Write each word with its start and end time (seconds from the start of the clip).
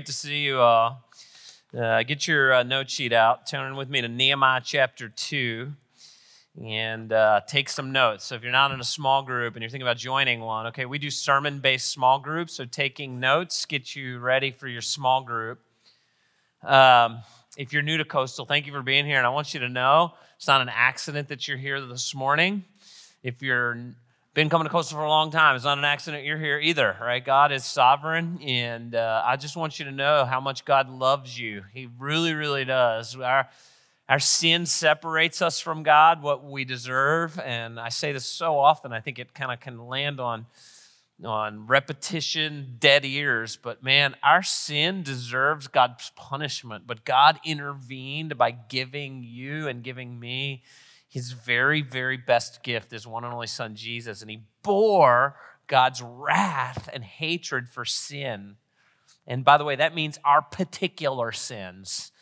Great 0.00 0.06
to 0.06 0.12
see 0.14 0.38
you 0.38 0.60
all. 0.60 1.04
Uh, 1.78 2.02
get 2.04 2.26
your 2.26 2.54
uh, 2.54 2.62
note 2.62 2.88
sheet 2.88 3.12
out. 3.12 3.46
Turn 3.46 3.70
in 3.70 3.76
with 3.76 3.90
me 3.90 4.00
to 4.00 4.08
Nehemiah 4.08 4.62
chapter 4.64 5.10
2 5.10 5.70
and 6.64 7.12
uh, 7.12 7.42
take 7.46 7.68
some 7.68 7.92
notes. 7.92 8.24
So, 8.24 8.34
if 8.34 8.42
you're 8.42 8.50
not 8.50 8.70
in 8.70 8.80
a 8.80 8.84
small 8.84 9.22
group 9.22 9.56
and 9.56 9.62
you're 9.62 9.68
thinking 9.68 9.86
about 9.86 9.98
joining 9.98 10.40
one, 10.40 10.68
okay, 10.68 10.86
we 10.86 10.96
do 10.96 11.10
sermon 11.10 11.58
based 11.58 11.90
small 11.90 12.18
groups. 12.18 12.54
So, 12.54 12.64
taking 12.64 13.20
notes 13.20 13.66
get 13.66 13.94
you 13.94 14.18
ready 14.20 14.50
for 14.50 14.68
your 14.68 14.80
small 14.80 15.22
group. 15.22 15.60
Um, 16.62 17.18
if 17.58 17.74
you're 17.74 17.82
new 17.82 17.98
to 17.98 18.04
Coastal, 18.06 18.46
thank 18.46 18.66
you 18.66 18.72
for 18.72 18.80
being 18.80 19.04
here. 19.04 19.18
And 19.18 19.26
I 19.26 19.30
want 19.30 19.52
you 19.52 19.60
to 19.60 19.68
know 19.68 20.14
it's 20.36 20.48
not 20.48 20.62
an 20.62 20.70
accident 20.70 21.28
that 21.28 21.46
you're 21.46 21.58
here 21.58 21.78
this 21.78 22.14
morning. 22.14 22.64
If 23.22 23.42
you're 23.42 23.92
been 24.32 24.48
coming 24.48 24.66
to 24.66 24.70
Coastal 24.70 24.96
for 24.96 25.04
a 25.04 25.08
long 25.08 25.30
time. 25.30 25.56
It's 25.56 25.64
not 25.64 25.78
an 25.78 25.84
accident 25.84 26.24
you're 26.24 26.38
here 26.38 26.58
either, 26.58 26.96
right? 27.00 27.24
God 27.24 27.50
is 27.50 27.64
sovereign, 27.64 28.38
and 28.42 28.94
uh, 28.94 29.22
I 29.26 29.36
just 29.36 29.56
want 29.56 29.78
you 29.78 29.86
to 29.86 29.90
know 29.90 30.24
how 30.24 30.40
much 30.40 30.64
God 30.64 30.88
loves 30.88 31.38
you. 31.38 31.64
He 31.72 31.88
really, 31.98 32.34
really 32.34 32.64
does. 32.64 33.16
Our 33.16 33.48
our 34.08 34.18
sin 34.18 34.66
separates 34.66 35.40
us 35.40 35.60
from 35.60 35.84
God, 35.84 36.20
what 36.20 36.44
we 36.44 36.64
deserve, 36.64 37.38
and 37.38 37.78
I 37.78 37.90
say 37.90 38.10
this 38.10 38.26
so 38.26 38.58
often. 38.58 38.92
I 38.92 39.00
think 39.00 39.20
it 39.20 39.34
kind 39.34 39.52
of 39.52 39.60
can 39.60 39.86
land 39.86 40.18
on 40.20 40.46
on 41.24 41.66
repetition, 41.66 42.76
dead 42.78 43.04
ears. 43.04 43.58
But 43.60 43.82
man, 43.82 44.16
our 44.22 44.42
sin 44.42 45.02
deserves 45.02 45.68
God's 45.68 46.10
punishment, 46.16 46.86
but 46.86 47.04
God 47.04 47.38
intervened 47.44 48.38
by 48.38 48.52
giving 48.52 49.22
you 49.22 49.68
and 49.68 49.82
giving 49.82 50.18
me 50.18 50.62
his 51.10 51.32
very, 51.32 51.82
very 51.82 52.16
best 52.16 52.62
gift, 52.62 52.92
his 52.92 53.06
one 53.06 53.24
and 53.24 53.34
only 53.34 53.48
son, 53.48 53.74
Jesus. 53.74 54.22
And 54.22 54.30
he 54.30 54.44
bore 54.62 55.34
God's 55.66 56.00
wrath 56.00 56.88
and 56.92 57.02
hatred 57.02 57.68
for 57.68 57.84
sin. 57.84 58.56
And 59.26 59.44
by 59.44 59.58
the 59.58 59.64
way, 59.64 59.74
that 59.74 59.94
means 59.94 60.20
our 60.24 60.40
particular 60.40 61.32
sins. 61.32 62.12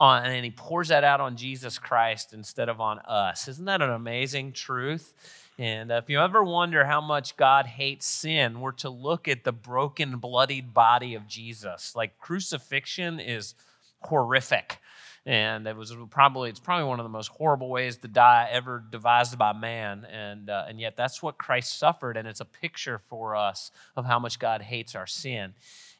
On, 0.00 0.24
and 0.24 0.44
he 0.44 0.50
pours 0.50 0.88
that 0.88 1.04
out 1.04 1.20
on 1.20 1.36
Jesus 1.36 1.78
Christ 1.78 2.32
instead 2.34 2.68
of 2.68 2.80
on 2.80 2.98
us. 3.00 3.46
Isn't 3.46 3.66
that 3.66 3.80
an 3.80 3.90
amazing 3.90 4.52
truth? 4.52 5.14
And 5.56 5.92
if 5.92 6.10
you 6.10 6.18
ever 6.18 6.42
wonder 6.42 6.84
how 6.84 7.00
much 7.00 7.36
God 7.36 7.66
hates 7.66 8.06
sin, 8.06 8.60
we're 8.60 8.72
to 8.72 8.90
look 8.90 9.28
at 9.28 9.44
the 9.44 9.52
broken, 9.52 10.16
bloodied 10.16 10.74
body 10.74 11.14
of 11.14 11.28
Jesus. 11.28 11.94
Like 11.94 12.18
crucifixion 12.18 13.20
is 13.20 13.54
horrific 14.00 14.78
and 15.24 15.66
it 15.66 15.76
was 15.76 15.94
probably 16.10 16.50
it's 16.50 16.60
probably 16.60 16.86
one 16.86 16.98
of 16.98 17.04
the 17.04 17.10
most 17.10 17.28
horrible 17.28 17.68
ways 17.68 17.96
to 17.98 18.08
die 18.08 18.48
ever 18.50 18.82
devised 18.90 19.38
by 19.38 19.52
man. 19.52 20.04
And 20.10 20.50
uh, 20.50 20.64
and 20.68 20.80
yet 20.80 20.96
that's 20.96 21.22
what 21.22 21.38
Christ 21.38 21.78
suffered. 21.78 22.16
And 22.16 22.26
it's 22.26 22.40
a 22.40 22.44
picture 22.44 22.98
for 22.98 23.36
us 23.36 23.70
of 23.96 24.04
how 24.04 24.18
much 24.18 24.38
God 24.38 24.62
hates 24.62 24.94
our 24.94 25.06
sin 25.06 25.54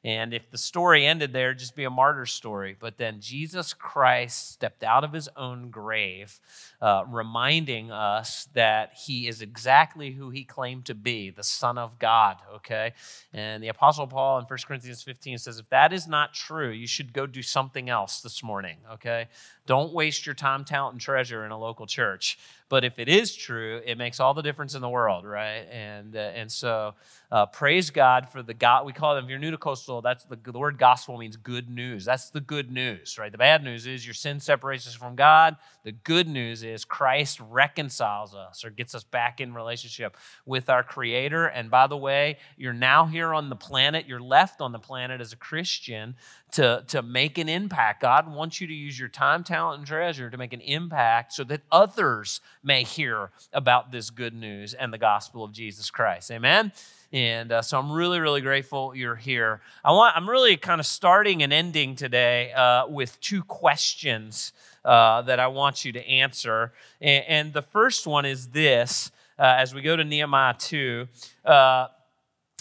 and 0.05 0.34
if 0.34 0.50
the 0.50 0.58
story 0.58 1.06
ended 1.06 1.33
there, 1.33 1.55
just 1.55 1.77
be 1.77 1.84
a 1.84 1.91
martyr 1.91 2.27
story. 2.27 2.77
But 2.78 2.98
then 2.98 3.20
Jesus 3.20 3.72
Christ 3.72 4.50
stepped 4.50 4.83
out 4.83 5.05
of 5.05 5.12
his 5.12 5.28
own 5.36 5.70
grave, 5.70 6.41
uh, 6.81 7.05
reminding 7.09 7.92
us 7.92 8.48
that 8.55 8.94
he 9.06 9.28
is 9.28 9.42
exactly 9.42 10.11
who 10.11 10.31
he 10.31 10.42
claimed 10.42 10.86
to 10.86 10.94
be, 10.97 11.31
the 11.31 11.44
Son 11.44 11.78
of 11.78 12.00
God, 12.00 12.39
okay? 12.56 12.94
And 13.32 13.62
the 13.62 13.69
Apostle 13.69 14.09
Paul 14.09 14.38
in 14.38 14.44
1 14.44 14.59
Corinthians 14.66 15.04
15 15.04 15.38
says, 15.38 15.59
if 15.60 15.69
that 15.69 15.93
is 15.93 16.09
not 16.09 16.34
true, 16.34 16.71
you 16.71 16.88
should 16.88 17.12
go 17.12 17.26
do 17.26 17.43
something 17.43 17.88
else 17.88 18.22
this 18.22 18.43
morning, 18.43 18.78
okay? 18.94 19.28
Don't 19.66 19.93
waste 19.93 20.26
your 20.26 20.34
time, 20.34 20.65
talent, 20.65 20.94
and 20.94 21.00
treasure 21.00 21.44
in 21.44 21.53
a 21.53 21.59
local 21.59 21.87
church. 21.87 22.38
But 22.72 22.84
if 22.84 22.99
it 22.99 23.06
is 23.06 23.37
true, 23.37 23.83
it 23.84 23.99
makes 23.99 24.19
all 24.19 24.33
the 24.33 24.41
difference 24.41 24.75
in 24.75 24.81
the 24.81 24.88
world, 24.88 25.27
right? 25.27 25.66
And, 25.71 26.16
uh, 26.16 26.21
and 26.21 26.50
so 26.50 26.94
uh, 27.31 27.44
praise 27.44 27.91
God 27.91 28.31
for 28.31 28.43
the 28.43 28.55
God. 28.55 28.87
We 28.87 28.94
call 28.94 29.15
it, 29.15 29.22
if 29.22 29.28
you're 29.28 29.38
new 29.38 29.50
to 29.50 29.59
Coastal, 29.59 30.00
that's 30.00 30.25
the, 30.25 30.38
the 30.43 30.59
word 30.59 30.78
gospel 30.78 31.19
means 31.19 31.37
good 31.37 31.69
news. 31.69 32.06
That's 32.06 32.31
the 32.31 32.41
good 32.41 32.71
news, 32.71 33.19
right? 33.19 33.31
The 33.31 33.37
bad 33.37 33.62
news 33.62 33.87
is 33.87 34.06
your 34.06 34.15
sin 34.15 34.41
separates 34.41 34.87
us 34.87 34.94
from 34.94 35.16
God. 35.16 35.56
The 35.84 35.93
good 35.93 36.27
news 36.27 36.62
is 36.62 36.87
Christ 36.87 37.41
reconciles 37.41 38.34
us 38.34 38.65
or 38.65 38.71
gets 38.71 38.94
us 38.94 39.05
back 39.05 39.43
in 39.43 39.53
relationship 39.53 40.16
with 40.47 40.71
our 40.71 40.82
Creator. 40.82 41.49
And 41.49 41.71
by 41.71 41.88
the 41.88 41.99
way, 41.99 42.38
you're 42.56 42.72
now 42.72 43.05
here 43.05 43.34
on 43.34 43.50
the 43.50 43.56
planet, 43.56 44.06
you're 44.06 44.19
left 44.19 44.62
on 44.62 44.72
the 44.72 44.78
planet 44.78 45.21
as 45.21 45.34
a 45.34 45.37
Christian 45.37 46.15
to, 46.52 46.84
to 46.88 47.02
make 47.02 47.38
an 47.38 47.48
impact. 47.48 48.02
God 48.02 48.32
wants 48.32 48.60
you 48.60 48.66
to 48.66 48.74
use 48.74 48.98
your 48.98 49.08
time, 49.08 49.42
talent, 49.42 49.78
and 49.78 49.86
treasure 49.86 50.30
to 50.30 50.36
make 50.36 50.52
an 50.52 50.60
impact 50.60 51.32
so 51.32 51.44
that 51.44 51.62
others 51.70 52.40
may 52.62 52.84
hear 52.84 53.30
about 53.52 53.90
this 53.90 54.10
good 54.10 54.34
news 54.34 54.74
and 54.74 54.92
the 54.92 54.98
gospel 54.98 55.44
of 55.44 55.52
Jesus 55.52 55.90
Christ. 55.90 56.30
Amen? 56.30 56.72
And 57.10 57.52
uh, 57.52 57.62
so 57.62 57.78
I'm 57.78 57.90
really, 57.90 58.20
really 58.20 58.40
grateful 58.40 58.94
you're 58.94 59.16
here. 59.16 59.60
I 59.84 59.92
want, 59.92 60.16
I'm 60.16 60.28
really 60.28 60.56
kind 60.56 60.80
of 60.80 60.86
starting 60.86 61.42
and 61.42 61.52
ending 61.52 61.96
today 61.96 62.52
uh, 62.52 62.86
with 62.86 63.20
two 63.20 63.42
questions 63.42 64.52
uh, 64.84 65.22
that 65.22 65.40
I 65.40 65.46
want 65.46 65.84
you 65.84 65.92
to 65.92 66.06
answer. 66.06 66.72
And, 67.00 67.24
and 67.28 67.52
the 67.52 67.62
first 67.62 68.06
one 68.06 68.24
is 68.24 68.48
this 68.48 69.10
uh, 69.38 69.42
as 69.58 69.74
we 69.74 69.80
go 69.80 69.96
to 69.96 70.04
Nehemiah 70.04 70.54
2. 70.58 71.08
Uh, 71.44 71.88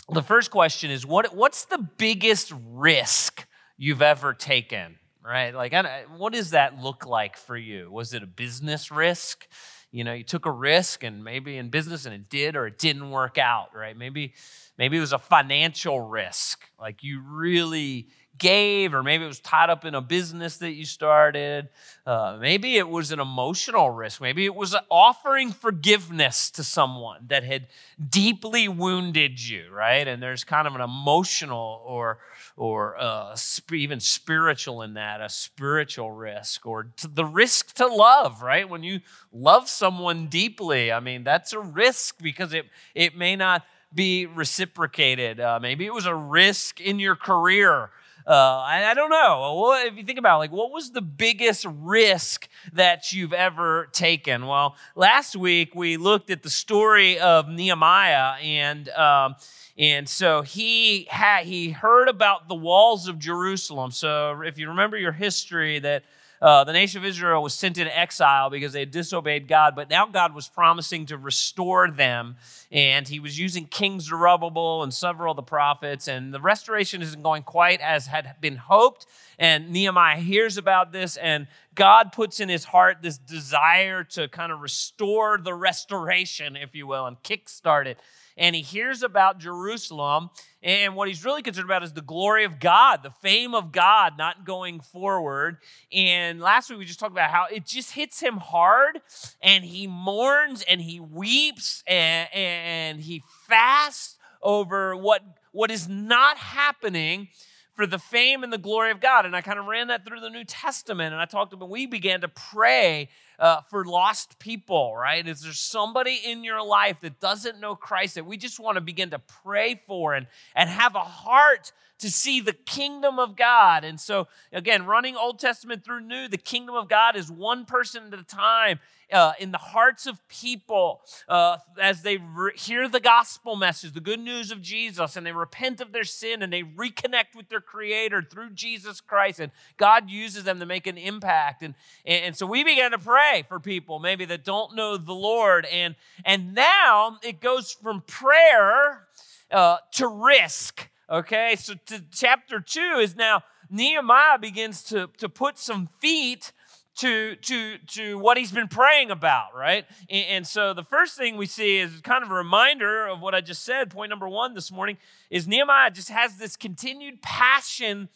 the 0.09 0.23
first 0.23 0.51
question 0.51 0.91
is 0.91 1.05
what, 1.05 1.35
what's 1.35 1.65
the 1.65 1.77
biggest 1.77 2.53
risk 2.71 3.45
you've 3.81 4.03
ever 4.03 4.33
taken? 4.33 4.99
Right? 5.23 5.53
Like, 5.53 5.73
what 6.17 6.33
does 6.33 6.51
that 6.51 6.81
look 6.81 7.05
like 7.05 7.37
for 7.37 7.57
you? 7.57 7.91
Was 7.91 8.13
it 8.13 8.23
a 8.23 8.27
business 8.27 8.91
risk? 8.91 9.47
you 9.91 10.03
know 10.03 10.13
you 10.13 10.23
took 10.23 10.45
a 10.45 10.51
risk 10.51 11.03
and 11.03 11.23
maybe 11.23 11.57
in 11.57 11.69
business 11.69 12.05
and 12.05 12.15
it 12.15 12.29
did 12.29 12.55
or 12.55 12.65
it 12.65 12.77
didn't 12.77 13.11
work 13.11 13.37
out 13.37 13.75
right 13.75 13.97
maybe 13.97 14.33
maybe 14.77 14.97
it 14.97 15.01
was 15.01 15.13
a 15.13 15.19
financial 15.19 15.99
risk 15.99 16.63
like 16.79 17.03
you 17.03 17.21
really 17.21 18.07
gave, 18.41 18.93
or 18.93 19.03
maybe 19.03 19.23
it 19.23 19.27
was 19.27 19.39
tied 19.39 19.69
up 19.69 19.85
in 19.85 19.93
a 19.93 20.01
business 20.01 20.57
that 20.57 20.71
you 20.71 20.83
started. 20.83 21.69
Uh, 22.07 22.37
maybe 22.41 22.75
it 22.77 22.89
was 22.89 23.11
an 23.11 23.19
emotional 23.19 23.91
risk. 23.91 24.19
Maybe 24.19 24.45
it 24.45 24.55
was 24.55 24.75
offering 24.89 25.51
forgiveness 25.51 26.49
to 26.51 26.63
someone 26.63 27.27
that 27.27 27.43
had 27.43 27.67
deeply 28.09 28.67
wounded 28.67 29.39
you, 29.39 29.65
right? 29.71 30.07
And 30.07 30.21
there's 30.23 30.43
kind 30.43 30.67
of 30.67 30.73
an 30.73 30.81
emotional 30.81 31.83
or 31.85 32.17
or 32.57 32.99
uh, 32.99 33.35
even 33.71 33.99
spiritual 33.99 34.81
in 34.81 34.95
that, 34.95 35.21
a 35.21 35.29
spiritual 35.29 36.11
risk, 36.11 36.65
or 36.65 36.87
the 37.07 37.25
risk 37.25 37.73
to 37.75 37.87
love, 37.87 38.41
right? 38.41 38.67
When 38.67 38.83
you 38.83 39.01
love 39.31 39.69
someone 39.69 40.27
deeply, 40.27 40.91
I 40.91 40.99
mean, 40.99 41.23
that's 41.23 41.53
a 41.53 41.59
risk 41.59 42.17
because 42.21 42.53
it 42.53 42.65
it 42.95 43.15
may 43.15 43.35
not 43.35 43.63
be 43.93 44.25
reciprocated. 44.25 45.39
Uh, 45.39 45.59
maybe 45.61 45.85
it 45.85 45.93
was 45.93 46.07
a 46.07 46.15
risk 46.15 46.81
in 46.81 46.97
your 46.99 47.15
career 47.15 47.91
uh, 48.31 48.63
I, 48.65 48.93
don't 48.93 49.09
know. 49.09 49.55
What, 49.55 49.87
if 49.87 49.97
you 49.97 50.03
think 50.03 50.17
about 50.17 50.37
it, 50.37 50.39
like, 50.39 50.51
what 50.53 50.71
was 50.71 50.91
the 50.91 51.01
biggest 51.01 51.65
risk 51.67 52.47
that 52.71 53.11
you've 53.11 53.33
ever 53.33 53.89
taken? 53.91 54.47
Well, 54.47 54.77
last 54.95 55.35
week 55.35 55.75
we 55.75 55.97
looked 55.97 56.29
at 56.29 56.41
the 56.41 56.49
story 56.49 57.19
of 57.19 57.49
Nehemiah, 57.49 58.39
and 58.41 58.87
um, 58.89 59.35
and 59.77 60.07
so 60.07 60.43
he 60.43 61.07
had 61.09 61.45
he 61.45 61.71
heard 61.71 62.07
about 62.07 62.47
the 62.47 62.55
walls 62.55 63.09
of 63.09 63.19
Jerusalem. 63.19 63.91
So 63.91 64.41
if 64.45 64.57
you 64.57 64.69
remember 64.69 64.97
your 64.97 65.11
history, 65.11 65.79
that 65.79 66.03
uh, 66.41 66.63
the 66.63 66.73
nation 66.73 66.97
of 66.97 67.05
Israel 67.05 67.43
was 67.43 67.53
sent 67.53 67.77
into 67.77 67.95
exile 67.95 68.49
because 68.49 68.73
they 68.73 68.79
had 68.79 68.89
disobeyed 68.89 69.47
God, 69.47 69.75
but 69.75 69.91
now 69.91 70.07
God 70.07 70.33
was 70.33 70.47
promising 70.47 71.05
to 71.07 71.17
restore 71.17 71.91
them. 71.91 72.35
And 72.71 73.07
he 73.07 73.19
was 73.19 73.37
using 73.37 73.67
King 73.67 73.99
Zerubbabel 73.99 74.81
and 74.81 74.91
several 74.91 75.31
of 75.31 75.35
the 75.35 75.43
prophets, 75.43 76.07
and 76.07 76.33
the 76.33 76.41
restoration 76.41 77.01
isn't 77.01 77.21
going 77.21 77.43
quite 77.43 77.79
as 77.79 78.07
had 78.07 78.35
been 78.41 78.55
hoped. 78.55 79.05
And 79.37 79.69
Nehemiah 79.69 80.17
hears 80.17 80.57
about 80.57 80.91
this, 80.91 81.15
and 81.17 81.47
God 81.75 82.11
puts 82.11 82.39
in 82.39 82.49
his 82.49 82.65
heart 82.65 82.97
this 83.01 83.17
desire 83.17 84.03
to 84.05 84.27
kind 84.27 84.51
of 84.51 84.61
restore 84.61 85.37
the 85.37 85.53
restoration, 85.53 86.55
if 86.55 86.73
you 86.73 86.87
will, 86.87 87.05
and 87.05 87.21
kickstart 87.21 87.85
it 87.85 87.99
and 88.37 88.55
he 88.55 88.61
hears 88.61 89.03
about 89.03 89.39
Jerusalem. 89.39 90.29
And 90.63 90.95
what 90.95 91.07
he's 91.07 91.25
really 91.25 91.41
concerned 91.41 91.65
about 91.65 91.83
is 91.83 91.93
the 91.93 92.01
glory 92.01 92.43
of 92.43 92.59
God, 92.59 93.01
the 93.03 93.11
fame 93.11 93.55
of 93.55 93.71
God 93.71 94.17
not 94.17 94.45
going 94.45 94.79
forward. 94.79 95.57
And 95.91 96.39
last 96.39 96.69
week 96.69 96.79
we 96.79 96.85
just 96.85 96.99
talked 96.99 97.11
about 97.11 97.31
how 97.31 97.47
it 97.51 97.65
just 97.65 97.93
hits 97.93 98.19
him 98.19 98.37
hard 98.37 99.01
and 99.41 99.63
he 99.65 99.87
mourns 99.87 100.63
and 100.69 100.81
he 100.81 100.99
weeps 100.99 101.83
and, 101.87 102.29
and 102.33 103.01
he 103.01 103.23
fasts 103.47 104.17
over 104.41 104.95
what, 104.95 105.21
what 105.51 105.71
is 105.71 105.87
not 105.87 106.37
happening 106.37 107.29
for 107.73 107.87
the 107.87 107.99
fame 107.99 108.43
and 108.43 108.51
the 108.51 108.57
glory 108.57 108.91
of 108.91 108.99
God. 108.99 109.25
And 109.25 109.35
I 109.35 109.41
kind 109.41 109.57
of 109.57 109.65
ran 109.65 109.87
that 109.87 110.05
through 110.05 110.19
the 110.19 110.29
New 110.29 110.43
Testament 110.43 111.13
and 111.13 111.21
I 111.21 111.25
talked 111.25 111.53
about, 111.53 111.69
we 111.69 111.85
began 111.85 112.21
to 112.21 112.27
pray 112.27 113.09
uh, 113.41 113.61
for 113.69 113.83
lost 113.83 114.37
people, 114.39 114.95
right? 114.95 115.27
Is 115.27 115.41
there 115.41 115.51
somebody 115.51 116.21
in 116.23 116.43
your 116.43 116.63
life 116.63 117.01
that 117.01 117.19
doesn't 117.19 117.59
know 117.59 117.75
Christ 117.75 118.15
that 118.15 118.25
we 118.25 118.37
just 118.37 118.59
want 118.59 118.75
to 118.75 118.81
begin 118.81 119.09
to 119.09 119.19
pray 119.19 119.81
for 119.87 120.13
and, 120.13 120.27
and 120.55 120.69
have 120.69 120.95
a 120.95 120.99
heart 120.99 121.73
to 122.01 122.09
see 122.09 122.41
the 122.41 122.53
kingdom 122.53 123.19
of 123.19 123.35
God. 123.35 123.83
And 123.83 123.99
so, 123.99 124.27
again, 124.51 124.85
running 124.85 125.15
Old 125.15 125.39
Testament 125.39 125.83
through 125.83 126.01
New, 126.01 126.27
the 126.27 126.37
kingdom 126.37 126.75
of 126.75 126.89
God 126.89 127.15
is 127.15 127.31
one 127.31 127.65
person 127.65 128.11
at 128.11 128.19
a 128.19 128.23
time 128.23 128.79
uh, 129.11 129.33
in 129.39 129.51
the 129.51 129.57
hearts 129.57 130.07
of 130.07 130.25
people 130.27 131.01
uh, 131.27 131.57
as 131.79 132.01
they 132.01 132.17
re- 132.17 132.53
hear 132.55 132.87
the 132.87 132.99
gospel 132.99 133.55
message, 133.55 133.93
the 133.93 133.99
good 133.99 134.19
news 134.19 134.51
of 134.51 134.61
Jesus, 134.61 135.15
and 135.15 135.25
they 135.25 135.31
repent 135.31 135.81
of 135.81 135.91
their 135.91 136.03
sin 136.03 136.41
and 136.41 136.51
they 136.51 136.63
reconnect 136.63 137.35
with 137.35 137.49
their 137.49 137.61
Creator 137.61 138.27
through 138.31 138.51
Jesus 138.51 139.01
Christ. 139.01 139.39
And 139.39 139.51
God 139.77 140.09
uses 140.09 140.43
them 140.43 140.59
to 140.59 140.65
make 140.65 140.87
an 140.87 140.97
impact. 140.97 141.63
And, 141.63 141.75
and 142.05 142.35
so 142.35 142.45
we 142.45 142.63
began 142.63 142.91
to 142.91 142.99
pray 142.99 143.45
for 143.47 143.59
people 143.59 143.99
maybe 143.99 144.25
that 144.25 144.43
don't 144.43 144.75
know 144.75 144.97
the 144.97 145.13
Lord. 145.13 145.65
And, 145.65 145.95
and 146.25 146.53
now 146.53 147.17
it 147.23 147.41
goes 147.41 147.71
from 147.71 148.01
prayer 148.01 149.07
uh, 149.51 149.77
to 149.93 150.07
risk. 150.07 150.89
Okay, 151.09 151.57
so 151.57 151.73
to 151.87 152.01
chapter 152.09 152.61
two 152.61 152.97
is 153.01 153.17
now 153.17 153.43
Nehemiah 153.69 154.39
begins 154.39 154.81
to, 154.83 155.09
to 155.17 155.27
put 155.27 155.57
some 155.57 155.89
feet 155.99 156.53
to, 157.01 157.35
to, 157.35 157.77
to 157.79 158.19
what 158.19 158.37
he's 158.37 158.51
been 158.51 158.67
praying 158.67 159.09
about, 159.09 159.55
right? 159.55 159.85
And, 160.07 160.25
and, 160.29 160.47
so 160.47 160.71
the 160.75 160.83
first 160.83 161.17
thing 161.17 161.35
we 161.35 161.47
see 161.47 161.79
is 161.79 161.99
kind 162.01 162.23
of 162.23 162.29
a 162.29 162.33
reminder 162.35 163.07
of 163.07 163.21
what 163.21 163.33
I 163.33 163.41
just 163.41 163.63
said. 163.63 163.89
Point 163.89 164.11
number 164.11 164.29
one 164.29 164.53
this 164.53 164.71
morning 164.71 164.97
is 165.31 165.47
Nehemiah 165.47 165.89
just 165.89 166.09
has 166.09 166.37
this 166.37 166.55
continued 166.55 167.23
passion 167.23 168.07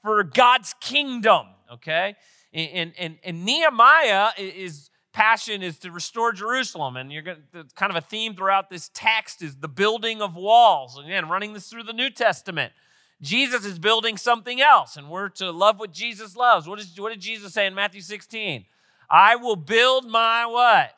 for 0.00 0.24
God's 0.24 0.74
kingdom, 0.80 1.48
okay? 1.70 2.16
And, 2.54 2.94
and, 2.98 3.18
and 3.22 3.44
Nehemiah 3.44 4.30
is 4.38 4.88
passion 5.12 5.62
is 5.62 5.78
to 5.80 5.90
restore 5.90 6.32
Jerusalem. 6.32 6.96
And 6.96 7.12
you're 7.12 7.22
going 7.22 7.42
to, 7.52 7.66
kind 7.74 7.90
of 7.90 7.96
a 7.96 8.06
theme 8.06 8.34
throughout 8.34 8.70
this 8.70 8.90
text 8.94 9.42
is 9.42 9.56
the 9.56 9.68
building 9.68 10.22
of 10.22 10.34
walls. 10.34 10.98
Again, 10.98 11.28
running 11.28 11.52
this 11.52 11.68
through 11.68 11.82
the 11.82 11.92
New 11.92 12.08
Testament. 12.08 12.72
Jesus 13.22 13.64
is 13.64 13.78
building 13.78 14.16
something 14.16 14.60
else, 14.60 14.96
and 14.96 15.10
we're 15.10 15.28
to 15.30 15.50
love 15.50 15.78
what 15.78 15.92
Jesus 15.92 16.36
loves. 16.36 16.66
What, 16.66 16.80
is, 16.80 16.98
what 16.98 17.10
did 17.10 17.20
Jesus 17.20 17.52
say 17.52 17.66
in 17.66 17.74
Matthew 17.74 18.00
16? 18.00 18.64
I 19.10 19.36
will 19.36 19.56
build 19.56 20.06
my 20.08 20.46
what? 20.46 20.92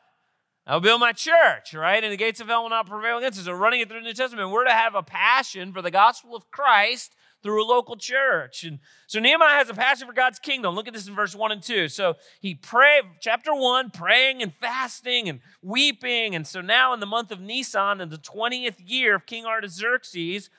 I'll 0.65 0.79
build 0.79 1.01
my 1.01 1.11
church, 1.11 1.73
right? 1.73 2.01
And 2.01 2.13
the 2.13 2.17
gates 2.17 2.39
of 2.39 2.47
hell 2.47 2.63
will 2.63 2.69
not 2.69 2.87
prevail 2.87 3.17
against 3.17 3.39
it. 3.39 3.43
So, 3.43 3.51
running 3.51 3.81
it 3.81 3.89
through 3.89 3.99
the 3.99 4.05
New 4.05 4.13
Testament, 4.13 4.49
we're 4.49 4.63
to 4.63 4.71
have 4.71 4.95
a 4.95 5.03
passion 5.03 5.73
for 5.73 5.81
the 5.81 5.91
gospel 5.91 6.35
of 6.35 6.49
Christ 6.51 7.13
through 7.43 7.63
a 7.63 7.67
local 7.67 7.97
church. 7.97 8.63
And 8.63 8.79
so 9.05 9.19
Nehemiah 9.19 9.55
has 9.55 9.69
a 9.69 9.73
passion 9.73 10.07
for 10.07 10.13
God's 10.13 10.39
kingdom. 10.39 10.73
Look 10.73 10.87
at 10.87 10.93
this 10.93 11.07
in 11.07 11.13
verse 11.13 11.35
1 11.35 11.51
and 11.51 11.61
2. 11.61 11.89
So 11.89 12.15
he 12.39 12.55
prayed, 12.55 13.03
chapter 13.19 13.53
1, 13.53 13.91
praying 13.91 14.41
and 14.41 14.53
fasting 14.53 15.27
and 15.27 15.41
weeping. 15.61 16.33
And 16.33 16.47
so 16.47 16.61
now 16.61 16.93
in 16.93 17.01
the 17.01 17.05
month 17.05 17.31
of 17.31 17.41
Nisan, 17.41 17.99
in 17.99 18.09
the 18.09 18.17
20th 18.17 18.77
year 18.79 19.13
of 19.13 19.25
King 19.25 19.45
Artaxerxes, 19.45 20.49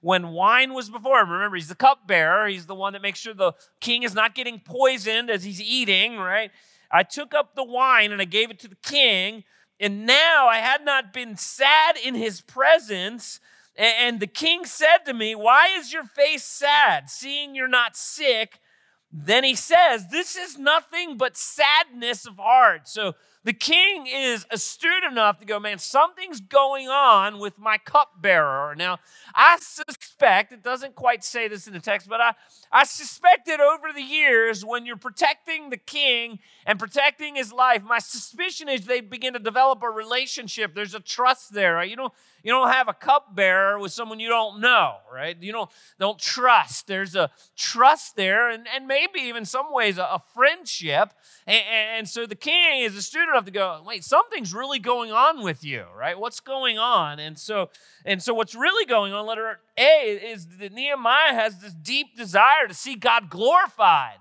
when 0.00 0.28
wine 0.28 0.74
was 0.74 0.90
before 0.90 1.20
him, 1.20 1.30
remember, 1.30 1.56
he's 1.56 1.68
the 1.68 1.74
cupbearer. 1.74 2.48
He's 2.48 2.66
the 2.66 2.74
one 2.74 2.94
that 2.94 3.02
makes 3.02 3.18
sure 3.18 3.34
the 3.34 3.52
king 3.80 4.02
is 4.02 4.14
not 4.14 4.34
getting 4.34 4.60
poisoned 4.60 5.30
as 5.30 5.44
he's 5.44 5.60
eating, 5.60 6.16
right? 6.16 6.50
I 6.90 7.02
took 7.02 7.34
up 7.34 7.54
the 7.54 7.64
wine 7.64 8.10
and 8.12 8.20
I 8.20 8.24
gave 8.24 8.50
it 8.50 8.58
to 8.60 8.68
the 8.68 8.76
king. 8.82 9.44
And 9.78 10.06
now 10.06 10.46
I 10.48 10.58
had 10.58 10.84
not 10.84 11.12
been 11.12 11.36
sad 11.36 11.96
in 11.96 12.14
his 12.14 12.40
presence 12.40 13.40
and 13.76 14.20
the 14.20 14.26
king 14.26 14.66
said 14.66 14.98
to 15.06 15.14
me, 15.14 15.34
Why 15.34 15.68
is 15.78 15.92
your 15.92 16.04
face 16.04 16.44
sad, 16.44 17.08
seeing 17.08 17.54
you're 17.54 17.68
not 17.68 17.96
sick? 17.96 18.60
Then 19.12 19.42
he 19.42 19.54
says, 19.54 20.08
This 20.10 20.36
is 20.36 20.58
nothing 20.58 21.16
but 21.16 21.36
sadness 21.36 22.26
of 22.26 22.36
heart. 22.36 22.88
So 22.88 23.14
the 23.42 23.52
king 23.54 24.06
is 24.06 24.46
astute 24.50 25.04
enough 25.10 25.38
to 25.38 25.46
go, 25.46 25.58
man, 25.58 25.78
something's 25.78 26.40
going 26.40 26.88
on 26.88 27.38
with 27.38 27.58
my 27.58 27.78
cupbearer. 27.78 28.74
Now, 28.74 28.98
I 29.34 29.58
suspect, 29.60 30.52
it 30.52 30.62
doesn't 30.62 30.94
quite 30.94 31.24
say 31.24 31.48
this 31.48 31.66
in 31.66 31.72
the 31.72 31.80
text, 31.80 32.06
but 32.06 32.20
I, 32.20 32.34
I 32.70 32.84
suspect 32.84 33.46
that 33.46 33.60
over 33.60 33.94
the 33.94 34.02
years, 34.02 34.62
when 34.62 34.84
you're 34.84 34.96
protecting 34.96 35.70
the 35.70 35.78
king 35.78 36.38
and 36.66 36.78
protecting 36.78 37.36
his 37.36 37.50
life, 37.50 37.82
my 37.82 37.98
suspicion 37.98 38.68
is 38.68 38.84
they 38.84 39.00
begin 39.00 39.32
to 39.32 39.38
develop 39.38 39.82
a 39.82 39.88
relationship. 39.88 40.74
There's 40.74 40.94
a 40.94 41.00
trust 41.00 41.54
there. 41.54 41.76
Right? 41.76 41.88
You 41.88 41.96
don't, 41.96 42.12
you 42.42 42.52
don't 42.52 42.70
have 42.70 42.88
a 42.88 42.92
cupbearer 42.92 43.78
with 43.78 43.92
someone 43.92 44.20
you 44.20 44.28
don't 44.28 44.60
know, 44.60 44.96
right? 45.12 45.36
You 45.40 45.52
don't, 45.52 45.70
don't 45.98 46.18
trust. 46.18 46.86
There's 46.86 47.14
a 47.16 47.30
trust 47.56 48.16
there, 48.16 48.50
and, 48.50 48.66
and 48.74 48.86
maybe 48.86 49.20
even 49.20 49.44
some 49.44 49.72
ways 49.72 49.96
a, 49.96 50.02
a 50.02 50.22
friendship. 50.34 51.14
And, 51.46 51.62
and 51.68 52.08
so 52.08 52.26
the 52.26 52.34
king 52.34 52.82
is 52.82 52.96
astute 52.96 53.29
enough 53.30 53.44
to 53.46 53.50
go, 53.50 53.82
wait, 53.84 54.04
something's 54.04 54.52
really 54.54 54.78
going 54.78 55.12
on 55.12 55.42
with 55.42 55.64
you, 55.64 55.84
right? 55.96 56.18
What's 56.18 56.40
going 56.40 56.78
on? 56.78 57.18
And 57.18 57.38
so, 57.38 57.70
and 58.04 58.22
so 58.22 58.34
what's 58.34 58.54
really 58.54 58.84
going 58.84 59.12
on, 59.12 59.26
letter 59.26 59.60
A, 59.78 60.18
is 60.22 60.46
that 60.58 60.72
Nehemiah 60.72 61.34
has 61.34 61.60
this 61.60 61.72
deep 61.74 62.16
desire 62.16 62.68
to 62.68 62.74
see 62.74 62.94
God 62.94 63.30
glorified. 63.30 64.18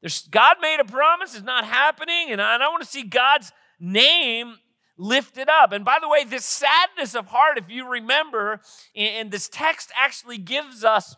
There's, 0.00 0.26
God 0.28 0.56
made 0.60 0.78
a 0.80 0.84
promise, 0.84 1.34
it's 1.34 1.44
not 1.44 1.64
happening, 1.64 2.28
and 2.30 2.42
I, 2.42 2.54
and 2.54 2.62
I 2.62 2.68
want 2.68 2.82
to 2.82 2.88
see 2.88 3.04
God's 3.04 3.52
name 3.78 4.56
lifted 4.98 5.48
up. 5.48 5.72
And 5.72 5.84
by 5.84 5.98
the 6.00 6.08
way, 6.08 6.24
this 6.24 6.44
sadness 6.44 7.14
of 7.14 7.26
heart, 7.26 7.58
if 7.58 7.68
you 7.68 7.88
remember, 7.88 8.60
and 8.96 9.30
this 9.30 9.48
text 9.48 9.90
actually 9.96 10.38
gives 10.38 10.84
us 10.84 11.16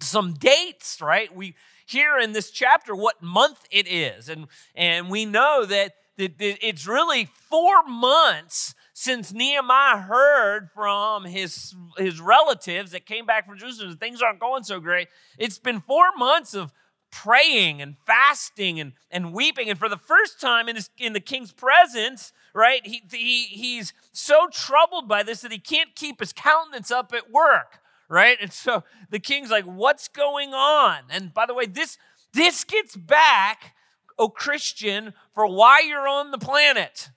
some 0.00 0.34
dates, 0.34 1.00
right? 1.00 1.34
We 1.34 1.54
hear 1.86 2.18
in 2.18 2.32
this 2.32 2.50
chapter 2.50 2.94
what 2.94 3.22
month 3.22 3.66
it 3.70 3.86
is. 3.86 4.28
And, 4.28 4.46
and 4.74 5.10
we 5.10 5.24
know 5.24 5.64
that, 5.64 5.92
that 6.16 6.34
it's 6.38 6.86
really 6.86 7.28
four 7.50 7.82
months 7.82 8.74
since 8.92 9.32
Nehemiah 9.32 9.98
heard 9.98 10.70
from 10.72 11.24
his, 11.24 11.74
his 11.98 12.20
relatives 12.20 12.92
that 12.92 13.06
came 13.06 13.26
back 13.26 13.46
from 13.46 13.58
Jerusalem 13.58 13.96
things 13.96 14.22
aren't 14.22 14.38
going 14.38 14.62
so 14.62 14.80
great. 14.80 15.08
It's 15.38 15.58
been 15.58 15.80
four 15.80 16.06
months 16.16 16.54
of 16.54 16.72
praying 17.10 17.80
and 17.82 17.96
fasting 18.06 18.80
and, 18.80 18.92
and 19.10 19.32
weeping. 19.32 19.68
And 19.68 19.78
for 19.78 19.88
the 19.88 19.96
first 19.96 20.40
time 20.40 20.68
in, 20.68 20.76
his, 20.76 20.90
in 20.98 21.12
the 21.12 21.20
king's 21.20 21.52
presence, 21.52 22.32
right, 22.54 22.80
he, 22.84 23.02
he, 23.10 23.44
he's 23.44 23.92
so 24.12 24.46
troubled 24.52 25.08
by 25.08 25.22
this 25.22 25.40
that 25.40 25.52
he 25.52 25.58
can't 25.58 25.94
keep 25.94 26.20
his 26.20 26.32
countenance 26.32 26.90
up 26.90 27.12
at 27.14 27.30
work 27.30 27.80
right? 28.06 28.36
And 28.40 28.52
so 28.52 28.84
the 29.10 29.18
king's 29.18 29.50
like, 29.50 29.64
what's 29.64 30.08
going 30.08 30.52
on? 30.52 31.04
And 31.10 31.32
by 31.32 31.46
the 31.46 31.54
way, 31.54 31.64
this 31.66 31.98
this 32.34 32.64
gets 32.64 32.96
back, 32.96 33.73
oh 34.18 34.28
Christian, 34.28 35.14
for 35.34 35.46
why 35.46 35.80
you're 35.80 36.08
on 36.08 36.30
the 36.30 36.38
planet. 36.38 37.10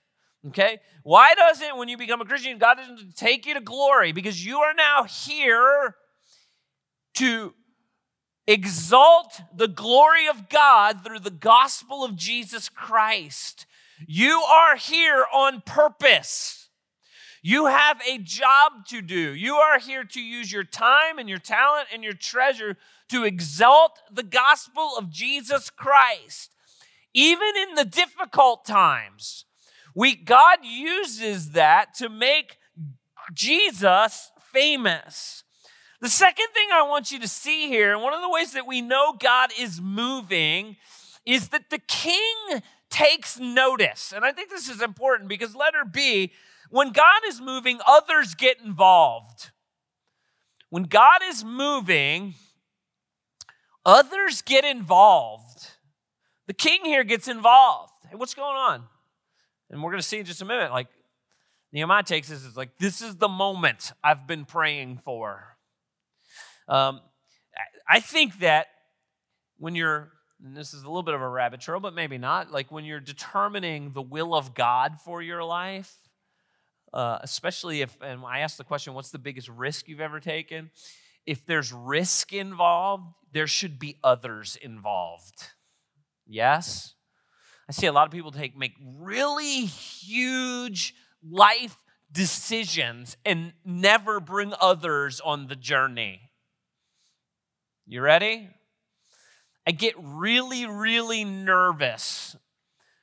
Okay? 0.48 0.78
Why 1.02 1.34
doesn't, 1.34 1.76
when 1.76 1.88
you 1.88 1.96
become 1.96 2.20
a 2.20 2.24
Christian, 2.24 2.58
God 2.58 2.76
doesn't 2.76 3.16
take 3.16 3.46
you 3.46 3.54
to 3.54 3.60
glory? 3.60 4.12
Because 4.12 4.44
you 4.44 4.58
are 4.58 4.74
now 4.74 5.04
here 5.04 5.96
to 7.14 7.54
exalt 8.46 9.40
the 9.54 9.68
glory 9.68 10.26
of 10.26 10.48
God 10.48 11.04
through 11.04 11.20
the 11.20 11.30
gospel 11.30 12.04
of 12.04 12.16
Jesus 12.16 12.68
Christ. 12.68 13.66
You 14.06 14.40
are 14.42 14.76
here 14.76 15.26
on 15.34 15.62
purpose. 15.66 16.68
You 17.42 17.66
have 17.66 18.00
a 18.08 18.18
job 18.18 18.86
to 18.88 19.00
do. 19.02 19.34
You 19.34 19.56
are 19.56 19.78
here 19.78 20.04
to 20.04 20.20
use 20.20 20.52
your 20.52 20.64
time 20.64 21.18
and 21.18 21.28
your 21.28 21.38
talent 21.38 21.88
and 21.92 22.02
your 22.02 22.12
treasure 22.12 22.76
to 23.10 23.24
exalt 23.24 23.98
the 24.10 24.22
gospel 24.22 24.92
of 24.96 25.10
Jesus 25.10 25.70
Christ. 25.70 26.54
Even 27.14 27.50
in 27.68 27.74
the 27.74 27.84
difficult 27.84 28.64
times, 28.64 29.44
we, 29.94 30.14
God 30.14 30.58
uses 30.62 31.50
that 31.50 31.94
to 31.94 32.08
make 32.08 32.58
Jesus 33.32 34.30
famous. 34.52 35.44
The 36.00 36.08
second 36.08 36.46
thing 36.54 36.68
I 36.72 36.82
want 36.82 37.10
you 37.10 37.18
to 37.18 37.28
see 37.28 37.66
here, 37.68 37.92
and 37.92 38.02
one 38.02 38.14
of 38.14 38.20
the 38.20 38.30
ways 38.30 38.52
that 38.52 38.66
we 38.66 38.80
know 38.80 39.14
God 39.18 39.50
is 39.58 39.80
moving, 39.80 40.76
is 41.26 41.48
that 41.48 41.70
the 41.70 41.80
king 41.80 42.62
takes 42.90 43.38
notice. 43.38 44.12
And 44.14 44.24
I 44.24 44.32
think 44.32 44.50
this 44.50 44.68
is 44.68 44.80
important 44.80 45.28
because 45.28 45.54
letter 45.54 45.84
B, 45.84 46.32
when 46.70 46.92
God 46.92 47.22
is 47.26 47.40
moving, 47.40 47.80
others 47.86 48.34
get 48.34 48.60
involved. 48.60 49.50
When 50.70 50.84
God 50.84 51.20
is 51.24 51.44
moving, 51.44 52.34
others 53.84 54.42
get 54.42 54.64
involved. 54.64 55.47
The 56.48 56.54
king 56.54 56.80
here 56.82 57.04
gets 57.04 57.28
involved. 57.28 57.92
Hey, 58.10 58.16
what's 58.16 58.34
going 58.34 58.56
on? 58.56 58.84
And 59.70 59.82
we're 59.82 59.90
going 59.90 60.00
to 60.00 60.06
see 60.06 60.18
in 60.18 60.24
just 60.24 60.40
a 60.40 60.46
minute, 60.46 60.70
like 60.70 60.88
Nehemiah 61.72 62.02
takes 62.02 62.30
this, 62.30 62.44
it's 62.44 62.56
like, 62.56 62.78
this 62.78 63.02
is 63.02 63.16
the 63.16 63.28
moment 63.28 63.92
I've 64.02 64.26
been 64.26 64.46
praying 64.46 64.96
for. 65.04 65.58
Um, 66.66 67.02
I 67.86 68.00
think 68.00 68.38
that 68.38 68.68
when 69.58 69.74
you're, 69.74 70.10
this 70.40 70.72
is 70.72 70.84
a 70.84 70.86
little 70.86 71.02
bit 71.02 71.12
of 71.12 71.20
a 71.20 71.28
rabbit 71.28 71.60
trail, 71.60 71.80
but 71.80 71.94
maybe 71.94 72.16
not, 72.16 72.50
like 72.50 72.72
when 72.72 72.86
you're 72.86 72.98
determining 72.98 73.92
the 73.92 74.00
will 74.00 74.34
of 74.34 74.54
God 74.54 74.94
for 75.04 75.20
your 75.20 75.44
life, 75.44 75.94
uh, 76.94 77.18
especially 77.20 77.82
if, 77.82 77.94
and 78.00 78.22
I 78.24 78.38
asked 78.38 78.56
the 78.56 78.64
question, 78.64 78.94
what's 78.94 79.10
the 79.10 79.18
biggest 79.18 79.50
risk 79.50 79.86
you've 79.86 80.00
ever 80.00 80.18
taken? 80.18 80.70
If 81.26 81.44
there's 81.44 81.74
risk 81.74 82.32
involved, 82.32 83.12
there 83.32 83.46
should 83.46 83.78
be 83.78 83.98
others 84.02 84.56
involved. 84.62 85.50
Yes? 86.28 86.94
I 87.68 87.72
see 87.72 87.86
a 87.86 87.92
lot 87.92 88.06
of 88.06 88.12
people 88.12 88.30
take 88.30 88.56
make 88.56 88.74
really 88.98 89.64
huge 89.64 90.94
life 91.28 91.76
decisions 92.12 93.16
and 93.24 93.52
never 93.64 94.20
bring 94.20 94.52
others 94.60 95.20
on 95.24 95.48
the 95.48 95.56
journey. 95.56 96.30
You 97.86 98.02
ready? 98.02 98.48
I 99.66 99.72
get 99.72 99.94
really, 99.98 100.66
really 100.66 101.24
nervous 101.24 102.36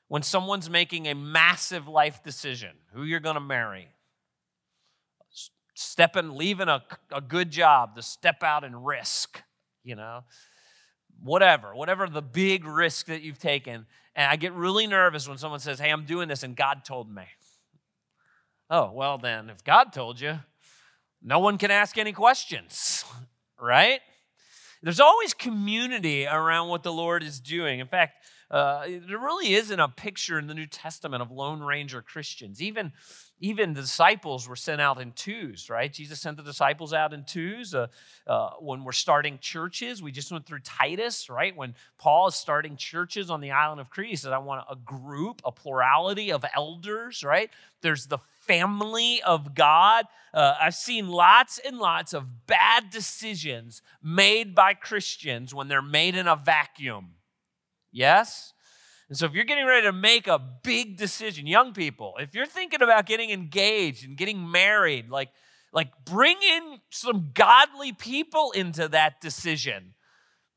when 0.08 0.24
someone's 0.24 0.70
making 0.70 1.08
a 1.08 1.15
massive 1.15 1.88
life 1.88 2.24
decision 2.24 2.72
who 2.94 3.03
you're 3.03 3.20
going 3.20 3.36
to 3.36 3.41
marry, 3.41 3.88
stepping, 5.75 6.36
leaving 6.36 6.67
a, 6.67 6.84
a 7.12 7.22
good 7.22 7.51
job 7.51 7.96
to 7.96 8.01
step 8.01 8.44
out 8.44 8.63
and 8.63 8.86
risk, 8.86 9.41
you 9.84 9.96
know, 9.96 10.24
whatever, 11.24 11.76
whatever 11.76 12.08
the 12.08 12.22
big 12.22 12.66
risk 12.66 13.08
that 13.08 13.22
you've 13.22 13.40
taken. 13.40 13.86
And 14.16 14.32
I 14.32 14.36
get 14.36 14.54
really 14.54 14.88
nervous 14.88 15.28
when 15.28 15.38
someone 15.38 15.60
says, 15.60 15.80
Hey, 15.80 15.92
I'm 15.92 16.06
doing 16.06 16.28
this 16.28 16.44
and 16.44 16.56
God 16.56 16.86
told 16.86 17.14
me. 17.14 17.24
Oh, 18.70 18.92
well, 18.92 19.18
then, 19.18 19.50
if 19.50 19.64
God 19.64 19.94
told 19.94 20.20
you, 20.20 20.40
no 21.22 21.40
one 21.40 21.58
can 21.58 21.72
ask 21.72 21.98
any 21.98 22.14
questions, 22.14 23.06
right? 23.62 24.00
There's 24.82 25.00
always 25.00 25.34
community 25.34 26.26
around 26.26 26.70
what 26.70 26.84
the 26.84 26.92
Lord 26.92 27.24
is 27.24 27.40
doing. 27.40 27.80
In 27.80 27.88
fact, 27.88 28.24
uh, 28.52 28.86
there 29.08 29.18
really 29.18 29.54
isn't 29.54 29.80
a 29.80 29.88
picture 29.88 30.38
in 30.38 30.48
the 30.48 30.54
New 30.54 30.68
Testament 30.68 31.22
of 31.22 31.32
Lone 31.32 31.62
Ranger 31.62 32.02
Christians. 32.02 32.62
Even, 32.62 32.94
even 33.46 33.74
the 33.74 33.82
disciples 33.82 34.50
were 34.50 34.56
sent 34.56 34.82
out 34.82 35.00
in 35.00 35.12
twos, 35.12 35.70
right? 35.70 35.94
Jesus 35.94 36.20
sent 36.20 36.36
the 36.36 36.44
disciples 36.44 36.94
out 36.94 37.14
in 37.14 37.24
twos. 37.24 37.75
Uh, 37.75 37.88
uh, 38.25 38.50
when 38.60 38.84
we're 38.84 38.92
starting 38.92 39.38
churches, 39.40 40.02
we 40.02 40.12
just 40.12 40.32
went 40.32 40.48
through 40.48 40.62
Titus, 40.62 41.30
right? 41.30 41.56
When 41.56 41.75
Paul 42.00 42.28
is 42.28 42.36
starting 42.36 42.75
churches 42.75 43.30
on 43.30 43.42
the 43.42 43.52
island 43.52 43.80
of 43.80 43.92
Crete, 43.92 44.10
he 44.10 44.16
said, 44.16 44.34
I 44.34 44.40
want 44.40 44.66
a 44.68 44.75
group, 44.75 45.44
a 45.46 45.52
plurality 45.52 46.32
of 46.32 46.44
elders, 46.56 47.24
right? 47.24 47.52
There's 47.82 48.08
the 48.08 48.18
family 48.48 49.22
of 49.22 49.54
God. 49.54 50.06
Uh, 50.34 50.56
I've 50.60 50.74
seen 50.74 51.08
lots 51.08 51.60
and 51.64 51.78
lots 51.78 52.14
of 52.14 52.48
bad 52.48 52.90
decisions 52.90 53.84
made 54.02 54.56
by 54.56 54.74
Christians 54.74 55.54
when 55.54 55.68
they're 55.68 55.84
made 55.84 56.16
in 56.16 56.28
a 56.28 56.36
vacuum. 56.36 57.12
Yes? 57.92 58.54
And 59.08 59.18
so, 59.18 59.28
if 59.28 59.34
you're 59.34 59.46
getting 59.46 59.66
ready 59.66 59.86
to 59.86 59.94
make 59.94 60.28
a 60.28 60.40
big 60.40 60.98
decision, 60.98 61.46
young 61.46 61.74
people, 61.74 62.16
if 62.20 62.34
you're 62.34 62.48
thinking 62.48 62.82
about 62.82 63.06
getting 63.06 63.30
engaged 63.30 64.06
and 64.06 64.18
getting 64.18 64.50
married, 64.50 65.10
like, 65.10 65.30
like 65.72 65.90
bring 66.06 66.38
in 66.42 66.80
some 66.90 67.32
godly 67.34 67.92
people 67.94 68.52
into 68.52 68.88
that 68.88 69.22
decision. 69.22 69.94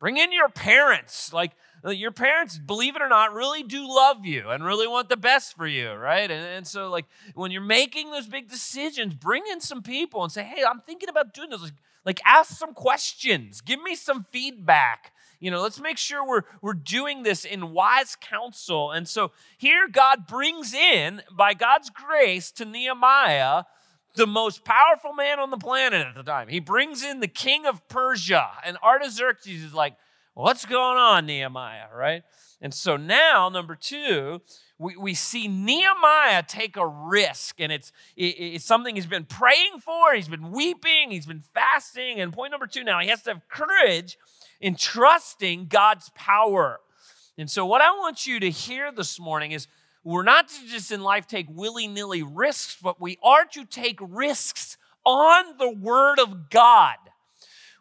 Bring 0.00 0.16
in 0.16 0.32
your 0.32 0.48
parents. 0.48 1.32
Like, 1.32 1.52
uh, 1.84 1.90
your 1.90 2.10
parents, 2.10 2.58
believe 2.58 2.96
it 2.96 3.02
or 3.02 3.08
not, 3.08 3.32
really 3.32 3.62
do 3.62 3.86
love 3.86 4.24
you 4.24 4.48
and 4.48 4.64
really 4.64 4.86
want 4.86 5.08
the 5.08 5.16
best 5.16 5.56
for 5.56 5.66
you, 5.66 5.92
right? 5.92 6.30
And, 6.30 6.44
and 6.44 6.66
so, 6.66 6.88
like, 6.88 7.06
when 7.34 7.50
you're 7.50 7.60
making 7.60 8.10
those 8.10 8.26
big 8.26 8.48
decisions, 8.48 9.14
bring 9.14 9.42
in 9.50 9.60
some 9.60 9.82
people 9.82 10.22
and 10.22 10.32
say, 10.32 10.42
hey, 10.42 10.62
I'm 10.68 10.80
thinking 10.80 11.08
about 11.08 11.34
doing 11.34 11.50
this. 11.50 11.62
Like, 11.62 11.72
like 12.04 12.20
ask 12.24 12.56
some 12.56 12.72
questions, 12.72 13.60
give 13.60 13.82
me 13.82 13.94
some 13.94 14.24
feedback 14.30 15.12
you 15.40 15.50
know 15.50 15.60
let's 15.60 15.80
make 15.80 15.98
sure 15.98 16.26
we're 16.26 16.42
we're 16.60 16.72
doing 16.74 17.22
this 17.22 17.44
in 17.44 17.72
wise 17.72 18.16
counsel 18.16 18.90
and 18.90 19.08
so 19.08 19.30
here 19.56 19.88
god 19.90 20.26
brings 20.26 20.74
in 20.74 21.22
by 21.30 21.54
god's 21.54 21.90
grace 21.90 22.50
to 22.50 22.64
nehemiah 22.64 23.64
the 24.14 24.26
most 24.26 24.64
powerful 24.64 25.12
man 25.12 25.38
on 25.38 25.50
the 25.50 25.56
planet 25.56 26.06
at 26.06 26.14
the 26.14 26.22
time 26.22 26.48
he 26.48 26.60
brings 26.60 27.02
in 27.02 27.20
the 27.20 27.28
king 27.28 27.66
of 27.66 27.86
persia 27.88 28.48
and 28.64 28.76
artaxerxes 28.82 29.62
is 29.62 29.74
like 29.74 29.96
what's 30.34 30.64
going 30.64 30.98
on 30.98 31.26
nehemiah 31.26 31.86
right 31.94 32.22
and 32.60 32.74
so 32.74 32.96
now 32.96 33.48
number 33.48 33.76
two 33.76 34.40
we, 34.78 34.96
we 34.96 35.14
see 35.14 35.48
Nehemiah 35.48 36.44
take 36.46 36.76
a 36.76 36.86
risk, 36.86 37.60
and 37.60 37.72
it's, 37.72 37.90
it, 38.16 38.26
it's 38.26 38.64
something 38.64 38.94
he's 38.94 39.06
been 39.06 39.24
praying 39.24 39.80
for. 39.80 40.14
He's 40.14 40.28
been 40.28 40.52
weeping, 40.52 41.10
he's 41.10 41.26
been 41.26 41.42
fasting. 41.52 42.20
And 42.20 42.32
point 42.32 42.52
number 42.52 42.66
two 42.66 42.84
now, 42.84 43.00
he 43.00 43.08
has 43.08 43.22
to 43.22 43.30
have 43.30 43.48
courage 43.48 44.16
in 44.60 44.74
trusting 44.74 45.66
God's 45.66 46.10
power. 46.14 46.80
And 47.36 47.50
so, 47.50 47.64
what 47.64 47.80
I 47.80 47.90
want 47.90 48.26
you 48.26 48.40
to 48.40 48.50
hear 48.50 48.90
this 48.90 49.20
morning 49.20 49.52
is 49.52 49.68
we're 50.04 50.22
not 50.22 50.48
to 50.48 50.66
just 50.66 50.90
in 50.90 51.02
life 51.02 51.26
take 51.26 51.46
willy 51.48 51.86
nilly 51.86 52.22
risks, 52.22 52.76
but 52.82 53.00
we 53.00 53.18
are 53.22 53.44
to 53.52 53.64
take 53.64 53.98
risks 54.00 54.76
on 55.04 55.56
the 55.58 55.70
Word 55.70 56.18
of 56.18 56.50
God. 56.50 56.96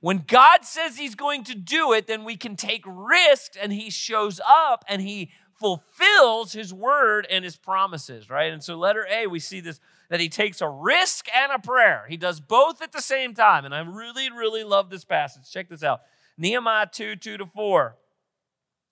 When 0.02 0.24
God 0.28 0.64
says 0.64 0.98
He's 0.98 1.16
going 1.16 1.44
to 1.46 1.56
do 1.56 1.94
it, 1.94 2.06
then 2.06 2.24
we 2.24 2.36
can 2.36 2.56
take 2.56 2.84
risks 2.86 3.58
and 3.60 3.74
He 3.74 3.90
shows 3.90 4.40
up 4.48 4.86
and 4.88 5.02
He 5.02 5.32
fulfills 5.54 6.54
His 6.54 6.74
Word 6.74 7.26
and 7.30 7.44
His 7.44 7.56
promises, 7.56 8.30
right? 8.30 8.54
And 8.54 8.64
so, 8.64 8.76
letter 8.76 9.08
A, 9.12 9.28
we 9.28 9.40
see 9.40 9.60
this 9.60 9.80
that 10.10 10.20
He 10.20 10.30
takes 10.30 10.62
a 10.62 10.70
risk 10.70 11.26
and 11.36 11.52
a 11.52 11.60
prayer. 11.60 12.06
He 12.08 12.18
does 12.18 12.40
both 12.40 12.82
at 12.82 12.92
the 12.92 13.02
same 13.02 13.34
time. 13.34 13.66
And 13.66 13.74
I 13.74 13.80
really, 13.80 14.30
really 14.32 14.64
love 14.64 14.90
this 14.90 15.04
passage. 15.04 15.52
Check 15.52 15.68
this 15.68 15.84
out. 15.84 16.02
Nehemiah 16.38 16.88
2 16.91 17.15
2 17.15 17.38
to 17.38 17.46
4. 17.46 17.98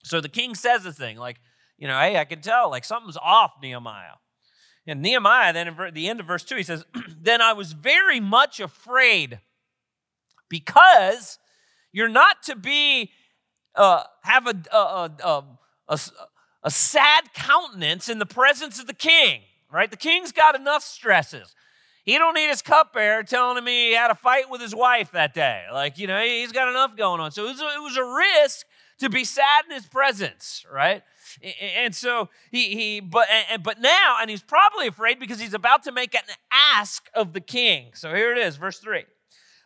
So 0.03 0.21
the 0.21 0.29
king 0.29 0.55
says 0.55 0.83
the 0.83 0.93
thing, 0.93 1.17
like, 1.17 1.37
you 1.77 1.87
know, 1.87 1.99
hey, 1.99 2.17
I 2.17 2.25
can 2.25 2.41
tell, 2.41 2.69
like, 2.69 2.85
something's 2.85 3.17
off, 3.17 3.53
Nehemiah. 3.61 4.17
And 4.87 5.01
Nehemiah, 5.01 5.51
then 5.51 5.67
at 5.67 5.93
the 5.93 6.07
end 6.07 6.19
of 6.19 6.27
verse 6.27 6.43
2, 6.43 6.57
he 6.57 6.63
says, 6.63 6.85
Then 7.19 7.41
I 7.41 7.53
was 7.53 7.73
very 7.73 8.19
much 8.19 8.59
afraid 8.59 9.39
because 10.47 11.39
you're 11.91 12.07
not 12.07 12.43
to 12.43 12.55
be, 12.55 13.11
uh, 13.73 14.03
have 14.23 14.45
a, 14.47 14.55
a, 14.71 15.11
a, 15.23 15.43
a, 15.87 15.99
a 16.63 16.71
sad 16.71 17.33
countenance 17.33 18.09
in 18.09 18.19
the 18.19 18.25
presence 18.25 18.79
of 18.79 18.85
the 18.85 18.93
king, 18.93 19.41
right? 19.71 19.89
The 19.89 19.97
king's 19.97 20.31
got 20.31 20.55
enough 20.55 20.83
stresses. 20.83 21.55
He 22.05 22.19
don't 22.19 22.35
need 22.35 22.49
his 22.49 22.61
cupbearer 22.61 23.23
telling 23.23 23.57
him 23.57 23.65
he 23.65 23.93
had 23.93 24.11
a 24.11 24.15
fight 24.15 24.49
with 24.49 24.61
his 24.61 24.75
wife 24.75 25.11
that 25.11 25.33
day. 25.33 25.63
Like, 25.73 25.97
you 25.97 26.05
know, 26.05 26.21
he's 26.21 26.51
got 26.51 26.67
enough 26.69 26.95
going 26.95 27.19
on. 27.19 27.31
So 27.31 27.45
it 27.45 27.49
was 27.49 27.61
a, 27.61 27.65
it 27.65 27.81
was 27.81 27.97
a 27.97 28.05
risk 28.05 28.67
to 28.99 29.09
be 29.09 29.23
sad 29.23 29.65
in 29.67 29.75
his 29.75 29.87
presence, 29.87 30.63
right? 30.71 31.01
And 31.59 31.95
so 31.95 32.29
he, 32.51 32.75
he 32.75 32.99
but, 32.99 33.27
and, 33.51 33.63
but 33.63 33.81
now, 33.81 34.17
and 34.21 34.29
he's 34.29 34.43
probably 34.43 34.87
afraid 34.87 35.19
because 35.19 35.39
he's 35.39 35.55
about 35.55 35.83
to 35.83 35.91
make 35.91 36.13
an 36.13 36.21
ask 36.51 37.09
of 37.15 37.33
the 37.33 37.41
king. 37.41 37.91
So 37.95 38.13
here 38.13 38.31
it 38.31 38.37
is, 38.37 38.55
verse 38.55 38.77
3. 38.77 39.03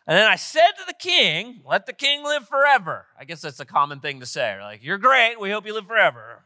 And 0.06 0.18
then 0.18 0.26
I 0.26 0.36
said 0.36 0.70
to 0.78 0.84
the 0.86 0.94
king, 0.94 1.60
Let 1.64 1.84
the 1.84 1.92
king 1.92 2.24
live 2.24 2.48
forever. 2.48 3.06
I 3.18 3.24
guess 3.24 3.42
that's 3.42 3.60
a 3.60 3.66
common 3.66 4.00
thing 4.00 4.20
to 4.20 4.26
say. 4.26 4.58
Like, 4.60 4.82
you're 4.82 4.98
great. 4.98 5.38
We 5.38 5.50
hope 5.50 5.66
you 5.66 5.74
live 5.74 5.86
forever. 5.86 6.44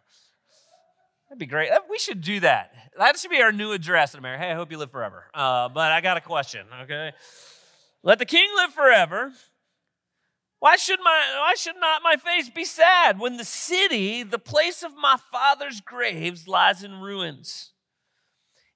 That'd 1.35 1.49
be 1.49 1.53
great. 1.53 1.71
We 1.91 1.99
should 1.99 2.21
do 2.21 2.39
that. 2.41 2.73
That 2.97 3.19
should 3.19 3.33
be 3.33 3.43
our 3.43 3.51
new 3.51 3.73
address 3.73 4.15
in 4.15 4.21
America. 4.21 4.45
Hey, 4.45 4.53
I 4.53 4.55
hope 4.55 4.71
you 4.71 4.79
live 4.79 4.93
forever. 4.93 5.25
Uh, 5.35 5.69
but 5.69 5.91
I 5.91 6.01
got 6.01 6.17
a 6.17 6.21
question, 6.21 6.65
okay? 6.83 7.11
Let 8.05 8.21
the 8.21 8.25
king 8.25 8.49
live 8.55 8.73
forever. 8.73 9.33
Why 10.61 10.77
should 10.77 11.01
my 11.03 11.21
why 11.41 11.55
should 11.57 11.75
not 11.81 12.03
my 12.05 12.15
face 12.15 12.51
be 12.51 12.65
sad 12.65 13.19
when 13.19 13.37
the 13.37 13.45
city, 13.45 14.23
the 14.23 14.39
place 14.39 14.85
of 14.85 14.95
my 14.95 15.17
father's 15.33 15.81
graves, 15.81 16.47
lies 16.47 16.85
in 16.85 17.01
ruins? 17.01 17.73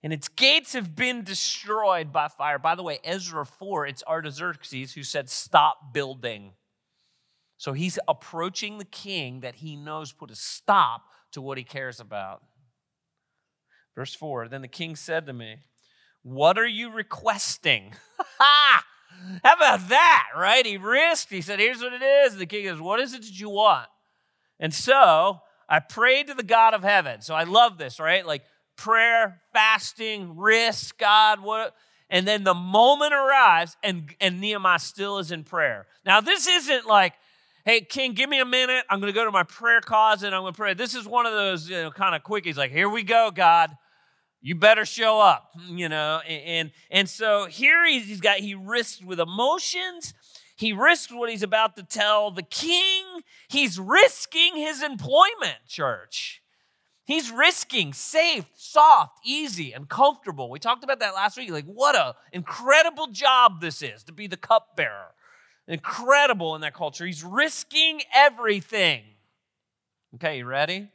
And 0.02 0.12
its 0.12 0.26
gates 0.26 0.72
have 0.72 0.96
been 0.96 1.22
destroyed 1.22 2.12
by 2.12 2.26
fire. 2.26 2.58
By 2.58 2.74
the 2.74 2.82
way, 2.82 2.98
Ezra 3.04 3.46
4, 3.46 3.86
it's 3.86 4.02
Artaxerxes 4.02 4.94
who 4.94 5.04
said, 5.04 5.30
Stop 5.30 5.92
building. 5.92 6.54
So 7.56 7.72
he's 7.72 8.00
approaching 8.08 8.78
the 8.78 8.84
king 8.84 9.40
that 9.40 9.56
he 9.56 9.76
knows 9.76 10.10
put 10.10 10.32
a 10.32 10.36
stop 10.36 11.02
to 11.32 11.40
what 11.40 11.56
he 11.56 11.64
cares 11.64 12.00
about. 12.00 12.42
Verse 13.98 14.14
4 14.14 14.46
Then 14.46 14.62
the 14.62 14.68
king 14.68 14.94
said 14.94 15.26
to 15.26 15.32
me, 15.32 15.56
What 16.22 16.56
are 16.56 16.68
you 16.68 16.88
requesting? 16.88 17.94
How 18.38 18.78
about 19.42 19.88
that, 19.88 20.26
right? 20.36 20.64
He 20.64 20.76
risked. 20.76 21.32
He 21.32 21.40
said, 21.40 21.58
Here's 21.58 21.80
what 21.80 21.92
it 21.92 22.02
is. 22.02 22.30
And 22.30 22.40
the 22.40 22.46
king 22.46 22.66
goes, 22.66 22.80
What 22.80 23.00
is 23.00 23.12
it 23.12 23.22
that 23.22 23.40
you 23.40 23.50
want? 23.50 23.88
And 24.60 24.72
so 24.72 25.40
I 25.68 25.80
prayed 25.80 26.28
to 26.28 26.34
the 26.34 26.44
God 26.44 26.74
of 26.74 26.84
heaven. 26.84 27.22
So 27.22 27.34
I 27.34 27.42
love 27.42 27.76
this, 27.76 27.98
right? 27.98 28.24
Like 28.24 28.44
prayer, 28.76 29.40
fasting, 29.52 30.36
risk, 30.36 30.96
God, 30.96 31.42
what? 31.42 31.74
And 32.08 32.26
then 32.26 32.44
the 32.44 32.54
moment 32.54 33.12
arrives, 33.12 33.76
and, 33.82 34.14
and 34.20 34.40
Nehemiah 34.40 34.78
still 34.78 35.18
is 35.18 35.32
in 35.32 35.42
prayer. 35.42 35.88
Now, 36.06 36.20
this 36.20 36.46
isn't 36.46 36.86
like, 36.86 37.14
hey, 37.64 37.80
King, 37.80 38.12
give 38.12 38.30
me 38.30 38.38
a 38.38 38.46
minute. 38.46 38.84
I'm 38.88 39.00
going 39.00 39.12
to 39.12 39.14
go 39.18 39.24
to 39.24 39.32
my 39.32 39.42
prayer 39.42 39.80
closet. 39.80 40.32
I'm 40.32 40.42
going 40.42 40.52
to 40.52 40.56
pray. 40.56 40.74
This 40.74 40.94
is 40.94 41.04
one 41.04 41.26
of 41.26 41.32
those, 41.32 41.68
you 41.68 41.76
know, 41.76 41.90
kind 41.90 42.14
of 42.14 42.22
quickies 42.22 42.56
like, 42.56 42.70
here 42.70 42.88
we 42.88 43.02
go, 43.02 43.32
God. 43.34 43.76
You 44.40 44.54
better 44.54 44.84
show 44.84 45.20
up, 45.20 45.50
you 45.68 45.88
know. 45.88 46.20
And, 46.20 46.70
and 46.90 47.08
so 47.08 47.46
here 47.46 47.86
he's 47.86 48.20
got, 48.20 48.38
he 48.38 48.54
risked 48.54 49.04
with 49.04 49.20
emotions. 49.20 50.14
He 50.56 50.72
risked 50.72 51.12
what 51.12 51.30
he's 51.30 51.42
about 51.42 51.76
to 51.76 51.82
tell 51.82 52.30
the 52.30 52.42
king. 52.42 53.04
He's 53.48 53.78
risking 53.78 54.56
his 54.56 54.82
employment, 54.82 55.58
church. 55.66 56.42
He's 57.04 57.30
risking 57.30 57.92
safe, 57.92 58.44
soft, 58.56 59.20
easy, 59.24 59.72
and 59.72 59.88
comfortable. 59.88 60.50
We 60.50 60.58
talked 60.58 60.84
about 60.84 61.00
that 61.00 61.14
last 61.14 61.36
week. 61.36 61.50
Like, 61.50 61.64
what 61.64 61.96
a 61.96 62.14
incredible 62.32 63.06
job 63.06 63.60
this 63.60 63.82
is 63.82 64.04
to 64.04 64.12
be 64.12 64.26
the 64.26 64.36
cupbearer 64.36 65.14
incredible 65.68 66.54
in 66.54 66.62
that 66.62 66.74
culture. 66.74 67.06
He's 67.06 67.22
risking 67.22 68.00
everything. 68.14 69.02
Okay, 70.14 70.38
you 70.38 70.46
ready? 70.46 70.88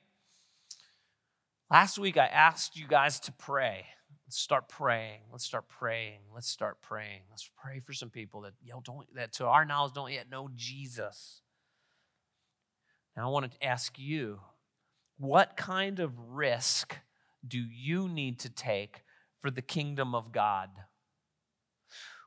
Last 1.74 1.98
week, 1.98 2.18
I 2.18 2.28
asked 2.28 2.78
you 2.78 2.86
guys 2.88 3.20
to 3.22 3.32
pray. 3.32 3.88
Let's 4.28 4.38
start 4.38 4.70
praying. 4.70 5.22
Let's 5.32 5.44
start 5.44 5.68
praying. 5.68 6.20
Let's 6.32 6.48
start 6.48 6.80
praying. 6.84 7.22
Let's 7.32 7.50
pray 7.58 7.80
for 7.80 7.94
some 7.94 8.12
people 8.12 8.42
that 8.42 8.54
you 8.64 8.74
know, 8.74 8.82
don't 8.86 9.08
that 9.16 9.34
to 9.34 9.48
our 9.48 9.66
knowledge 9.66 9.94
don't 9.96 10.12
yet 10.12 10.30
know 10.30 10.50
Jesus. 10.54 11.42
Now 13.18 13.28
I 13.28 13.32
want 13.32 13.52
to 13.52 13.66
ask 13.66 13.98
you, 13.98 14.42
what 15.18 15.58
kind 15.58 16.00
of 16.00 16.12
risk 16.30 16.96
do 17.48 17.58
you 17.58 18.08
need 18.08 18.38
to 18.42 18.52
take 18.52 19.02
for 19.40 19.50
the 19.50 19.64
kingdom 19.64 20.14
of 20.14 20.32
God? 20.32 20.70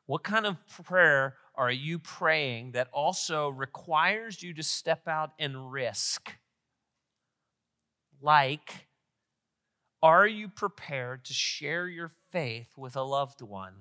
What 0.07 0.25
kind 0.25 0.47
of 0.47 0.57
prayer 0.83 1.37
are 1.55 1.71
you 1.71 2.01
praying 2.01 2.73
that 2.73 2.89
also 2.93 3.51
requires 3.51 4.43
you 4.43 4.55
to 4.55 4.65
step 4.65 5.07
out 5.07 5.35
and 5.39 5.71
risk? 5.71 6.33
Like, 8.21 8.86
are 10.03 10.27
you 10.27 10.49
prepared 10.49 11.25
to 11.25 11.33
share 11.33 11.89
your 11.89 12.11
faith 12.31 12.69
with 12.77 12.97
a 12.97 13.03
loved 13.03 13.43
one? 13.43 13.75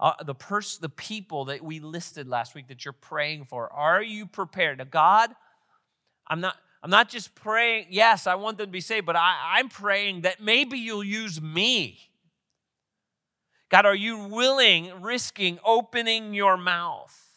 Uh, 0.00 0.14
the 0.24 0.34
pers- 0.34 0.78
the 0.78 0.88
people 0.88 1.44
that 1.44 1.62
we 1.62 1.78
listed 1.78 2.26
last 2.26 2.54
week 2.54 2.68
that 2.68 2.84
you're 2.84 2.92
praying 2.92 3.44
for, 3.44 3.72
are 3.72 4.02
you 4.02 4.26
prepared? 4.26 4.78
Now, 4.78 4.84
God, 4.84 5.30
I'm 6.26 6.40
not. 6.40 6.56
I'm 6.82 6.90
not 6.90 7.08
just 7.08 7.36
praying, 7.36 7.86
yes, 7.90 8.26
I 8.26 8.34
want 8.34 8.58
them 8.58 8.66
to 8.66 8.72
be 8.72 8.80
saved, 8.80 9.06
but 9.06 9.14
I, 9.14 9.58
I'm 9.58 9.68
praying 9.68 10.22
that 10.22 10.42
maybe 10.42 10.78
you'll 10.78 11.04
use 11.04 11.40
me. 11.40 12.10
God, 13.68 13.86
are 13.86 13.94
you 13.94 14.18
willing, 14.18 15.00
risking 15.00 15.60
opening 15.64 16.34
your 16.34 16.56
mouth? 16.56 17.31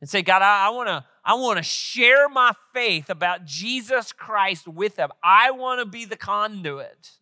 And 0.00 0.08
say, 0.08 0.22
God, 0.22 0.42
I, 0.42 0.66
I 0.66 0.70
want 0.70 0.88
to 0.88 1.04
I 1.24 1.34
want 1.34 1.58
to 1.58 1.62
share 1.62 2.28
my 2.28 2.52
faith 2.72 3.10
about 3.10 3.44
Jesus 3.44 4.12
Christ 4.12 4.66
with 4.66 4.96
them. 4.96 5.10
I 5.22 5.50
want 5.50 5.80
to 5.80 5.86
be 5.86 6.04
the 6.04 6.16
conduit. 6.16 7.12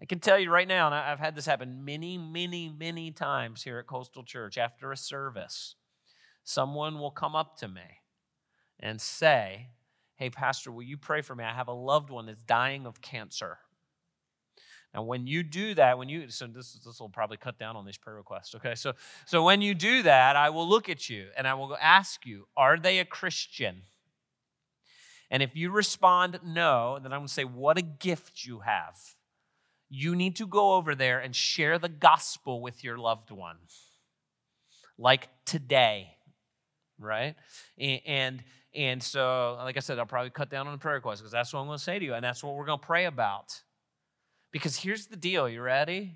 I 0.00 0.04
can 0.04 0.18
tell 0.18 0.36
you 0.36 0.50
right 0.50 0.66
now, 0.66 0.86
and 0.86 0.94
I've 0.96 1.20
had 1.20 1.36
this 1.36 1.46
happen 1.46 1.84
many, 1.84 2.18
many, 2.18 2.68
many 2.68 3.12
times 3.12 3.62
here 3.62 3.78
at 3.78 3.86
Coastal 3.86 4.24
Church 4.24 4.58
after 4.58 4.90
a 4.90 4.96
service. 4.96 5.76
Someone 6.42 6.98
will 6.98 7.12
come 7.12 7.36
up 7.36 7.56
to 7.58 7.68
me 7.68 8.00
and 8.80 9.00
say, 9.00 9.68
Hey, 10.16 10.28
Pastor, 10.28 10.72
will 10.72 10.82
you 10.82 10.96
pray 10.96 11.20
for 11.20 11.36
me? 11.36 11.44
I 11.44 11.54
have 11.54 11.68
a 11.68 11.72
loved 11.72 12.10
one 12.10 12.26
that's 12.26 12.42
dying 12.42 12.84
of 12.84 13.00
cancer. 13.00 13.58
Now, 14.94 15.02
when 15.02 15.26
you 15.26 15.42
do 15.42 15.74
that, 15.74 15.96
when 15.96 16.08
you 16.08 16.28
so 16.28 16.46
this 16.46 16.74
this 16.84 17.00
will 17.00 17.08
probably 17.08 17.38
cut 17.38 17.58
down 17.58 17.76
on 17.76 17.86
these 17.86 17.96
prayer 17.96 18.16
requests. 18.16 18.54
Okay, 18.54 18.74
so 18.74 18.92
so 19.24 19.42
when 19.42 19.62
you 19.62 19.74
do 19.74 20.02
that, 20.02 20.36
I 20.36 20.50
will 20.50 20.68
look 20.68 20.88
at 20.88 21.08
you 21.08 21.28
and 21.36 21.48
I 21.48 21.54
will 21.54 21.76
ask 21.80 22.26
you, 22.26 22.46
are 22.56 22.78
they 22.78 22.98
a 22.98 23.04
Christian? 23.04 23.82
And 25.30 25.42
if 25.42 25.56
you 25.56 25.70
respond 25.70 26.40
no, 26.44 26.98
then 27.02 27.10
I'm 27.10 27.20
going 27.20 27.26
to 27.26 27.32
say, 27.32 27.44
what 27.44 27.78
a 27.78 27.82
gift 27.82 28.44
you 28.44 28.60
have. 28.60 28.98
You 29.88 30.14
need 30.14 30.36
to 30.36 30.46
go 30.46 30.74
over 30.74 30.94
there 30.94 31.20
and 31.20 31.34
share 31.34 31.78
the 31.78 31.88
gospel 31.88 32.60
with 32.60 32.84
your 32.84 32.98
loved 32.98 33.30
one, 33.30 33.56
like 34.98 35.28
today, 35.46 36.16
right? 36.98 37.34
And 37.78 38.42
and 38.74 39.02
so, 39.02 39.56
like 39.58 39.76
I 39.78 39.80
said, 39.80 39.98
I'll 39.98 40.06
probably 40.06 40.30
cut 40.30 40.50
down 40.50 40.66
on 40.66 40.72
the 40.72 40.78
prayer 40.78 40.96
requests 40.96 41.20
because 41.20 41.32
that's 41.32 41.52
what 41.52 41.60
I'm 41.60 41.66
going 41.66 41.78
to 41.78 41.84
say 41.84 41.98
to 41.98 42.04
you, 42.04 42.14
and 42.14 42.24
that's 42.24 42.44
what 42.44 42.54
we're 42.54 42.66
going 42.66 42.78
to 42.78 42.86
pray 42.86 43.06
about. 43.06 43.62
Because 44.52 44.76
here's 44.76 45.06
the 45.06 45.16
deal 45.16 45.48
you 45.48 45.62
ready? 45.62 46.14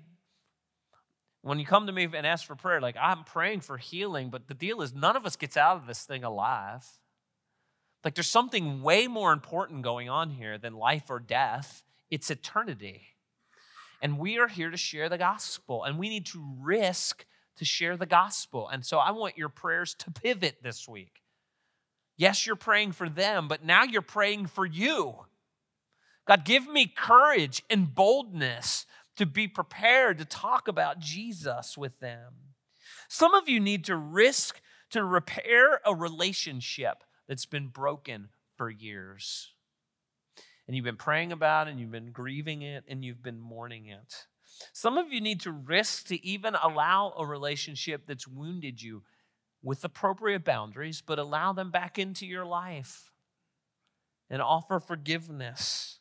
When 1.41 1.59
you 1.59 1.65
come 1.65 1.87
to 1.87 1.91
me 1.91 2.03
and 2.03 2.27
ask 2.27 2.45
for 2.45 2.55
prayer, 2.55 2.79
like 2.79 2.95
I'm 3.01 3.23
praying 3.23 3.61
for 3.61 3.77
healing, 3.77 4.29
but 4.29 4.47
the 4.47 4.53
deal 4.53 4.81
is 4.81 4.93
none 4.93 5.15
of 5.15 5.25
us 5.25 5.35
gets 5.35 5.57
out 5.57 5.77
of 5.77 5.87
this 5.87 6.03
thing 6.03 6.23
alive. 6.23 6.85
Like 8.03 8.15
there's 8.15 8.27
something 8.27 8.81
way 8.83 9.07
more 9.07 9.33
important 9.33 9.81
going 9.81 10.09
on 10.09 10.29
here 10.29 10.57
than 10.57 10.73
life 10.73 11.09
or 11.09 11.19
death, 11.19 11.83
it's 12.09 12.29
eternity. 12.29 13.01
And 14.01 14.19
we 14.19 14.37
are 14.37 14.47
here 14.47 14.69
to 14.69 14.77
share 14.77 15.09
the 15.09 15.17
gospel, 15.17 15.83
and 15.83 15.97
we 15.97 16.07
need 16.07 16.27
to 16.27 16.55
risk 16.59 17.25
to 17.57 17.65
share 17.65 17.97
the 17.97 18.05
gospel. 18.05 18.69
And 18.69 18.85
so 18.85 18.99
I 18.99 19.11
want 19.11 19.37
your 19.37 19.49
prayers 19.49 19.95
to 19.95 20.11
pivot 20.11 20.57
this 20.61 20.87
week. 20.87 21.23
Yes, 22.15 22.45
you're 22.45 22.55
praying 22.55 22.91
for 22.91 23.09
them, 23.09 23.47
but 23.47 23.65
now 23.65 23.83
you're 23.83 24.01
praying 24.01 24.47
for 24.47 24.65
you. 24.65 25.15
God, 26.27 26.43
give 26.43 26.67
me 26.67 26.85
courage 26.87 27.63
and 27.69 27.93
boldness 27.93 28.85
to 29.15 29.25
be 29.25 29.47
prepared 29.47 30.17
to 30.17 30.25
talk 30.25 30.67
about 30.67 30.99
Jesus 30.99 31.77
with 31.77 31.99
them. 31.99 32.33
Some 33.07 33.33
of 33.33 33.47
you 33.47 33.59
need 33.59 33.85
to 33.85 33.95
risk 33.95 34.61
to 34.91 35.03
repair 35.03 35.79
a 35.85 35.95
relationship 35.95 37.03
that's 37.27 37.45
been 37.45 37.67
broken 37.67 38.29
for 38.55 38.69
years. 38.69 39.51
And 40.67 40.75
you've 40.75 40.85
been 40.85 40.97
praying 40.97 41.31
about 41.31 41.67
it, 41.67 41.71
and 41.71 41.79
you've 41.79 41.91
been 41.91 42.11
grieving 42.11 42.61
it, 42.61 42.83
and 42.87 43.03
you've 43.03 43.23
been 43.23 43.39
mourning 43.39 43.87
it. 43.87 44.27
Some 44.73 44.97
of 44.97 45.13
you 45.13 45.21
need 45.21 45.39
to 45.41 45.51
risk 45.51 46.07
to 46.07 46.25
even 46.25 46.55
allow 46.55 47.13
a 47.17 47.25
relationship 47.25 48.03
that's 48.05 48.27
wounded 48.27 48.81
you 48.81 49.03
with 49.63 49.83
appropriate 49.83 50.43
boundaries, 50.43 51.01
but 51.05 51.19
allow 51.19 51.53
them 51.53 51.71
back 51.71 51.97
into 51.97 52.25
your 52.25 52.45
life 52.45 53.11
and 54.29 54.41
offer 54.41 54.79
forgiveness. 54.79 55.96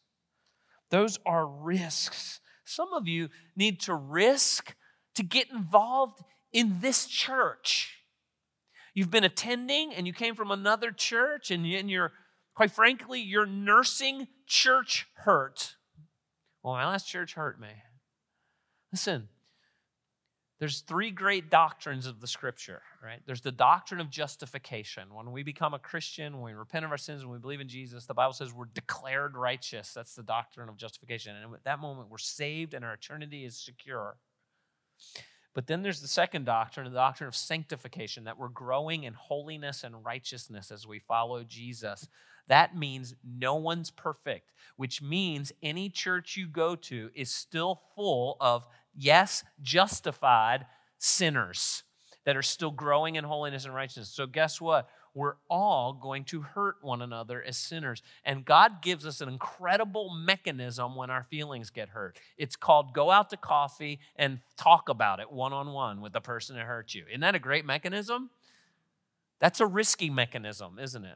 Those 0.91 1.19
are 1.27 1.47
risks. 1.47 2.41
Some 2.65 2.93
of 2.93 3.07
you 3.07 3.29
need 3.57 3.81
to 3.83 3.95
risk 3.95 4.75
to 5.15 5.23
get 5.23 5.51
involved 5.51 6.23
in 6.53 6.81
this 6.81 7.07
church. 7.07 7.93
You've 8.95 9.11
been 9.11 9.25
attending 9.25 9.93
and 9.93 10.07
you 10.07 10.13
came 10.13 10.35
from 10.35 10.51
another 10.51 10.91
church 10.91 11.51
and 11.51 11.67
you're, 11.67 12.13
quite 12.55 12.71
frankly, 12.71 13.21
you're 13.21 13.47
nursing 13.47 14.29
church 14.47 15.07
hurt. 15.17 15.77
Well, 16.63 16.75
my 16.75 16.87
last 16.87 17.07
church 17.07 17.35
hurt 17.35 17.61
me. 17.61 17.69
Listen, 18.93 19.29
there's 20.59 20.81
three 20.81 21.11
great 21.11 21.51
doctrines 21.51 22.07
of 22.07 22.21
the 22.21 22.27
scripture, 22.27 22.83
right? 23.07 23.23
There's 23.25 23.41
the 23.41 23.53
doctrine 23.53 24.01
of 24.01 24.11
justification. 24.11 25.15
When 25.15 25.31
we 25.31 25.45
become 25.45 25.75
a 25.75 25.79
Christian, 25.79 26.41
when 26.41 26.53
we 26.53 26.59
repent 26.59 26.85
of 26.85 26.91
our 26.91 26.99
sins, 26.99 27.25
when 27.25 27.33
we 27.33 27.39
believe 27.39 27.61
in 27.61 27.69
Jesus, 27.69 28.05
the 28.05 28.15
Bible 28.15 28.33
says 28.33 28.53
we're 28.53 28.67
declared 28.75 29.37
righteous. 29.37 29.93
That's 29.95 30.15
the 30.15 30.25
doctrine 30.25 30.69
of 30.69 30.77
justification. 30.77 31.37
And 31.37 31.55
at 31.55 31.65
that 31.65 31.79
moment, 31.79 32.11
we're 32.11 32.19
saved 32.19 32.75
and 32.75 32.85
our 32.85 32.95
eternity 32.95 33.45
is 33.45 33.57
secure. 33.57 34.17
But 35.55 35.69
then 35.69 35.83
there's 35.83 36.03
the 36.03 36.09
second 36.09 36.45
doctrine, 36.45 36.85
the 36.85 36.99
doctrine 36.99 37.29
of 37.29 37.37
sanctification, 37.37 38.25
that 38.25 38.39
we're 38.39 38.49
growing 38.49 39.05
in 39.05 39.15
holiness 39.15 39.85
and 39.85 40.05
righteousness 40.05 40.71
as 40.71 40.87
we 40.87 40.99
follow 40.99 41.45
Jesus. 41.45 42.09
That 42.49 42.77
means 42.77 43.15
no 43.25 43.55
one's 43.55 43.91
perfect, 43.91 44.53
which 44.77 45.01
means 45.01 45.53
any 45.63 45.89
church 45.89 46.37
you 46.37 46.47
go 46.49 46.75
to 46.77 47.11
is 47.15 47.31
still 47.31 47.81
full 47.95 48.37
of 48.41 48.67
yes, 48.95 49.45
justified 49.63 50.67
sinners 50.99 51.85
that 52.27 52.37
are 52.37 52.43
still 52.43 52.73
growing 52.73 53.15
in 53.15 53.25
holiness 53.25 53.65
and 53.65 53.75
righteousness. 53.75 54.11
So, 54.11 54.27
guess 54.27 54.61
what? 54.61 54.91
We're 55.15 55.37
all 55.49 55.95
going 55.95 56.25
to 56.25 56.43
hurt 56.43 56.77
one 56.83 57.01
another 57.01 57.43
as 57.43 57.57
sinners. 57.57 58.03
And 58.25 58.45
God 58.45 58.83
gives 58.83 59.07
us 59.07 59.23
an 59.23 59.31
incredible 59.31 60.11
mechanism 60.11 60.95
when 60.95 61.09
our 61.09 61.23
feelings 61.23 61.71
get 61.71 61.89
hurt. 61.91 62.19
It's 62.37 62.57
called 62.57 62.93
go 62.93 63.11
out 63.11 63.31
to 63.31 63.39
coffee 63.39 64.01
and 64.17 64.41
talk 64.59 64.91
about 64.91 65.21
it 65.21 65.33
one 65.33 65.55
on 65.55 65.73
one 65.73 66.03
with 66.03 66.13
the 66.13 66.21
person 66.21 66.57
that 66.57 66.67
hurt 66.67 66.95
you. 66.95 67.05
Isn't 67.09 67.23
that 67.23 67.35
a 67.35 67.39
great 67.39 67.65
mechanism? 67.65 68.29
That's 69.39 69.61
a 69.61 69.67
risky 69.67 70.11
mechanism, 70.11 70.79
isn't 70.79 71.05
it? 71.05 71.13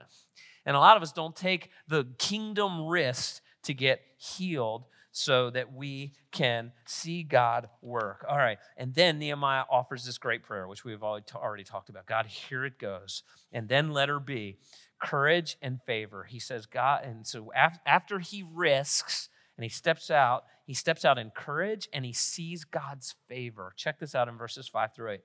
And 0.65 0.77
a 0.77 0.81
lot 0.81 0.97
of 0.97 1.03
us 1.03 1.13
don't 1.13 1.35
take 1.35 1.71
the 1.89 2.07
kingdom 2.19 2.87
risk 2.87 3.43
to 3.65 3.75
get 3.75 4.01
healed 4.17 4.85
so 5.13 5.51
that 5.51 5.73
we 5.73 6.13
can 6.31 6.73
see 6.87 7.23
God 7.23 7.69
work. 7.83 8.25
All 8.29 8.39
right. 8.39 8.59
And 8.77 8.95
then 8.95 9.19
Nehemiah 9.19 9.65
offers 9.71 10.05
this 10.05 10.19
great 10.19 10.43
prayer, 10.43 10.69
which 10.69 10.85
we've 10.85 11.03
already 11.03 11.65
talked 11.65 11.89
about. 11.89 12.07
God, 12.07 12.27
here 12.27 12.65
it 12.65 12.79
goes. 12.79 13.23
And 13.53 13.69
then 13.69 13.93
letter 13.93 14.21
B, 14.21 14.59
courage 15.03 15.57
and 15.61 15.81
favor. 15.87 16.25
He 16.25 16.39
says, 16.39 16.67
God, 16.67 17.05
and 17.05 17.27
so 17.27 17.51
after 17.87 18.21
he 18.21 18.45
risks 18.53 19.29
and 19.57 19.65
he 19.65 19.71
steps 19.71 20.11
out, 20.11 20.45
he 20.65 20.75
steps 20.75 21.05
out 21.05 21.19
in 21.19 21.31
courage 21.31 21.89
and 21.93 22.05
he 22.05 22.13
sees 22.13 22.65
God's 22.65 23.15
favor. 23.29 23.73
Check 23.77 23.99
this 23.99 24.15
out 24.15 24.29
in 24.29 24.39
verses 24.39 24.69
five 24.69 24.95
through 24.95 25.11
eight. 25.11 25.25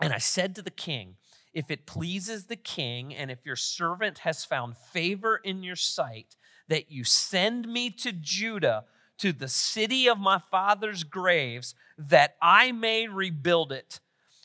And 0.00 0.12
I 0.12 0.18
said 0.18 0.54
to 0.54 0.62
the 0.62 0.70
king, 0.70 1.16
if 1.52 1.70
it 1.70 1.84
pleases 1.84 2.46
the 2.46 2.56
king, 2.56 3.12
and 3.12 3.30
if 3.30 3.44
your 3.44 3.56
servant 3.56 4.18
has 4.18 4.44
found 4.44 4.76
favor 4.76 5.40
in 5.42 5.64
your 5.64 5.74
sight, 5.74 6.36
that 6.70 6.90
you 6.90 7.04
send 7.04 7.68
me 7.68 7.90
to 7.90 8.12
Judah, 8.12 8.84
to 9.18 9.32
the 9.32 9.48
city 9.48 10.08
of 10.08 10.18
my 10.18 10.38
father's 10.38 11.04
graves, 11.04 11.74
that 11.98 12.36
I 12.40 12.72
may 12.72 13.06
rebuild 13.06 13.72
it. 13.72 14.00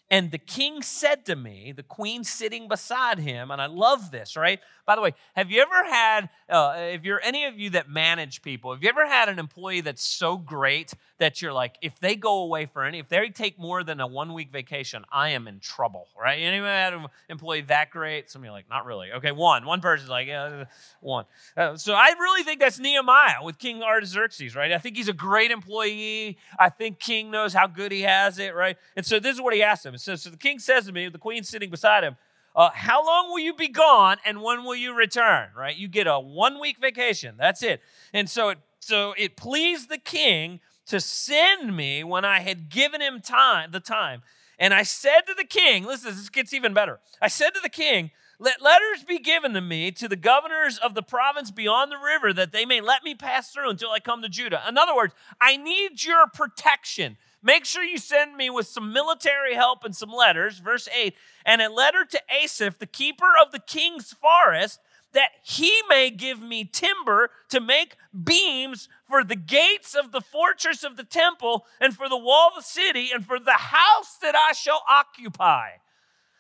And 0.09 0.31
the 0.31 0.37
king 0.39 0.81
said 0.81 1.25
to 1.27 1.35
me, 1.35 1.71
the 1.71 1.83
queen 1.83 2.23
sitting 2.23 2.67
beside 2.67 3.19
him, 3.19 3.51
and 3.51 3.61
I 3.61 3.67
love 3.67 4.11
this, 4.11 4.35
right? 4.35 4.59
By 4.85 4.95
the 4.95 5.01
way, 5.01 5.13
have 5.35 5.49
you 5.49 5.61
ever 5.61 5.83
had, 5.89 6.29
uh, 6.49 6.75
if 6.77 7.03
you're 7.03 7.21
any 7.23 7.45
of 7.45 7.57
you 7.57 7.71
that 7.71 7.89
manage 7.89 8.41
people, 8.41 8.73
have 8.73 8.83
you 8.83 8.89
ever 8.89 9.07
had 9.07 9.29
an 9.29 9.39
employee 9.39 9.81
that's 9.81 10.03
so 10.03 10.37
great 10.37 10.93
that 11.17 11.41
you're 11.41 11.53
like, 11.53 11.77
if 11.81 11.99
they 11.99 12.15
go 12.15 12.43
away 12.43 12.65
for 12.65 12.83
any, 12.83 12.99
if 12.99 13.09
they 13.09 13.29
take 13.29 13.57
more 13.57 13.83
than 13.83 13.99
a 13.99 14.05
one 14.05 14.33
week 14.33 14.51
vacation, 14.51 15.03
I 15.11 15.29
am 15.29 15.47
in 15.47 15.59
trouble, 15.59 16.07
right? 16.19 16.35
Anyone 16.35 16.69
had 16.69 16.93
an 16.93 17.07
employee 17.29 17.61
that 17.61 17.89
great? 17.89 18.29
Some 18.29 18.41
of 18.41 18.45
you 18.45 18.51
are 18.51 18.53
like, 18.53 18.69
not 18.69 18.85
really. 18.85 19.11
Okay, 19.11 19.31
one. 19.31 19.65
One 19.65 19.81
person's 19.81 20.09
like, 20.09 20.27
yeah, 20.27 20.65
one. 21.01 21.25
Uh, 21.57 21.77
so 21.77 21.93
I 21.93 22.13
really 22.19 22.43
think 22.43 22.59
that's 22.59 22.79
Nehemiah 22.79 23.43
with 23.43 23.57
King 23.57 23.81
Artaxerxes, 23.81 24.55
right? 24.55 24.71
I 24.71 24.77
think 24.77 24.97
he's 24.97 25.09
a 25.09 25.13
great 25.13 25.51
employee. 25.51 26.37
I 26.59 26.69
think 26.69 26.99
King 26.99 27.31
knows 27.31 27.53
how 27.53 27.67
good 27.67 27.91
he 27.91 28.01
has 28.01 28.37
it, 28.37 28.53
right? 28.53 28.77
And 28.95 29.05
so 29.05 29.19
this 29.19 29.35
is 29.35 29.41
what 29.41 29.53
he 29.53 29.63
asked 29.63 29.85
him. 29.85 29.95
It 29.95 30.01
says, 30.01 30.21
so 30.21 30.29
the 30.29 30.37
king 30.37 30.59
says 30.59 30.85
to 30.85 30.91
me, 30.91 31.09
the 31.09 31.17
queen's 31.17 31.49
sitting 31.49 31.69
beside 31.69 32.03
him, 32.03 32.17
uh, 32.55 32.69
how 32.73 33.05
long 33.05 33.29
will 33.29 33.39
you 33.39 33.53
be 33.53 33.67
gone 33.67 34.17
and 34.25 34.41
when 34.41 34.63
will 34.63 34.75
you 34.75 34.95
return? 34.95 35.49
Right? 35.57 35.75
You 35.75 35.87
get 35.87 36.07
a 36.07 36.19
one 36.19 36.59
week 36.59 36.77
vacation. 36.79 37.35
That's 37.37 37.61
it. 37.63 37.81
And 38.13 38.29
so 38.29 38.49
it, 38.49 38.59
so 38.79 39.13
it 39.17 39.35
pleased 39.35 39.89
the 39.89 39.97
king 39.97 40.59
to 40.87 40.99
send 40.99 41.75
me 41.75 42.03
when 42.03 42.23
I 42.23 42.41
had 42.41 42.69
given 42.69 43.01
him 43.01 43.19
time, 43.19 43.71
the 43.71 43.79
time. 43.79 44.21
And 44.57 44.73
I 44.73 44.83
said 44.83 45.21
to 45.27 45.33
the 45.33 45.43
king, 45.43 45.83
listen, 45.85 46.11
this 46.11 46.29
gets 46.29 46.53
even 46.53 46.73
better. 46.73 46.99
I 47.21 47.27
said 47.27 47.49
to 47.55 47.59
the 47.61 47.69
king, 47.69 48.11
let 48.39 48.61
letters 48.61 49.03
be 49.07 49.19
given 49.19 49.53
to 49.53 49.61
me 49.61 49.91
to 49.91 50.07
the 50.07 50.15
governors 50.15 50.77
of 50.77 50.93
the 50.93 51.01
province 51.01 51.51
beyond 51.51 51.91
the 51.91 51.97
river 51.97 52.33
that 52.33 52.51
they 52.51 52.65
may 52.65 52.81
let 52.81 53.03
me 53.03 53.15
pass 53.15 53.51
through 53.51 53.69
until 53.69 53.91
I 53.91 53.99
come 53.99 54.21
to 54.21 54.29
Judah. 54.29 54.61
In 54.67 54.77
other 54.77 54.95
words, 54.95 55.13
I 55.39 55.57
need 55.57 56.03
your 56.03 56.27
protection. 56.27 57.17
Make 57.45 57.65
sure 57.65 57.83
you 57.83 57.99
send 57.99 58.35
me 58.35 58.49
with 58.49 58.65
some 58.65 58.91
military 58.91 59.53
help 59.53 59.83
and 59.83 59.95
some 59.95 60.09
letters. 60.09 60.57
Verse 60.57 60.89
8 60.93 61.13
And 61.45 61.61
a 61.61 61.69
letter 61.69 62.03
to 62.03 62.19
Asaph, 62.27 62.79
the 62.79 62.87
keeper 62.87 63.33
of 63.39 63.51
the 63.51 63.59
king's 63.59 64.13
forest, 64.13 64.79
that 65.13 65.29
he 65.43 65.71
may 65.87 66.09
give 66.09 66.41
me 66.41 66.65
timber 66.65 67.29
to 67.49 67.61
make 67.61 67.97
beams 68.23 68.89
for 69.07 69.23
the 69.23 69.35
gates 69.35 69.93
of 69.93 70.11
the 70.11 70.21
fortress 70.21 70.83
of 70.83 70.97
the 70.97 71.03
temple 71.03 71.67
and 71.79 71.95
for 71.95 72.09
the 72.09 72.17
wall 72.17 72.49
of 72.49 72.55
the 72.55 72.67
city 72.67 73.11
and 73.13 73.23
for 73.23 73.39
the 73.39 73.51
house 73.51 74.17
that 74.23 74.35
I 74.35 74.53
shall 74.53 74.81
occupy. 74.89 75.69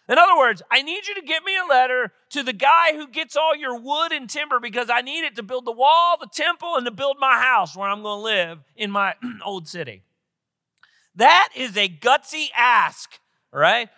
In 0.09 0.17
other 0.17 0.35
words, 0.35 0.63
I 0.71 0.81
need 0.81 1.07
you 1.07 1.13
to 1.13 1.21
get 1.21 1.43
me 1.43 1.55
a 1.55 1.69
letter 1.69 2.13
to 2.31 2.41
the 2.41 2.51
guy 2.51 2.95
who 2.95 3.07
gets 3.07 3.35
all 3.35 3.55
your 3.55 3.79
wood 3.79 4.11
and 4.11 4.27
timber 4.27 4.59
because 4.59 4.89
I 4.89 5.01
need 5.01 5.23
it 5.23 5.35
to 5.35 5.43
build 5.43 5.65
the 5.65 5.71
wall, 5.71 6.17
the 6.19 6.27
temple, 6.27 6.75
and 6.75 6.85
to 6.85 6.91
build 6.91 7.17
my 7.19 7.39
house 7.39 7.77
where 7.77 7.87
I'm 7.87 8.01
going 8.01 8.19
to 8.19 8.23
live 8.23 8.59
in 8.75 8.89
my 8.89 9.13
old 9.45 9.67
city. 9.67 10.01
That 11.15 11.49
is 11.55 11.77
a 11.77 11.87
gutsy 11.87 12.47
ask, 12.55 13.19
right? 13.51 13.89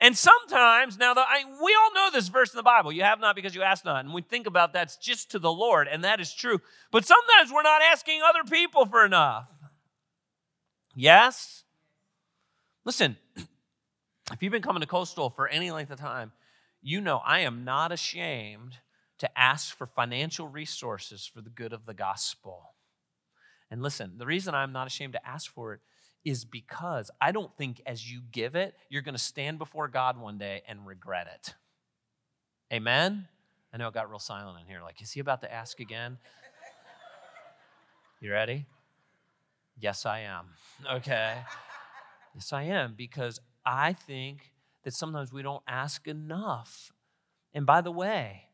And 0.00 0.16
sometimes, 0.18 0.98
now, 0.98 1.14
the, 1.14 1.20
I, 1.20 1.44
we 1.62 1.76
all 1.80 1.94
know 1.94 2.10
this 2.12 2.26
verse 2.26 2.52
in 2.52 2.56
the 2.56 2.64
Bible 2.64 2.90
you 2.90 3.04
have 3.04 3.20
not 3.20 3.36
because 3.36 3.54
you 3.54 3.62
ask 3.62 3.84
not. 3.84 4.04
And 4.04 4.12
we 4.12 4.22
think 4.22 4.48
about 4.48 4.72
that's 4.72 4.96
just 4.96 5.30
to 5.30 5.38
the 5.38 5.52
Lord, 5.52 5.86
and 5.86 6.02
that 6.02 6.20
is 6.20 6.34
true. 6.34 6.60
But 6.90 7.04
sometimes 7.04 7.52
we're 7.52 7.62
not 7.62 7.82
asking 7.82 8.20
other 8.22 8.42
people 8.50 8.84
for 8.84 9.04
enough. 9.04 9.48
Yes? 10.96 11.62
Listen, 12.84 13.16
if 13.36 14.42
you've 14.42 14.52
been 14.52 14.62
coming 14.62 14.80
to 14.80 14.88
Coastal 14.88 15.30
for 15.30 15.46
any 15.46 15.70
length 15.70 15.92
of 15.92 16.00
time, 16.00 16.32
you 16.82 17.00
know 17.00 17.18
I 17.24 17.40
am 17.40 17.64
not 17.64 17.92
ashamed 17.92 18.78
to 19.18 19.38
ask 19.38 19.76
for 19.76 19.86
financial 19.86 20.48
resources 20.48 21.30
for 21.32 21.40
the 21.40 21.50
good 21.50 21.72
of 21.72 21.86
the 21.86 21.94
gospel. 21.94 22.74
And 23.70 23.80
listen, 23.80 24.14
the 24.18 24.26
reason 24.26 24.52
I'm 24.52 24.72
not 24.72 24.88
ashamed 24.88 25.12
to 25.12 25.24
ask 25.24 25.48
for 25.48 25.74
it 25.74 25.80
is 26.24 26.44
because 26.44 27.10
I 27.20 27.32
don't 27.32 27.54
think 27.56 27.82
as 27.86 28.10
you 28.10 28.20
give 28.30 28.54
it, 28.54 28.74
you're 28.88 29.02
going 29.02 29.14
to 29.14 29.20
stand 29.20 29.58
before 29.58 29.88
God 29.88 30.18
one 30.18 30.38
day 30.38 30.62
and 30.68 30.86
regret 30.86 31.26
it. 31.34 31.54
Amen? 32.72 33.28
I 33.72 33.76
know 33.76 33.88
it 33.88 33.94
got 33.94 34.10
real 34.10 34.18
silent 34.18 34.58
in 34.60 34.66
here. 34.66 34.82
Like, 34.82 35.02
is 35.02 35.12
he 35.12 35.20
about 35.20 35.40
to 35.42 35.52
ask 35.52 35.80
again? 35.80 36.18
You 38.20 38.30
ready? 38.30 38.66
Yes, 39.80 40.06
I 40.06 40.20
am. 40.20 40.46
Okay. 40.90 41.38
Yes, 42.34 42.52
I 42.52 42.62
am, 42.64 42.94
because 42.96 43.40
I 43.66 43.94
think 43.94 44.52
that 44.84 44.94
sometimes 44.94 45.32
we 45.32 45.42
don't 45.42 45.62
ask 45.66 46.06
enough. 46.06 46.92
And 47.52 47.66
by 47.66 47.80
the 47.80 47.90
way, 47.90 48.44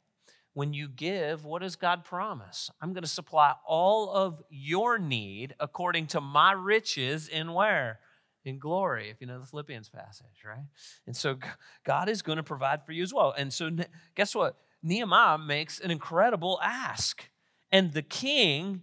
when 0.59 0.73
you 0.73 0.89
give, 0.89 1.45
what 1.45 1.63
does 1.63 1.77
God 1.77 2.05
promise? 2.05 2.69
I'm 2.81 2.93
going 2.93 3.05
to 3.05 3.09
supply 3.09 3.55
all 3.65 4.11
of 4.11 4.43
your 4.51 4.99
need 4.99 5.55
according 5.61 6.09
to 6.09 6.21
my 6.21 6.51
riches 6.51 7.29
in 7.29 7.53
where? 7.53 8.01
In 8.45 8.59
glory, 8.59 9.09
if 9.09 9.21
you 9.21 9.29
know 9.29 9.39
the 9.39 9.47
Philippians 9.47 9.89
passage, 9.89 10.43
right? 10.45 10.67
And 11.07 11.15
so 11.15 11.37
God 11.85 12.09
is 12.09 12.23
going 12.23 12.39
to 12.39 12.43
provide 12.43 12.85
for 12.85 12.91
you 12.91 13.05
as 13.05 13.15
well. 13.15 13.33
And 13.39 13.53
so 13.53 13.71
guess 14.17 14.35
what? 14.35 14.57
Nehemiah 14.83 15.39
makes 15.39 15.79
an 15.79 15.93
incredible 15.93 16.59
ask. 16.61 17.31
And 17.71 17.93
the 17.93 18.03
king, 18.03 18.83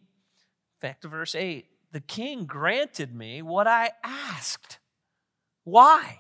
back 0.81 1.01
to 1.01 1.09
verse 1.09 1.35
8, 1.35 1.65
the 1.91 1.99
king 1.99 2.45
granted 2.45 3.13
me 3.13 3.41
what 3.41 3.67
I 3.67 3.91
asked. 4.01 4.79
Why? 5.65 6.19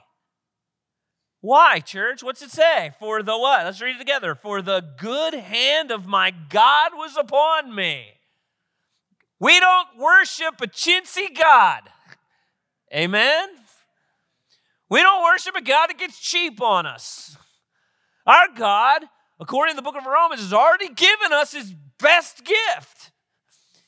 Why, 1.45 1.79
church? 1.79 2.23
What's 2.23 2.41
it 2.41 2.49
say? 2.49 2.89
For 2.97 3.21
the 3.21 3.37
what? 3.37 3.65
Let's 3.65 3.79
read 3.79 3.97
it 3.97 3.99
together. 3.99 4.33
For 4.33 4.63
the 4.63 4.83
good 4.97 5.35
hand 5.35 5.91
of 5.91 6.07
my 6.07 6.31
God 6.31 6.93
was 6.95 7.15
upon 7.15 7.75
me. 7.75 8.13
We 9.39 9.59
don't 9.59 9.89
worship 9.99 10.55
a 10.59 10.65
chintzy 10.65 11.37
God. 11.37 11.81
Amen? 12.91 13.49
We 14.89 15.03
don't 15.03 15.23
worship 15.23 15.53
a 15.55 15.61
God 15.61 15.91
that 15.91 15.99
gets 15.99 16.19
cheap 16.19 16.59
on 16.63 16.87
us. 16.87 17.37
Our 18.25 18.47
God, 18.57 19.03
according 19.39 19.73
to 19.73 19.75
the 19.75 19.83
book 19.83 19.97
of 19.97 20.07
Romans, 20.07 20.41
has 20.41 20.51
already 20.51 20.91
given 20.91 21.31
us 21.31 21.51
his 21.51 21.71
best 21.99 22.43
gift. 22.43 23.11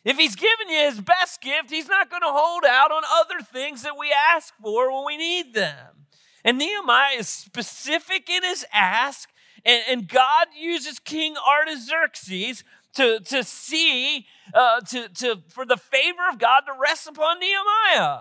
If 0.05 0.17
he's 0.17 0.35
given 0.35 0.69
you 0.69 0.77
his 0.77 1.01
best 1.01 1.41
gift, 1.41 1.71
he's 1.71 1.89
not 1.89 2.11
going 2.11 2.21
to 2.21 2.27
hold 2.29 2.65
out 2.65 2.91
on 2.91 3.01
other 3.19 3.43
things 3.43 3.81
that 3.81 3.97
we 3.97 4.13
ask 4.35 4.53
for 4.61 4.93
when 4.93 5.07
we 5.07 5.17
need 5.17 5.55
them. 5.55 6.06
And 6.47 6.57
Nehemiah 6.59 7.17
is 7.17 7.27
specific 7.27 8.29
in 8.29 8.41
his 8.41 8.65
ask, 8.71 9.27
and, 9.65 9.83
and 9.89 10.07
God 10.07 10.47
uses 10.57 10.97
King 10.97 11.35
Artaxerxes 11.35 12.63
to, 12.93 13.19
to 13.19 13.43
see, 13.43 14.25
uh, 14.53 14.79
to, 14.79 15.09
to, 15.09 15.43
for 15.49 15.65
the 15.65 15.75
favor 15.75 16.21
of 16.31 16.39
God 16.39 16.61
to 16.61 16.71
rest 16.81 17.05
upon 17.05 17.41
Nehemiah. 17.41 18.19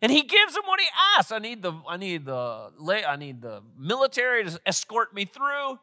And 0.00 0.10
he 0.10 0.22
gives 0.22 0.56
him 0.56 0.62
what 0.64 0.80
he 0.80 0.86
asks. 1.18 1.30
I 1.30 1.38
need 1.38 1.60
the, 1.60 1.74
I 1.86 1.98
need 1.98 2.24
the, 2.24 2.70
I 3.06 3.16
need 3.16 3.42
the 3.42 3.60
military 3.78 4.44
to 4.44 4.58
escort 4.64 5.12
me 5.12 5.26
through. 5.26 5.78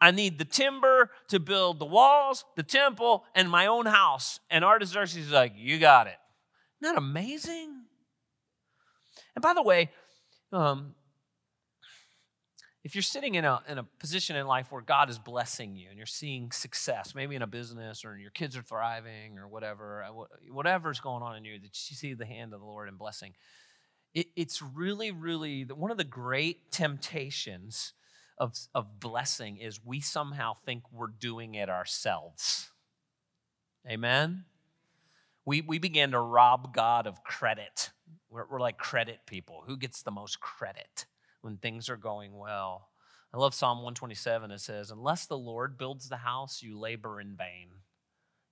I 0.00 0.12
need 0.12 0.38
the 0.38 0.46
timber 0.46 1.10
to 1.28 1.40
build 1.40 1.78
the 1.78 1.84
walls, 1.84 2.46
the 2.56 2.62
temple, 2.62 3.24
and 3.34 3.50
my 3.50 3.66
own 3.66 3.84
house. 3.84 4.40
And 4.48 4.64
Artaxerxes 4.64 5.26
is 5.26 5.30
like, 5.30 5.52
you 5.56 5.78
got 5.78 6.06
it. 6.06 6.16
Isn't 6.80 6.94
that 6.94 6.98
amazing? 6.98 7.82
And 9.34 9.42
by 9.42 9.52
the 9.52 9.62
way, 9.62 9.90
um, 10.54 10.94
if 12.84 12.94
you're 12.94 13.02
sitting 13.02 13.34
in 13.34 13.44
a, 13.44 13.60
in 13.68 13.78
a 13.78 13.84
position 13.98 14.36
in 14.36 14.46
life 14.46 14.70
where 14.70 14.82
God 14.82 15.08
is 15.08 15.18
blessing 15.18 15.74
you 15.74 15.88
and 15.88 15.96
you're 15.96 16.06
seeing 16.06 16.52
success, 16.52 17.14
maybe 17.14 17.34
in 17.34 17.42
a 17.42 17.46
business 17.46 18.04
or 18.04 18.16
your 18.16 18.30
kids 18.30 18.56
are 18.56 18.62
thriving 18.62 19.38
or 19.38 19.48
whatever, 19.48 20.04
uh, 20.04 20.24
whatever's 20.50 21.00
going 21.00 21.22
on 21.22 21.36
in 21.36 21.44
you, 21.44 21.58
that 21.58 21.90
you 21.90 21.96
see 21.96 22.12
the 22.12 22.26
hand 22.26 22.52
of 22.52 22.60
the 22.60 22.66
Lord 22.66 22.88
in 22.88 22.96
blessing, 22.96 23.34
it, 24.12 24.26
it's 24.36 24.60
really, 24.60 25.10
really 25.10 25.64
one 25.64 25.90
of 25.90 25.96
the 25.96 26.04
great 26.04 26.70
temptations 26.70 27.94
of, 28.38 28.54
of 28.74 29.00
blessing 29.00 29.56
is 29.56 29.80
we 29.84 30.00
somehow 30.00 30.52
think 30.52 30.82
we're 30.92 31.06
doing 31.06 31.54
it 31.54 31.70
ourselves. 31.70 32.70
Amen? 33.88 34.44
We, 35.46 35.62
we 35.62 35.78
began 35.78 36.10
to 36.10 36.20
rob 36.20 36.74
God 36.74 37.06
of 37.06 37.24
credit 37.24 37.90
we're, 38.34 38.46
we're 38.50 38.60
like 38.60 38.78
credit 38.78 39.20
people. 39.26 39.62
Who 39.66 39.76
gets 39.76 40.02
the 40.02 40.10
most 40.10 40.40
credit 40.40 41.06
when 41.42 41.56
things 41.56 41.88
are 41.88 41.96
going 41.96 42.36
well? 42.36 42.88
I 43.32 43.38
love 43.38 43.54
Psalm 43.54 43.78
127. 43.78 44.50
It 44.50 44.60
says, 44.60 44.90
Unless 44.90 45.26
the 45.26 45.38
Lord 45.38 45.78
builds 45.78 46.08
the 46.08 46.16
house, 46.16 46.62
you 46.62 46.78
labor 46.78 47.20
in 47.20 47.36
vain. 47.36 47.68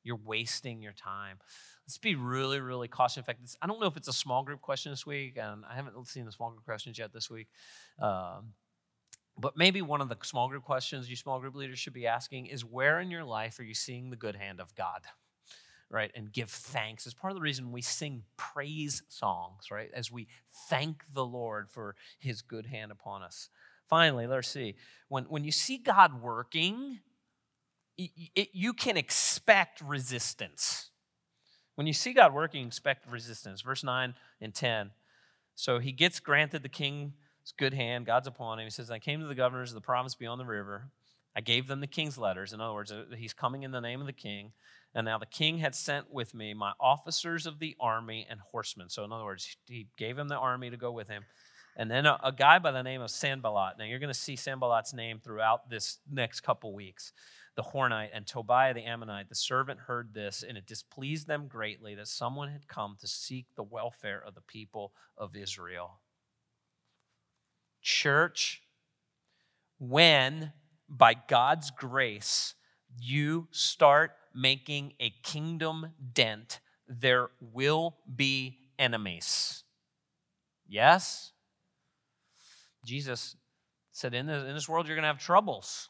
You're 0.05 0.21
wasting 0.25 0.83
your 0.83 0.92
time. 0.92 1.38
Let's 1.87 1.99
be 1.99 2.14
really, 2.14 2.61
really 2.61 2.88
cautious. 2.88 3.18
In 3.18 3.23
fact, 3.25 3.40
I 3.61 3.66
don't 3.66 3.81
know 3.81 3.87
if 3.87 3.97
it's 3.97 4.09
a 4.09 4.12
small 4.12 4.42
group 4.45 4.61
question 4.61 4.90
this 4.92 5.07
week, 5.07 5.37
and 5.37 5.64
I 5.68 5.75
haven't 5.75 6.07
seen 6.07 6.25
the 6.25 6.33
small 6.33 6.51
group 6.51 6.64
questions 6.64 6.99
yet 6.99 7.12
this 7.12 7.31
week. 7.31 7.49
Um, 8.01 8.55
but 9.38 9.57
maybe 9.57 9.83
one 9.83 10.01
of 10.01 10.09
the 10.09 10.16
small 10.23 10.49
group 10.49 10.62
questions 10.62 11.09
you 11.09 11.16
small 11.16 11.40
group 11.40 11.55
leaders 11.55 11.79
should 11.79 11.95
be 11.95 12.07
asking 12.07 12.47
is 12.47 12.64
where 12.64 13.01
in 13.01 13.11
your 13.11 13.25
life 13.25 13.59
are 13.59 13.64
you 13.64 13.75
seeing 13.75 14.11
the 14.11 14.16
good 14.16 14.37
hand 14.37 14.61
of 14.61 14.75
God? 14.75 15.03
Right, 15.92 16.11
and 16.14 16.33
give 16.33 16.50
thanks. 16.50 17.07
It's 17.07 17.14
part 17.14 17.31
of 17.31 17.37
the 17.37 17.42
reason 17.42 17.70
we 17.70 17.83
sing 17.83 18.22
praise 18.37 19.02
songs, 19.09 19.70
right, 19.70 19.90
as 19.94 20.11
we 20.11 20.26
thank 20.68 21.05
the 21.12 21.24
Lord 21.24 21.68
for 21.68 21.94
his 22.18 22.42
good 22.42 22.66
hand 22.66 22.90
upon 22.90 23.22
us. 23.22 23.48
Finally, 23.88 24.26
let's 24.26 24.48
see. 24.48 24.74
When, 25.09 25.24
when 25.24 25.44
you 25.44 25.52
see 25.52 25.78
God 25.78 26.22
working, 26.22 27.00
it, 27.98 28.11
it, 28.35 28.48
you 28.52 28.72
can 28.72 28.96
expect 28.96 29.81
resistance. 29.83 30.90
When 31.74 31.87
you 31.87 31.92
see 31.92 32.12
God 32.12 32.33
working, 32.33 32.66
expect 32.66 33.11
resistance. 33.11 33.61
Verse 33.61 33.85
9 33.85 34.14
and 34.40 34.55
10. 34.55 34.90
So 35.55 35.78
he 35.78 35.92
gets 35.92 36.20
granted 36.20 36.62
the 36.62 36.68
king's 36.70 37.12
good 37.59 37.74
hand, 37.74 38.07
God's 38.07 38.26
upon 38.26 38.59
him. 38.59 38.64
He 38.64 38.70
says, 38.70 38.90
I 38.90 38.98
came 38.98 39.20
to 39.20 39.26
the 39.26 39.35
governors 39.35 39.70
of 39.70 39.74
the 39.74 39.83
province 39.83 40.14
beyond 40.14 40.40
the 40.40 40.46
river 40.46 40.90
I 41.35 41.40
gave 41.40 41.66
them 41.66 41.81
the 41.81 41.87
king's 41.87 42.18
letters. 42.18 42.52
In 42.52 42.61
other 42.61 42.74
words, 42.74 42.92
uh, 42.92 43.05
he's 43.16 43.33
coming 43.33 43.62
in 43.62 43.70
the 43.70 43.81
name 43.81 44.00
of 44.00 44.07
the 44.07 44.12
king. 44.12 44.52
And 44.94 45.07
now 45.07 45.18
the 45.18 45.26
king 45.26 45.59
had 45.59 45.74
sent 45.74 46.12
with 46.12 46.35
me 46.35 46.52
my 46.52 46.72
officers 46.78 47.46
of 47.46 47.59
the 47.59 47.76
army 47.81 48.26
and 48.28 48.40
horsemen. 48.40 48.90
So, 48.90 49.05
in 49.05 49.12
other 49.12 49.24
words, 49.24 49.57
he 49.66 49.88
gave 49.96 50.18
him 50.18 50.28
the 50.28 50.37
army 50.37 50.70
to 50.70 50.76
go 50.76 50.92
with 50.92 51.09
him. 51.09 51.24
And 51.76 51.90
then 51.90 52.05
a, 52.05 52.18
a 52.22 52.33
guy 52.33 52.59
by 52.59 52.72
the 52.72 52.83
name 52.83 53.00
of 53.00 53.11
Sanballat. 53.11 53.78
Now, 53.78 53.85
you're 53.85 53.98
going 53.98 54.12
to 54.12 54.18
see 54.18 54.37
Sanballat's 54.37 54.92
name 54.92 55.20
throughout 55.22 55.70
this 55.70 55.98
next 56.11 56.40
couple 56.40 56.74
weeks. 56.74 57.12
The 57.55 57.62
Horonite 57.62 58.11
and 58.12 58.26
Tobiah 58.26 58.74
the 58.74 58.85
Ammonite, 58.85 59.28
the 59.28 59.35
servant 59.35 59.81
heard 59.81 60.14
this, 60.14 60.42
and 60.46 60.57
it 60.57 60.66
displeased 60.66 61.26
them 61.26 61.48
greatly 61.48 61.94
that 61.94 62.09
someone 62.09 62.50
had 62.50 62.68
come 62.68 62.96
to 63.00 63.07
seek 63.07 63.46
the 63.57 63.62
welfare 63.62 64.22
of 64.26 64.35
the 64.35 64.40
people 64.42 64.92
of 65.16 65.37
Israel. 65.37 66.00
Church, 67.83 68.62
when 69.78 70.52
by 70.88 71.14
God's 71.14 71.70
grace 71.70 72.55
you 72.98 73.48
start 73.50 74.12
making 74.35 74.95
a 75.01 75.11
kingdom 75.23 75.92
dent, 76.12 76.61
there 76.88 77.31
will 77.40 77.97
be 78.14 78.59
enemies. 78.79 79.64
Yes? 80.68 81.33
Jesus 82.85 83.37
said, 83.92 84.14
In 84.14 84.27
this, 84.27 84.68
world, 84.68 84.87
you're 84.87 84.97
going 84.97 85.05
to 85.05 85.09
have 85.09 85.18
troubles. 85.18 85.88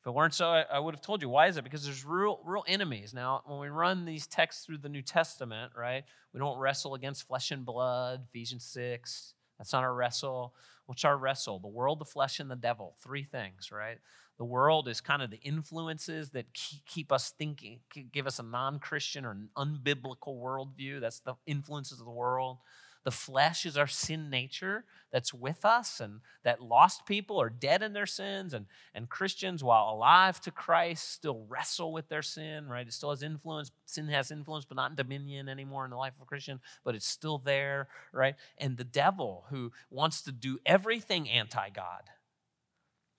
If 0.00 0.08
it 0.08 0.14
weren't 0.14 0.34
so, 0.34 0.48
I, 0.48 0.62
I 0.62 0.78
would 0.80 0.94
have 0.94 1.00
told 1.00 1.22
you. 1.22 1.28
Why 1.28 1.46
is 1.46 1.56
it? 1.56 1.64
Because 1.64 1.84
there's 1.84 2.04
real, 2.04 2.40
real 2.44 2.64
enemies. 2.66 3.14
Now, 3.14 3.42
when 3.46 3.60
we 3.60 3.68
run 3.68 4.04
these 4.04 4.26
texts 4.26 4.66
through 4.66 4.78
the 4.78 4.88
New 4.88 5.02
Testament, 5.02 5.72
right, 5.76 6.02
we 6.32 6.40
don't 6.40 6.58
wrestle 6.58 6.94
against 6.94 7.26
flesh 7.26 7.52
and 7.52 7.64
blood, 7.64 8.24
Ephesians 8.28 8.64
6. 8.64 9.34
That's 9.58 9.72
not 9.72 9.84
our 9.84 9.94
wrestle. 9.94 10.54
What's 10.86 11.04
our 11.04 11.16
wrestle? 11.16 11.60
The 11.60 11.68
world, 11.68 12.00
the 12.00 12.04
flesh, 12.04 12.40
and 12.40 12.50
the 12.50 12.56
devil. 12.56 12.96
Three 13.00 13.22
things, 13.22 13.70
right? 13.70 13.98
The 14.42 14.46
world 14.46 14.88
is 14.88 15.00
kind 15.00 15.22
of 15.22 15.30
the 15.30 15.38
influences 15.44 16.30
that 16.30 16.46
keep 16.52 17.12
us 17.12 17.30
thinking, 17.30 17.78
give 18.10 18.26
us 18.26 18.40
a 18.40 18.42
non 18.42 18.80
Christian 18.80 19.24
or 19.24 19.30
an 19.30 19.50
unbiblical 19.56 20.36
worldview. 20.36 21.00
That's 21.00 21.20
the 21.20 21.34
influences 21.46 22.00
of 22.00 22.06
the 22.06 22.10
world. 22.10 22.58
The 23.04 23.12
flesh 23.12 23.64
is 23.64 23.76
our 23.76 23.86
sin 23.86 24.30
nature 24.30 24.84
that's 25.12 25.32
with 25.32 25.64
us, 25.64 26.00
and 26.00 26.22
that 26.42 26.60
lost 26.60 27.06
people 27.06 27.40
are 27.40 27.50
dead 27.50 27.84
in 27.84 27.92
their 27.92 28.04
sins, 28.04 28.52
and, 28.52 28.66
and 28.96 29.08
Christians, 29.08 29.62
while 29.62 29.94
alive 29.94 30.40
to 30.40 30.50
Christ, 30.50 31.12
still 31.12 31.46
wrestle 31.48 31.92
with 31.92 32.08
their 32.08 32.22
sin, 32.22 32.68
right? 32.68 32.88
It 32.88 32.94
still 32.94 33.10
has 33.10 33.22
influence. 33.22 33.70
Sin 33.86 34.08
has 34.08 34.32
influence, 34.32 34.64
but 34.64 34.76
not 34.76 34.96
dominion 34.96 35.48
anymore 35.48 35.84
in 35.84 35.92
the 35.92 35.96
life 35.96 36.16
of 36.16 36.22
a 36.22 36.26
Christian, 36.26 36.58
but 36.82 36.96
it's 36.96 37.06
still 37.06 37.38
there, 37.38 37.86
right? 38.12 38.34
And 38.58 38.76
the 38.76 38.82
devil 38.82 39.44
who 39.50 39.70
wants 39.88 40.20
to 40.22 40.32
do 40.32 40.58
everything 40.66 41.30
anti 41.30 41.68
God. 41.68 42.10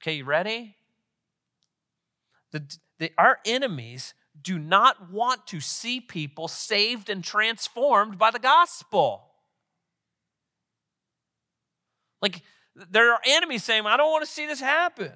Okay, 0.02 0.16
you 0.16 0.26
ready? 0.26 0.76
The, 2.54 2.78
the, 3.00 3.12
our 3.18 3.39
enemies 3.46 4.13
do 4.42 4.58
not 4.58 5.12
want 5.12 5.46
to 5.48 5.60
see 5.60 6.00
people 6.00 6.48
saved 6.48 7.10
and 7.10 7.24
transformed 7.24 8.18
by 8.18 8.32
the 8.32 8.39
gospel. 8.39 9.28
Like, 12.22 12.42
there 12.76 13.12
are 13.12 13.20
enemies 13.26 13.63
saying, 13.63 13.86
I 13.86 13.98
don't 13.98 14.12
want 14.12 14.24
to 14.24 14.32
see 14.32 14.46
this 14.46 14.62
happen. 14.62 15.12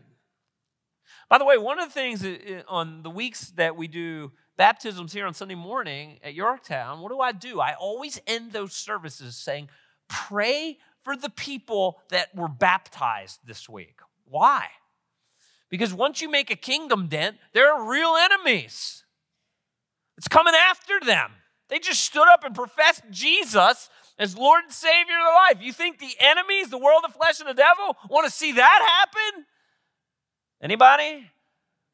By 1.30 1.38
the 1.38 1.46
way, 1.46 1.58
one 1.58 1.80
of 1.80 1.88
the 1.88 1.94
things 1.94 2.26
on 2.68 3.04
the 3.04 3.10
weeks 3.10 3.52
that 3.52 3.76
we 3.76 3.88
do 3.88 4.32
baptisms 4.58 5.14
here 5.14 5.26
on 5.26 5.34
Sunday 5.34 5.56
morning 5.56 6.20
at 6.24 6.34
Yorktown, 6.34 7.00
what 7.00 7.12
do 7.12 7.20
I 7.20 7.32
do? 7.32 7.60
I 7.60 7.74
always 7.74 8.20
end 8.28 8.52
those 8.52 8.74
services 8.74 9.36
saying, 9.36 9.70
Pray 10.10 10.78
for 11.02 11.18
the 11.18 11.30
people 11.30 12.02
that 12.10 12.34
were 12.36 12.48
baptized 12.48 13.42
this 13.46 13.68
week. 13.68 14.00
Why? 14.26 14.68
Because 15.70 15.94
once 15.94 16.22
you 16.22 16.30
make 16.30 16.50
a 16.50 16.56
kingdom 16.56 17.08
dent, 17.08 17.38
there 17.54 17.74
are 17.74 17.90
real 17.90 18.16
enemies. 18.16 19.04
It's 20.18 20.28
coming 20.28 20.54
after 20.56 21.00
them. 21.06 21.32
They 21.70 21.80
just 21.80 22.02
stood 22.02 22.28
up 22.28 22.44
and 22.44 22.56
professed 22.56 23.04
Jesus 23.12 23.90
as 24.18 24.38
Lord 24.38 24.64
and 24.64 24.74
Savior 24.74 25.16
of 25.18 25.26
their 25.26 25.34
life. 25.34 25.58
You 25.62 25.74
think 25.74 26.00
the 26.00 26.16
enemies, 26.20 26.70
the 26.70 26.78
world, 26.78 27.04
the 27.04 27.12
flesh, 27.12 27.40
and 27.40 27.50
the 27.50 27.54
devil, 27.54 27.98
want 28.10 28.26
to 28.26 28.32
see 28.32 28.54
that 28.54 29.06
happen? 29.06 29.46
Anybody? 30.62 31.30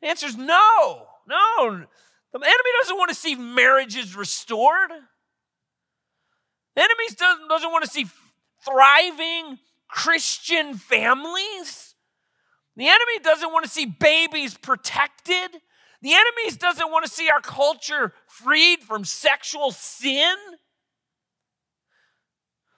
The 0.01 0.07
answer 0.07 0.27
is 0.27 0.37
no. 0.37 1.07
No. 1.27 1.85
The 2.31 2.39
enemy 2.39 2.69
doesn't 2.81 2.97
want 2.97 3.09
to 3.09 3.15
see 3.15 3.35
marriages 3.35 4.15
restored. 4.15 4.91
The 6.75 6.81
enemy 6.81 7.05
doesn't, 7.17 7.47
doesn't 7.47 7.71
want 7.71 7.83
to 7.83 7.89
see 7.89 8.07
thriving 8.63 9.59
Christian 9.87 10.75
families. 10.75 11.92
The 12.75 12.87
enemy 12.87 13.19
doesn't 13.23 13.51
want 13.51 13.65
to 13.65 13.71
see 13.71 13.85
babies 13.85 14.57
protected. 14.57 15.61
The 16.01 16.13
enemy 16.13 16.57
doesn't 16.57 16.91
want 16.91 17.05
to 17.05 17.11
see 17.11 17.29
our 17.29 17.41
culture 17.41 18.13
freed 18.27 18.81
from 18.81 19.05
sexual 19.05 19.71
sin. 19.71 20.35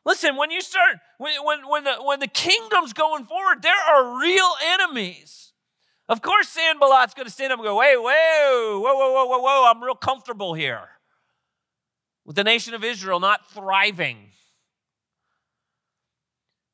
Listen, 0.06 0.36
when 0.36 0.52
you 0.52 0.62
start, 0.62 0.98
when, 1.18 1.34
when, 1.44 1.68
when, 1.68 1.84
the, 1.84 1.96
when 2.04 2.20
the 2.20 2.28
kingdom's 2.28 2.94
going 2.94 3.26
forward, 3.26 3.64
there 3.64 3.74
are 3.74 4.20
real 4.20 4.52
enemies. 4.64 5.54
Of 6.08 6.22
course, 6.22 6.56
Sanballat's 6.56 7.16
going 7.16 7.26
to 7.26 7.32
stand 7.32 7.52
up 7.52 7.58
and 7.58 7.66
go, 7.66 7.78
wait, 7.78 7.98
whoa, 7.98 8.80
whoa, 8.80 8.94
whoa, 8.94 9.14
whoa, 9.14 9.26
whoa, 9.26 9.40
whoa, 9.40 9.72
I'm 9.72 9.82
real 9.84 9.96
comfortable 9.96 10.54
here 10.54 10.90
with 12.26 12.36
the 12.36 12.44
nation 12.44 12.74
of 12.74 12.84
Israel 12.84 13.20
not 13.20 13.50
thriving. 13.52 14.32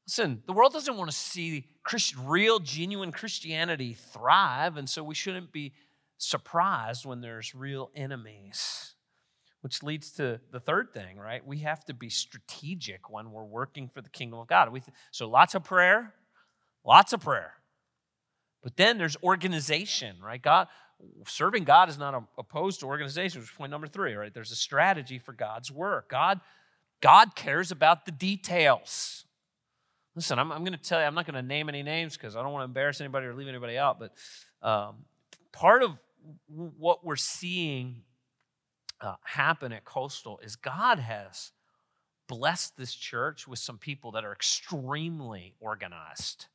Listen, 0.06 0.44
the 0.46 0.54
world 0.54 0.74
doesn't 0.74 0.98
want 0.98 1.10
to 1.10 1.16
see 1.16 1.66
Christian, 1.84 2.26
real, 2.26 2.60
genuine 2.60 3.12
Christianity 3.12 3.94
thrive, 3.94 4.78
and 4.78 4.90
so 4.90 5.04
we 5.04 5.16
shouldn't 5.16 5.52
be 5.52 5.74
surprised 6.18 7.06
when 7.06 7.22
there's 7.22 7.56
real 7.56 7.90
enemies. 7.96 8.94
Which 9.62 9.84
leads 9.84 10.12
to 10.14 10.40
the 10.52 10.60
third 10.60 10.92
thing, 10.92 11.18
right? 11.18 11.46
We 11.46 11.60
have 11.60 11.86
to 11.86 11.94
be 11.94 12.10
strategic 12.10 13.12
when 13.12 13.32
we're 13.32 13.46
working 13.46 13.90
for 13.90 14.02
the 14.02 14.10
kingdom 14.10 14.40
of 14.40 14.48
God. 14.48 14.70
so 15.12 15.30
lots 15.30 15.54
of 15.54 15.64
prayer, 15.64 16.16
lots 16.84 17.14
of 17.14 17.22
prayer. 17.22 17.54
But 18.64 18.76
then 18.76 18.98
there's 18.98 19.18
organization, 19.24 20.16
right? 20.24 20.42
God, 20.42 20.68
serving 21.28 21.64
God 21.64 21.90
is 21.90 21.98
not 21.98 22.24
opposed 22.38 22.80
to 22.80 22.86
organization, 22.88 23.42
which 23.42 23.50
is 23.50 23.56
point 23.56 23.72
number 23.72 23.88
three, 23.88 24.14
right? 24.14 24.34
There's 24.34 24.52
a 24.52 24.56
strategy 24.56 25.20
for 25.20 25.34
God's 25.34 25.72
work. 25.72 26.10
God, 26.10 26.42
God 27.02 27.36
cares 27.36 27.72
about 27.72 28.06
the 28.06 28.12
details. 28.12 29.26
Listen, 30.16 30.40
I'm, 30.40 30.52
I'm 30.52 30.64
going 30.64 30.78
to 30.78 30.82
tell 30.84 31.00
you, 31.00 31.06
I'm 31.06 31.16
not 31.16 31.26
going 31.26 31.42
to 31.42 31.48
name 31.48 31.70
any 31.70 31.84
names 31.84 32.18
because 32.18 32.36
I 32.36 32.44
don't 32.44 32.52
want 32.52 32.64
to 32.64 32.66
embarrass 32.66 33.00
anybody 33.00 33.28
or 33.28 33.34
leave 33.34 33.48
anybody 33.48 33.78
out, 33.78 34.00
but 34.00 34.12
um, 34.62 35.06
part 35.52 35.84
of 35.84 35.92
what 36.48 37.06
we're 37.06 37.16
seeing 37.16 38.04
uh, 39.00 39.16
happen 39.24 39.72
at 39.72 39.86
Coastal 39.86 40.40
is 40.44 40.56
God 40.56 41.00
has 41.00 41.52
blessed 42.28 42.78
this 42.78 42.94
church 42.94 43.48
with 43.48 43.60
some 43.60 43.78
people 43.78 44.12
that 44.12 44.24
are 44.24 44.32
extremely 44.32 45.56
organized. 45.60 46.48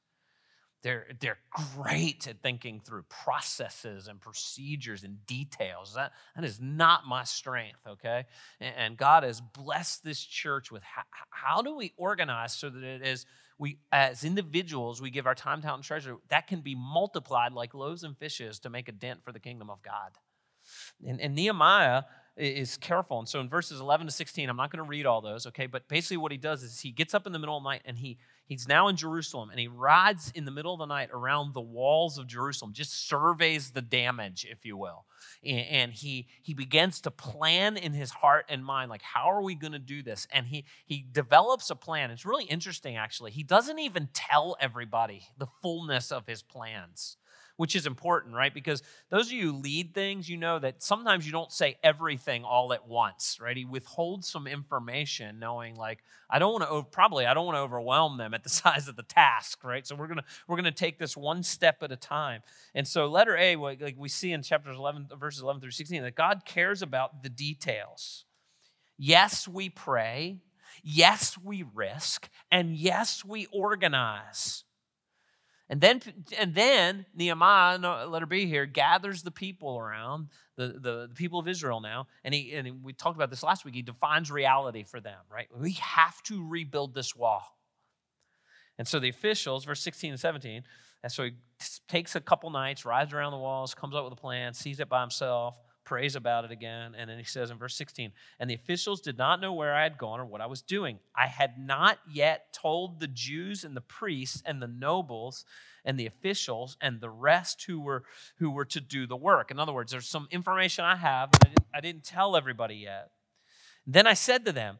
They're, 0.82 1.06
they're 1.18 1.38
great 1.50 2.28
at 2.28 2.42
thinking 2.42 2.80
through 2.80 3.02
processes 3.08 4.06
and 4.06 4.20
procedures 4.20 5.02
and 5.02 5.26
details. 5.26 5.94
That, 5.94 6.12
that 6.36 6.44
is 6.44 6.60
not 6.60 7.06
my 7.06 7.24
strength, 7.24 7.86
okay? 7.86 8.26
And, 8.60 8.74
and 8.76 8.96
God 8.96 9.24
has 9.24 9.40
blessed 9.40 10.04
this 10.04 10.20
church 10.22 10.70
with 10.70 10.82
how, 10.82 11.02
how 11.30 11.62
do 11.62 11.74
we 11.74 11.92
organize 11.96 12.54
so 12.54 12.70
that 12.70 12.84
it 12.84 13.04
is 13.04 13.26
we 13.58 13.78
as 13.90 14.24
individuals 14.24 15.00
we 15.00 15.10
give 15.10 15.26
our 15.26 15.34
time 15.34 15.62
talent 15.62 15.78
and 15.78 15.84
treasure 15.84 16.16
that 16.28 16.46
can 16.46 16.60
be 16.60 16.74
multiplied 16.74 17.52
like 17.52 17.74
loaves 17.74 18.02
and 18.02 18.16
fishes 18.18 18.58
to 18.60 18.70
make 18.70 18.88
a 18.88 18.92
dent 18.92 19.22
for 19.24 19.32
the 19.32 19.40
kingdom 19.40 19.70
of 19.70 19.82
god. 19.82 20.12
And, 21.06 21.20
and 21.20 21.34
nehemiah 21.34 22.02
is 22.36 22.76
careful 22.76 23.18
and 23.18 23.28
so 23.28 23.40
in 23.40 23.48
verses 23.48 23.80
11 23.80 24.06
to 24.06 24.12
16 24.12 24.48
i'm 24.48 24.56
not 24.56 24.70
going 24.70 24.82
to 24.82 24.88
read 24.88 25.06
all 25.06 25.20
those 25.20 25.46
okay 25.46 25.66
but 25.66 25.88
basically 25.88 26.16
what 26.16 26.32
he 26.32 26.38
does 26.38 26.62
is 26.62 26.80
he 26.80 26.90
gets 26.90 27.14
up 27.14 27.26
in 27.26 27.32
the 27.32 27.38
middle 27.38 27.56
of 27.56 27.62
the 27.62 27.68
night 27.68 27.82
and 27.84 27.98
he 27.98 28.18
He's 28.46 28.68
now 28.68 28.86
in 28.86 28.96
Jerusalem 28.96 29.50
and 29.50 29.58
he 29.58 29.66
rides 29.66 30.30
in 30.34 30.44
the 30.44 30.52
middle 30.52 30.72
of 30.72 30.78
the 30.78 30.86
night 30.86 31.10
around 31.12 31.52
the 31.52 31.60
walls 31.60 32.16
of 32.16 32.28
Jerusalem, 32.28 32.72
just 32.72 33.08
surveys 33.08 33.72
the 33.72 33.82
damage, 33.82 34.46
if 34.48 34.64
you 34.64 34.76
will. 34.76 35.04
And, 35.44 35.92
he, 35.92 36.28
he 36.42 36.54
begins 36.54 37.00
to 37.02 37.10
plan 37.10 37.76
in 37.76 37.92
his 37.92 38.10
heart 38.10 38.46
and 38.48 38.64
mind, 38.64 38.88
like, 38.88 39.02
how 39.02 39.30
are 39.30 39.42
we 39.42 39.56
going 39.56 39.72
to 39.72 39.80
do 39.80 40.02
this? 40.02 40.28
And 40.32 40.46
he, 40.46 40.64
he 40.86 41.04
develops 41.10 41.70
a 41.70 41.76
plan. 41.76 42.10
It's 42.10 42.24
really 42.24 42.44
interesting, 42.44 42.96
actually. 42.96 43.32
He 43.32 43.42
doesn't 43.42 43.78
even 43.80 44.08
tell 44.12 44.56
everybody 44.60 45.26
the 45.36 45.46
fullness 45.60 46.12
of 46.12 46.26
his 46.26 46.42
plans 46.42 47.16
which 47.56 47.74
is 47.74 47.86
important, 47.86 48.34
right? 48.34 48.52
Because 48.52 48.82
those 49.10 49.26
of 49.26 49.32
you 49.32 49.52
who 49.52 49.58
lead 49.58 49.94
things, 49.94 50.28
you 50.28 50.36
know 50.36 50.58
that 50.58 50.82
sometimes 50.82 51.26
you 51.26 51.32
don't 51.32 51.50
say 51.52 51.76
everything 51.82 52.44
all 52.44 52.72
at 52.72 52.86
once, 52.86 53.38
right? 53.40 53.56
He 53.56 53.64
withholds 53.64 54.28
some 54.28 54.46
information, 54.46 55.38
knowing 55.38 55.74
like 55.74 56.02
I 56.28 56.38
don't 56.38 56.52
want 56.52 56.68
to 56.68 56.90
probably 56.90 57.26
I 57.26 57.34
don't 57.34 57.46
want 57.46 57.56
to 57.56 57.60
overwhelm 57.60 58.18
them 58.18 58.34
at 58.34 58.42
the 58.42 58.48
size 58.50 58.88
of 58.88 58.96
the 58.96 59.02
task, 59.02 59.64
right? 59.64 59.86
So 59.86 59.94
we're 59.94 60.08
gonna 60.08 60.24
we're 60.48 60.56
gonna 60.56 60.72
take 60.72 60.98
this 60.98 61.16
one 61.16 61.42
step 61.42 61.82
at 61.82 61.92
a 61.92 61.96
time. 61.96 62.42
And 62.74 62.86
so 62.86 63.06
letter 63.06 63.36
A, 63.36 63.56
like 63.56 63.96
we 63.96 64.08
see 64.08 64.32
in 64.32 64.42
chapters 64.42 64.76
11, 64.76 65.08
verses 65.18 65.42
11 65.42 65.60
through 65.60 65.70
16, 65.70 66.02
that 66.02 66.14
God 66.14 66.42
cares 66.44 66.82
about 66.82 67.22
the 67.22 67.28
details. 67.28 68.24
Yes, 68.98 69.46
we 69.46 69.68
pray. 69.68 70.38
Yes, 70.82 71.36
we 71.38 71.64
risk. 71.74 72.28
And 72.50 72.76
yes, 72.76 73.24
we 73.24 73.46
organize. 73.52 74.64
And 75.68 75.80
then, 75.80 76.00
and 76.38 76.54
then 76.54 77.06
Nehemiah, 77.14 77.78
let 78.06 78.22
her 78.22 78.26
be 78.26 78.46
here, 78.46 78.66
gathers 78.66 79.22
the 79.22 79.32
people 79.32 79.76
around, 79.76 80.28
the, 80.56 80.68
the, 80.68 81.06
the, 81.08 81.14
people 81.14 81.40
of 81.40 81.48
Israel 81.48 81.80
now. 81.80 82.06
And, 82.22 82.32
he, 82.32 82.52
and 82.52 82.84
we 82.84 82.92
talked 82.92 83.16
about 83.16 83.30
this 83.30 83.42
last 83.42 83.64
week. 83.64 83.74
He 83.74 83.82
defines 83.82 84.30
reality 84.30 84.84
for 84.84 85.00
them, 85.00 85.18
right? 85.30 85.48
We 85.56 85.72
have 85.72 86.22
to 86.24 86.46
rebuild 86.46 86.94
this 86.94 87.16
wall. 87.16 87.42
And 88.78 88.86
so 88.86 89.00
the 89.00 89.08
officials, 89.08 89.64
verse 89.64 89.82
16 89.82 90.12
and 90.12 90.20
17, 90.20 90.62
and 91.02 91.12
so 91.12 91.24
he 91.24 91.32
takes 91.88 92.14
a 92.14 92.20
couple 92.20 92.50
nights, 92.50 92.84
rides 92.84 93.12
around 93.12 93.32
the 93.32 93.38
walls, 93.38 93.74
comes 93.74 93.94
up 93.94 94.04
with 94.04 94.12
a 94.12 94.20
plan, 94.20 94.54
sees 94.54 94.78
it 94.78 94.88
by 94.88 95.00
himself, 95.00 95.56
prays 95.86 96.14
about 96.14 96.44
it 96.44 96.50
again. 96.50 96.94
And 96.94 97.08
then 97.08 97.16
he 97.16 97.24
says 97.24 97.50
in 97.50 97.56
verse 97.56 97.74
16, 97.76 98.12
and 98.38 98.50
the 98.50 98.54
officials 98.54 99.00
did 99.00 99.16
not 99.16 99.40
know 99.40 99.54
where 99.54 99.74
I 99.74 99.84
had 99.84 99.96
gone 99.96 100.20
or 100.20 100.26
what 100.26 100.42
I 100.42 100.46
was 100.46 100.60
doing. 100.60 100.98
I 101.14 101.28
had 101.28 101.58
not 101.58 101.98
yet 102.12 102.52
told 102.52 103.00
the 103.00 103.06
Jews 103.06 103.64
and 103.64 103.74
the 103.74 103.80
priests 103.80 104.42
and 104.44 104.60
the 104.60 104.68
nobles 104.68 105.46
and 105.84 105.98
the 105.98 106.06
officials 106.06 106.76
and 106.80 107.00
the 107.00 107.08
rest 107.08 107.64
who 107.64 107.80
were 107.80 108.02
who 108.38 108.50
were 108.50 108.64
to 108.66 108.80
do 108.80 109.06
the 109.06 109.16
work. 109.16 109.50
In 109.50 109.58
other 109.58 109.72
words, 109.72 109.92
there's 109.92 110.08
some 110.08 110.28
information 110.30 110.84
I 110.84 110.96
have 110.96 111.30
that 111.30 111.46
I 111.46 111.48
didn't, 111.48 111.66
I 111.74 111.80
didn't 111.80 112.04
tell 112.04 112.36
everybody 112.36 112.74
yet. 112.74 113.10
Then 113.86 114.06
I 114.06 114.14
said 114.14 114.44
to 114.44 114.52
them, 114.52 114.78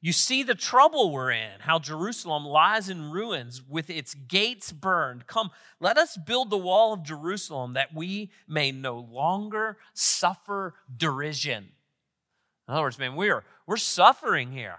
you 0.00 0.12
see 0.12 0.42
the 0.42 0.54
trouble 0.54 1.12
we're 1.12 1.30
in, 1.30 1.60
how 1.60 1.78
Jerusalem 1.78 2.44
lies 2.44 2.88
in 2.88 3.10
ruins 3.10 3.62
with 3.68 3.90
its 3.90 4.14
gates 4.14 4.72
burned. 4.72 5.26
Come, 5.26 5.50
let 5.78 5.98
us 5.98 6.16
build 6.16 6.48
the 6.48 6.56
wall 6.56 6.94
of 6.94 7.02
Jerusalem 7.02 7.74
that 7.74 7.94
we 7.94 8.30
may 8.48 8.72
no 8.72 8.98
longer 8.98 9.76
suffer 9.92 10.74
derision. 10.94 11.68
In 12.66 12.74
other 12.74 12.82
words, 12.82 12.98
man, 12.98 13.14
we're, 13.14 13.44
we're 13.66 13.76
suffering 13.76 14.52
here 14.52 14.78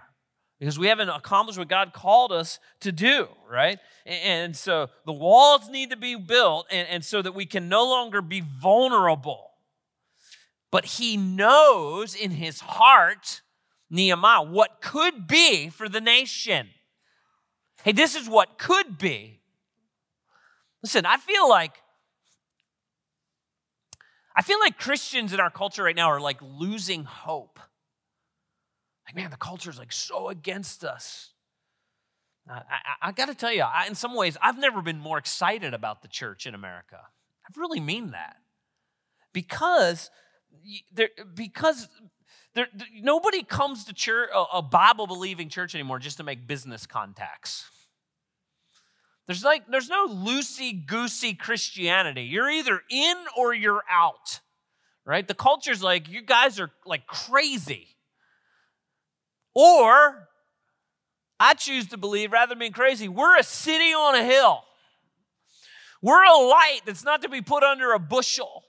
because 0.58 0.78
we 0.78 0.88
haven't 0.88 1.08
accomplished 1.08 1.58
what 1.58 1.68
God 1.68 1.92
called 1.92 2.32
us 2.32 2.58
to 2.80 2.90
do, 2.90 3.28
right? 3.48 3.78
And 4.06 4.56
so 4.56 4.90
the 5.06 5.12
walls 5.12 5.68
need 5.68 5.90
to 5.90 5.96
be 5.96 6.16
built, 6.16 6.66
and, 6.70 6.88
and 6.88 7.04
so 7.04 7.22
that 7.22 7.34
we 7.34 7.46
can 7.46 7.68
no 7.68 7.84
longer 7.84 8.22
be 8.22 8.40
vulnerable. 8.40 9.50
But 10.72 10.84
He 10.84 11.16
knows 11.16 12.14
in 12.14 12.32
His 12.32 12.60
heart 12.60 13.42
Nehemiah 13.92 14.42
what 14.42 14.80
could 14.80 15.28
be 15.28 15.68
for 15.68 15.88
the 15.88 16.00
nation. 16.00 16.68
Hey, 17.84 17.92
this 17.92 18.16
is 18.16 18.28
what 18.28 18.58
could 18.58 18.96
be. 18.96 19.40
Listen, 20.82 21.04
I 21.06 21.18
feel 21.18 21.48
like 21.48 21.76
I 24.34 24.40
feel 24.40 24.58
like 24.58 24.78
Christians 24.78 25.34
in 25.34 25.40
our 25.40 25.50
culture 25.50 25.82
right 25.82 25.94
now 25.94 26.08
are 26.08 26.20
like 26.20 26.38
losing 26.40 27.04
hope. 27.04 27.60
Like, 29.06 29.14
man, 29.14 29.30
the 29.30 29.36
culture 29.36 29.68
is 29.68 29.78
like 29.78 29.92
so 29.92 30.28
against 30.28 30.84
us. 30.84 31.34
I, 32.48 32.54
I, 32.54 33.08
I 33.08 33.12
got 33.12 33.28
to 33.28 33.34
tell 33.34 33.52
you, 33.52 33.62
I, 33.62 33.86
in 33.86 33.94
some 33.94 34.14
ways, 34.14 34.38
I've 34.40 34.58
never 34.58 34.80
been 34.80 34.98
more 34.98 35.18
excited 35.18 35.74
about 35.74 36.00
the 36.00 36.08
church 36.08 36.46
in 36.46 36.54
America. 36.54 36.98
I 36.98 37.60
really 37.60 37.78
mean 37.80 38.12
that 38.12 38.36
because 39.34 40.10
there, 40.92 41.10
because 41.34 41.88
there, 42.54 42.68
nobody 43.00 43.42
comes 43.42 43.84
to 43.84 43.94
church, 43.94 44.28
a 44.52 44.60
Bible 44.60 45.06
believing 45.06 45.48
church 45.48 45.74
anymore 45.74 45.98
just 45.98 46.18
to 46.18 46.22
make 46.22 46.46
business 46.46 46.86
contacts. 46.86 47.64
There's 49.26 49.44
like 49.44 49.66
there's 49.68 49.88
no 49.88 50.08
loosey 50.08 50.84
goosey 50.84 51.34
Christianity. 51.34 52.22
You're 52.22 52.50
either 52.50 52.82
in 52.90 53.16
or 53.36 53.54
you're 53.54 53.82
out. 53.90 54.40
Right? 55.04 55.26
The 55.26 55.34
culture's 55.34 55.82
like 55.82 56.08
you 56.08 56.22
guys 56.22 56.60
are 56.60 56.70
like 56.84 57.06
crazy. 57.06 57.88
Or 59.54 60.28
I 61.40 61.54
choose 61.54 61.88
to 61.88 61.96
believe 61.96 62.32
rather 62.32 62.50
than 62.50 62.58
being 62.58 62.72
crazy, 62.72 63.08
we're 63.08 63.38
a 63.38 63.42
city 63.42 63.92
on 63.92 64.14
a 64.14 64.24
hill. 64.24 64.62
We're 66.02 66.24
a 66.24 66.36
light 66.36 66.80
that's 66.84 67.04
not 67.04 67.22
to 67.22 67.28
be 67.28 67.40
put 67.40 67.62
under 67.62 67.92
a 67.92 67.98
bushel. 67.98 68.64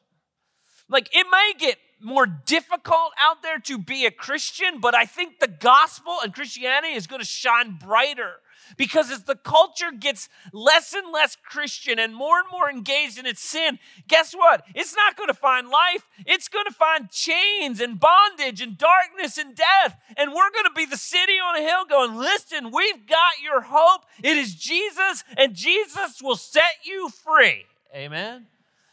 Like 0.87 1.09
it 1.13 1.25
may 1.31 1.53
get 1.57 1.77
more 2.03 2.25
difficult 2.25 3.11
out 3.19 3.41
there 3.41 3.59
to 3.59 3.77
be 3.77 4.05
a 4.05 4.11
Christian, 4.11 4.79
but 4.79 4.95
I 4.95 5.05
think 5.05 5.39
the 5.39 5.47
gospel 5.47 6.17
and 6.23 6.33
Christianity 6.33 6.93
is 6.93 7.07
going 7.07 7.21
to 7.21 7.27
shine 7.27 7.77
brighter 7.83 8.35
because 8.77 9.11
as 9.11 9.23
the 9.23 9.35
culture 9.35 9.91
gets 9.91 10.29
less 10.51 10.93
and 10.93 11.11
less 11.11 11.35
Christian 11.35 11.99
and 11.99 12.15
more 12.15 12.39
and 12.39 12.47
more 12.51 12.69
engaged 12.69 13.17
in 13.17 13.25
its 13.25 13.41
sin, 13.41 13.79
guess 14.07 14.33
what? 14.33 14.63
It's 14.73 14.95
not 14.95 15.15
going 15.15 15.27
to 15.27 15.33
find 15.33 15.69
life. 15.69 16.07
It's 16.25 16.47
going 16.47 16.65
to 16.65 16.73
find 16.73 17.09
chains 17.09 17.79
and 17.81 17.99
bondage 17.99 18.61
and 18.61 18.77
darkness 18.77 19.37
and 19.37 19.55
death. 19.55 19.97
And 20.17 20.31
we're 20.31 20.51
going 20.51 20.65
to 20.65 20.73
be 20.75 20.85
the 20.85 20.97
city 20.97 21.33
on 21.33 21.55
a 21.55 21.61
hill 21.61 21.85
going, 21.89 22.15
listen, 22.15 22.71
we've 22.71 23.07
got 23.07 23.33
your 23.43 23.61
hope. 23.61 24.05
It 24.21 24.37
is 24.37 24.55
Jesus, 24.55 25.23
and 25.37 25.53
Jesus 25.53 26.21
will 26.21 26.35
set 26.35 26.85
you 26.85 27.09
free. 27.09 27.65
Amen. 27.95 28.47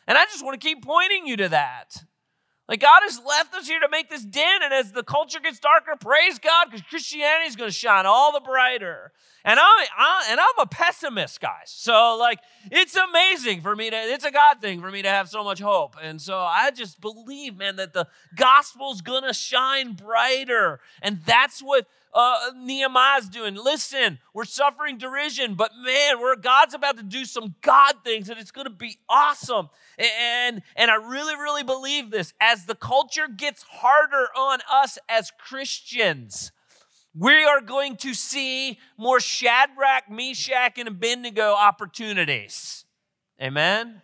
And 0.06 0.18
I 0.18 0.24
just 0.24 0.44
want 0.44 0.60
to 0.60 0.66
keep 0.66 0.84
pointing 0.84 1.26
you 1.26 1.36
to 1.36 1.48
that. 1.50 2.04
Like 2.70 2.80
God 2.80 3.00
has 3.02 3.20
left 3.26 3.52
us 3.54 3.66
here 3.66 3.80
to 3.80 3.88
make 3.90 4.08
this 4.08 4.24
din, 4.24 4.62
and 4.62 4.72
as 4.72 4.92
the 4.92 5.02
culture 5.02 5.40
gets 5.40 5.58
darker, 5.58 5.96
praise 5.98 6.38
God, 6.38 6.66
because 6.66 6.82
Christianity 6.82 7.48
is 7.48 7.56
going 7.56 7.68
to 7.68 7.74
shine 7.74 8.06
all 8.06 8.32
the 8.32 8.38
brighter. 8.38 9.10
And 9.44 9.58
I'm 9.58 9.86
I, 9.98 10.26
and 10.30 10.38
I'm 10.38 10.46
a 10.60 10.66
pessimist, 10.66 11.40
guys. 11.40 11.64
So 11.66 12.16
like 12.16 12.38
it's 12.70 12.94
amazing 12.94 13.62
for 13.62 13.74
me 13.74 13.90
to 13.90 13.96
it's 13.96 14.24
a 14.24 14.30
God 14.30 14.60
thing 14.60 14.80
for 14.80 14.90
me 14.92 15.02
to 15.02 15.08
have 15.08 15.28
so 15.28 15.42
much 15.42 15.58
hope. 15.58 15.96
And 16.00 16.22
so 16.22 16.38
I 16.38 16.70
just 16.70 17.00
believe, 17.00 17.56
man, 17.56 17.74
that 17.74 17.92
the 17.92 18.06
gospel's 18.36 19.02
going 19.02 19.24
to 19.24 19.34
shine 19.34 19.94
brighter, 19.94 20.78
and 21.02 21.22
that's 21.26 21.60
what 21.60 21.88
uh, 22.12 22.50
Nehemiah's 22.56 23.28
doing. 23.28 23.54
Listen, 23.54 24.18
we're 24.34 24.44
suffering 24.44 24.98
derision, 24.98 25.54
but 25.54 25.70
man, 25.82 26.20
we're 26.20 26.36
God's 26.36 26.74
about 26.74 26.96
to 26.96 27.02
do 27.02 27.24
some 27.24 27.54
God 27.60 27.96
things, 28.04 28.28
and 28.28 28.38
it's 28.38 28.50
going 28.50 28.66
to 28.66 28.70
be 28.70 28.98
awesome. 29.08 29.68
And 29.98 30.62
and 30.76 30.90
I 30.90 30.96
really, 30.96 31.34
really 31.34 31.62
believe 31.62 32.10
this. 32.10 32.34
As 32.40 32.66
the 32.66 32.74
culture 32.74 33.28
gets 33.28 33.62
harder 33.62 34.26
on 34.36 34.60
us 34.70 34.98
as 35.08 35.30
Christians, 35.38 36.52
we 37.14 37.44
are 37.44 37.60
going 37.60 37.96
to 37.98 38.14
see 38.14 38.78
more 38.96 39.20
Shadrach, 39.20 40.10
Meshach, 40.10 40.78
and 40.78 40.88
Abednego 40.88 41.52
opportunities. 41.52 42.84
Amen. 43.40 44.02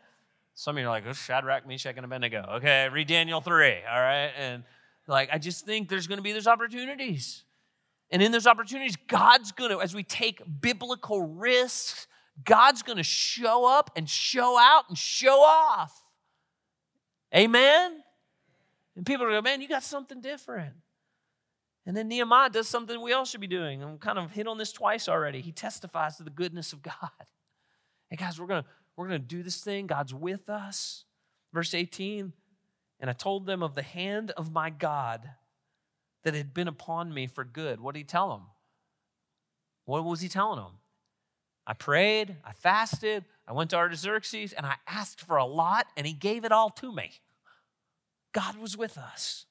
Some 0.55 0.77
of 0.77 0.81
you 0.81 0.87
are 0.87 0.90
like, 0.90 1.05
oh, 1.07 1.12
Shadrach, 1.12 1.69
Meshach, 1.69 1.97
and 1.97 2.05
Abednego. 2.05 2.55
Okay, 2.57 2.88
read 2.88 3.09
Daniel 3.09 3.42
3, 3.42 3.53
all 3.90 4.01
right? 4.01 4.31
And 4.38 4.64
like, 5.07 5.29
I 5.31 5.38
just 5.38 5.66
think 5.66 5.88
there's 5.88 6.07
going 6.07 6.16
to 6.16 6.23
be 6.23 6.33
those 6.33 6.47
opportunities. 6.47 7.45
And 8.11 8.23
in 8.23 8.33
those 8.33 8.47
opportunities, 8.47 8.97
God's 9.09 9.53
to, 9.71 9.81
as 9.81 9.95
we 9.95 10.05
take 10.05 10.42
biblical 10.61 11.23
risks, 11.23 12.07
God's 12.45 12.83
to 12.99 13.03
show 13.03 13.66
up 13.66 13.90
and 13.97 14.09
show 14.09 14.59
out 14.59 14.85
and 14.88 14.97
show 14.97 15.40
off. 15.40 15.92
Amen? 17.35 18.03
And 18.95 19.05
people 19.05 19.27
are 19.27 19.31
going, 19.31 19.45
man, 19.45 19.61
you 19.61 19.69
got 19.69 19.83
something 19.83 20.21
different. 20.21 20.75
And 21.85 21.97
then 21.97 22.09
Nehemiah 22.09 22.51
does 22.51 22.69
something 22.69 23.01
we 23.01 23.12
all 23.12 23.25
should 23.25 23.40
be 23.40 23.47
doing. 23.47 23.83
I'm 23.83 23.99
kind 23.99 24.19
of 24.19 24.33
hit 24.33 24.47
on 24.47 24.59
this 24.59 24.73
twice 24.73 25.09
already. 25.09 25.40
He 25.40 25.53
testifies 25.53 26.16
to 26.16 26.25
the 26.25 26.31
goodness 26.31 26.73
of 26.73 26.83
God. 26.83 26.95
Hey 28.09 28.14
guys, 28.14 28.40
we're 28.40 28.47
gonna 28.47 28.64
we're 28.95 29.09
gonna 29.09 29.19
do 29.19 29.42
this 29.42 29.64
thing. 29.64 29.88
God's 29.88 30.14
with 30.14 30.49
us. 30.49 31.07
Verse 31.53 31.75
18, 31.75 32.33
and 33.01 33.11
I 33.11 33.14
told 33.14 33.47
them 33.47 33.64
of 33.64 33.75
the 33.75 33.83
hand 33.83 34.31
of 34.37 34.53
my 34.53 34.71
God 34.71 35.29
that 36.26 36.34
had 36.34 36.52
been 36.52 36.66
upon 36.66 37.14
me 37.14 37.28
for 37.28 37.44
good. 37.44 37.80
What 37.80 37.94
did 37.94 38.00
he 38.00 38.04
tell 38.04 38.30
them? 38.30 38.42
What 39.84 40.04
was 40.04 40.20
he 40.20 40.28
telling 40.28 40.58
them? 40.58 40.72
I 41.64 41.72
prayed, 41.72 42.34
I 42.44 42.50
fasted, 42.50 43.24
I 43.46 43.52
went 43.52 43.70
to 43.70 43.76
Artaxerxes, 43.76 44.52
and 44.52 44.66
I 44.66 44.74
asked 44.88 45.20
for 45.20 45.36
a 45.36 45.44
lot, 45.44 45.86
and 45.96 46.04
he 46.04 46.12
gave 46.12 46.44
it 46.44 46.50
all 46.50 46.70
to 46.70 46.92
me. 46.92 47.12
God 48.32 48.56
was 48.56 48.76
with 48.76 48.98
us. 48.98 49.46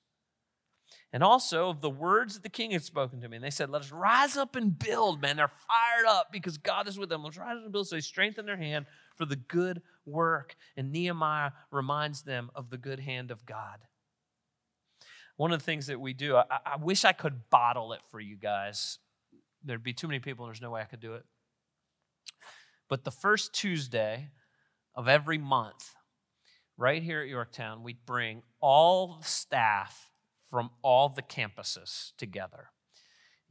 And 1.13 1.23
also 1.23 1.69
of 1.69 1.79
the 1.79 1.89
words 1.89 2.33
that 2.33 2.43
the 2.43 2.49
king 2.49 2.71
had 2.71 2.83
spoken 2.83 3.21
to 3.21 3.29
me. 3.29 3.37
And 3.37 3.45
they 3.45 3.51
said, 3.51 3.69
Let 3.69 3.83
us 3.83 3.91
rise 3.93 4.35
up 4.35 4.57
and 4.57 4.77
build, 4.77 5.21
man. 5.21 5.37
They're 5.37 5.47
fired 5.47 6.05
up 6.09 6.27
because 6.29 6.57
God 6.57 6.89
is 6.89 6.99
with 6.99 7.07
them. 7.07 7.23
Let's 7.23 7.37
rise 7.37 7.55
up 7.55 7.63
and 7.63 7.71
build. 7.71 7.87
So 7.87 7.95
they 7.95 8.01
strengthen 8.01 8.45
their 8.45 8.57
hand 8.57 8.85
for 9.15 9.23
the 9.23 9.37
good 9.37 9.81
work. 10.05 10.57
And 10.75 10.91
Nehemiah 10.91 11.51
reminds 11.71 12.23
them 12.23 12.51
of 12.53 12.69
the 12.69 12.77
good 12.77 12.99
hand 12.99 13.31
of 13.31 13.45
God. 13.45 13.79
One 15.37 15.51
of 15.51 15.59
the 15.59 15.65
things 15.65 15.87
that 15.87 15.99
we 15.99 16.13
do, 16.13 16.37
I, 16.37 16.43
I 16.65 16.75
wish 16.77 17.03
I 17.03 17.11
could 17.11 17.49
bottle 17.49 17.93
it 17.93 18.01
for 18.09 18.19
you 18.19 18.37
guys. 18.37 18.99
There'd 19.63 19.83
be 19.83 19.93
too 19.93 20.07
many 20.07 20.19
people, 20.19 20.45
and 20.45 20.53
there's 20.53 20.61
no 20.61 20.71
way 20.71 20.81
I 20.81 20.85
could 20.85 20.99
do 21.01 21.15
it. 21.15 21.25
But 22.87 23.03
the 23.03 23.11
first 23.11 23.53
Tuesday 23.53 24.29
of 24.93 25.07
every 25.07 25.37
month, 25.37 25.95
right 26.77 27.01
here 27.01 27.21
at 27.21 27.27
Yorktown, 27.27 27.83
we 27.83 27.93
bring 28.05 28.43
all 28.61 29.17
the 29.19 29.27
staff 29.27 30.11
from 30.49 30.69
all 30.81 31.09
the 31.09 31.21
campuses 31.21 32.11
together. 32.17 32.69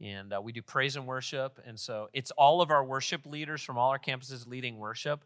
And 0.01 0.33
uh, 0.33 0.41
we 0.41 0.51
do 0.51 0.61
praise 0.61 0.95
and 0.95 1.05
worship. 1.05 1.59
And 1.65 1.79
so 1.79 2.09
it's 2.13 2.31
all 2.31 2.61
of 2.61 2.71
our 2.71 2.83
worship 2.83 3.25
leaders 3.25 3.61
from 3.61 3.77
all 3.77 3.91
our 3.91 3.99
campuses 3.99 4.47
leading 4.47 4.77
worship 4.77 5.23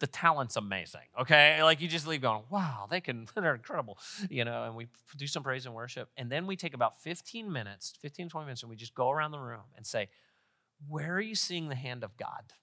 the 0.00 0.06
talent's 0.06 0.56
amazing. 0.56 1.02
Okay. 1.20 1.62
Like 1.62 1.80
you 1.80 1.88
just 1.88 2.06
leave 2.06 2.22
going, 2.22 2.42
wow, 2.50 2.86
they 2.90 3.00
can, 3.00 3.28
they're 3.34 3.54
incredible. 3.54 3.98
You 4.28 4.44
know, 4.44 4.64
and 4.64 4.74
we 4.74 4.88
do 5.16 5.26
some 5.26 5.42
praise 5.42 5.66
and 5.66 5.74
worship. 5.74 6.08
And 6.16 6.30
then 6.30 6.46
we 6.46 6.56
take 6.56 6.74
about 6.74 7.00
15 7.02 7.52
minutes, 7.52 7.92
15, 8.00 8.30
20 8.30 8.44
minutes, 8.44 8.62
and 8.62 8.70
we 8.70 8.76
just 8.76 8.94
go 8.94 9.10
around 9.10 9.30
the 9.30 9.38
room 9.38 9.60
and 9.76 9.86
say, 9.86 10.08
where 10.88 11.14
are 11.14 11.20
you 11.20 11.34
seeing 11.34 11.68
the 11.68 11.74
hand 11.74 12.02
of 12.02 12.16
God? 12.16 12.54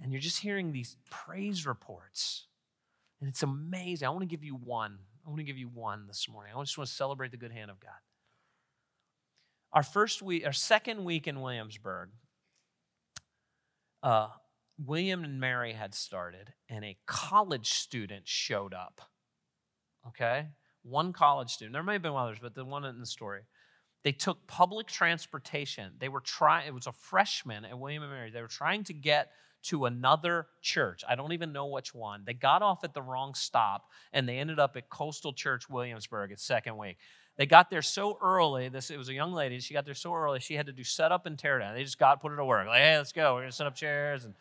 And 0.00 0.10
you're 0.10 0.20
just 0.20 0.40
hearing 0.40 0.72
these 0.72 0.96
praise 1.10 1.66
reports. 1.66 2.46
And 3.20 3.28
it's 3.28 3.42
amazing. 3.42 4.08
I 4.08 4.10
want 4.10 4.22
to 4.22 4.26
give 4.26 4.42
you 4.42 4.54
one. 4.54 4.98
I 5.24 5.28
want 5.28 5.40
to 5.40 5.44
give 5.44 5.58
you 5.58 5.68
one 5.68 6.06
this 6.06 6.26
morning. 6.26 6.54
I 6.56 6.60
just 6.62 6.78
want 6.78 6.88
to 6.88 6.94
celebrate 6.94 7.30
the 7.30 7.36
good 7.36 7.52
hand 7.52 7.70
of 7.70 7.78
God. 7.78 7.92
Our 9.74 9.82
first 9.82 10.22
week, 10.22 10.46
our 10.46 10.54
second 10.54 11.04
week 11.04 11.28
in 11.28 11.42
Williamsburg, 11.42 12.08
uh, 14.02 14.28
William 14.84 15.24
and 15.24 15.40
Mary 15.40 15.72
had 15.72 15.94
started, 15.94 16.54
and 16.68 16.84
a 16.84 16.96
college 17.06 17.70
student 17.70 18.26
showed 18.26 18.72
up. 18.72 19.00
Okay? 20.08 20.46
One 20.82 21.12
college 21.12 21.50
student. 21.50 21.74
There 21.74 21.82
may 21.82 21.94
have 21.94 22.02
been 22.02 22.12
others, 22.12 22.38
but 22.40 22.54
the 22.54 22.64
one 22.64 22.84
in 22.84 23.00
the 23.00 23.06
story. 23.06 23.42
They 24.02 24.12
took 24.12 24.46
public 24.46 24.86
transportation. 24.86 25.92
They 25.98 26.08
were 26.08 26.20
trying, 26.20 26.66
it 26.66 26.74
was 26.74 26.86
a 26.86 26.92
freshman 26.92 27.66
at 27.66 27.78
William 27.78 28.02
and 28.02 28.12
Mary. 28.12 28.30
They 28.30 28.40
were 28.40 28.48
trying 28.48 28.84
to 28.84 28.94
get 28.94 29.30
to 29.64 29.84
another 29.84 30.46
church. 30.62 31.02
I 31.06 31.16
don't 31.16 31.32
even 31.32 31.52
know 31.52 31.66
which 31.66 31.94
one. 31.94 32.22
They 32.24 32.32
got 32.32 32.62
off 32.62 32.82
at 32.82 32.94
the 32.94 33.02
wrong 33.02 33.34
stop 33.34 33.90
and 34.10 34.26
they 34.26 34.38
ended 34.38 34.58
up 34.58 34.74
at 34.76 34.88
Coastal 34.88 35.34
Church 35.34 35.68
Williamsburg 35.68 36.32
at 36.32 36.40
second 36.40 36.78
week. 36.78 36.96
They 37.36 37.44
got 37.44 37.68
there 37.68 37.82
so 37.82 38.18
early. 38.22 38.70
This 38.70 38.90
it 38.90 38.96
was 38.96 39.10
a 39.10 39.14
young 39.14 39.32
lady. 39.32 39.60
She 39.60 39.74
got 39.74 39.84
there 39.84 39.94
so 39.94 40.14
early. 40.14 40.40
She 40.40 40.54
had 40.54 40.66
to 40.66 40.72
do 40.72 40.84
setup 40.84 41.26
and 41.26 41.38
tear 41.38 41.58
down. 41.58 41.74
They 41.74 41.84
just 41.84 41.98
got 41.98 42.20
put 42.22 42.30
her 42.30 42.36
to 42.38 42.44
work. 42.44 42.66
Like, 42.66 42.80
hey, 42.80 42.96
let's 42.96 43.12
go. 43.12 43.34
We're 43.34 43.42
gonna 43.42 43.52
set 43.52 43.66
up 43.66 43.74
chairs 43.74 44.24
and 44.24 44.34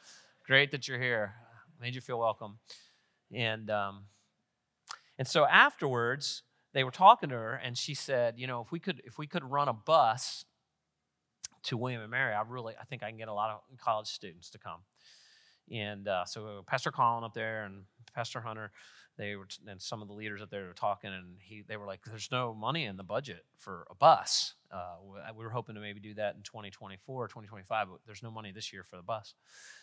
great 0.50 0.72
that 0.72 0.88
you're 0.88 1.00
here. 1.00 1.36
Made 1.80 1.94
you 1.94 2.02
feel 2.02 2.18
welcome. 2.18 2.58
And 3.32 3.70
um, 3.70 4.06
and 5.20 5.28
so 5.28 5.46
afterwards, 5.46 6.42
they 6.74 6.84
were 6.84 6.92
talking 6.92 7.30
to 7.30 7.36
her, 7.36 7.54
and 7.54 7.78
she 7.78 7.94
said, 7.94 8.40
you 8.40 8.48
know, 8.48 8.60
if 8.60 8.72
we 8.72 8.80
could 8.80 9.00
if 9.06 9.20
we 9.20 9.28
could 9.28 9.44
run 9.44 9.68
a 9.68 9.74
bus 9.74 10.46
to 11.66 11.78
William 11.78 12.02
and 12.02 12.10
Mary, 12.10 12.34
I 12.34 12.42
really 12.42 12.74
I 12.82 12.84
think 12.84 13.04
I 13.04 13.10
can 13.10 13.20
get 13.20 13.28
a 13.28 13.34
lot 13.34 13.52
of 13.52 13.78
college 13.78 14.08
students 14.08 14.50
to 14.50 14.58
come. 14.58 14.80
And 15.72 16.08
uh, 16.08 16.26
so 16.26 16.64
Pastor 16.66 16.92
Colin 16.92 17.24
up 17.24 17.36
there 17.36 17.66
and 17.66 17.84
Pastor 18.16 18.42
Hunter, 18.42 18.72
they 19.20 19.36
were 19.36 19.48
and 19.68 19.82
some 19.82 20.02
of 20.02 20.08
the 20.08 20.14
leaders 20.14 20.42
up 20.42 20.50
there 20.50 20.66
were 20.66 20.74
talking, 20.74 21.12
and 21.12 21.36
he 21.42 21.62
they 21.68 21.76
were 21.76 21.86
like, 21.86 22.00
"There's 22.06 22.32
no 22.32 22.54
money 22.54 22.86
in 22.86 22.96
the 22.96 23.04
budget 23.04 23.46
for 23.58 23.86
a 23.92 23.96
bus. 23.96 24.56
Uh, 24.72 24.96
we 25.36 25.44
were 25.44 25.50
hoping 25.50 25.76
to 25.76 25.82
maybe 25.82 26.00
do 26.00 26.14
that 26.14 26.36
in 26.36 26.42
2024, 26.42 27.28
2025, 27.28 27.88
but 27.90 28.00
there's 28.06 28.24
no 28.24 28.32
money 28.32 28.54
this 28.54 28.72
year 28.72 28.84
for 28.84 28.96
the 28.96 29.04
bus. 29.04 29.36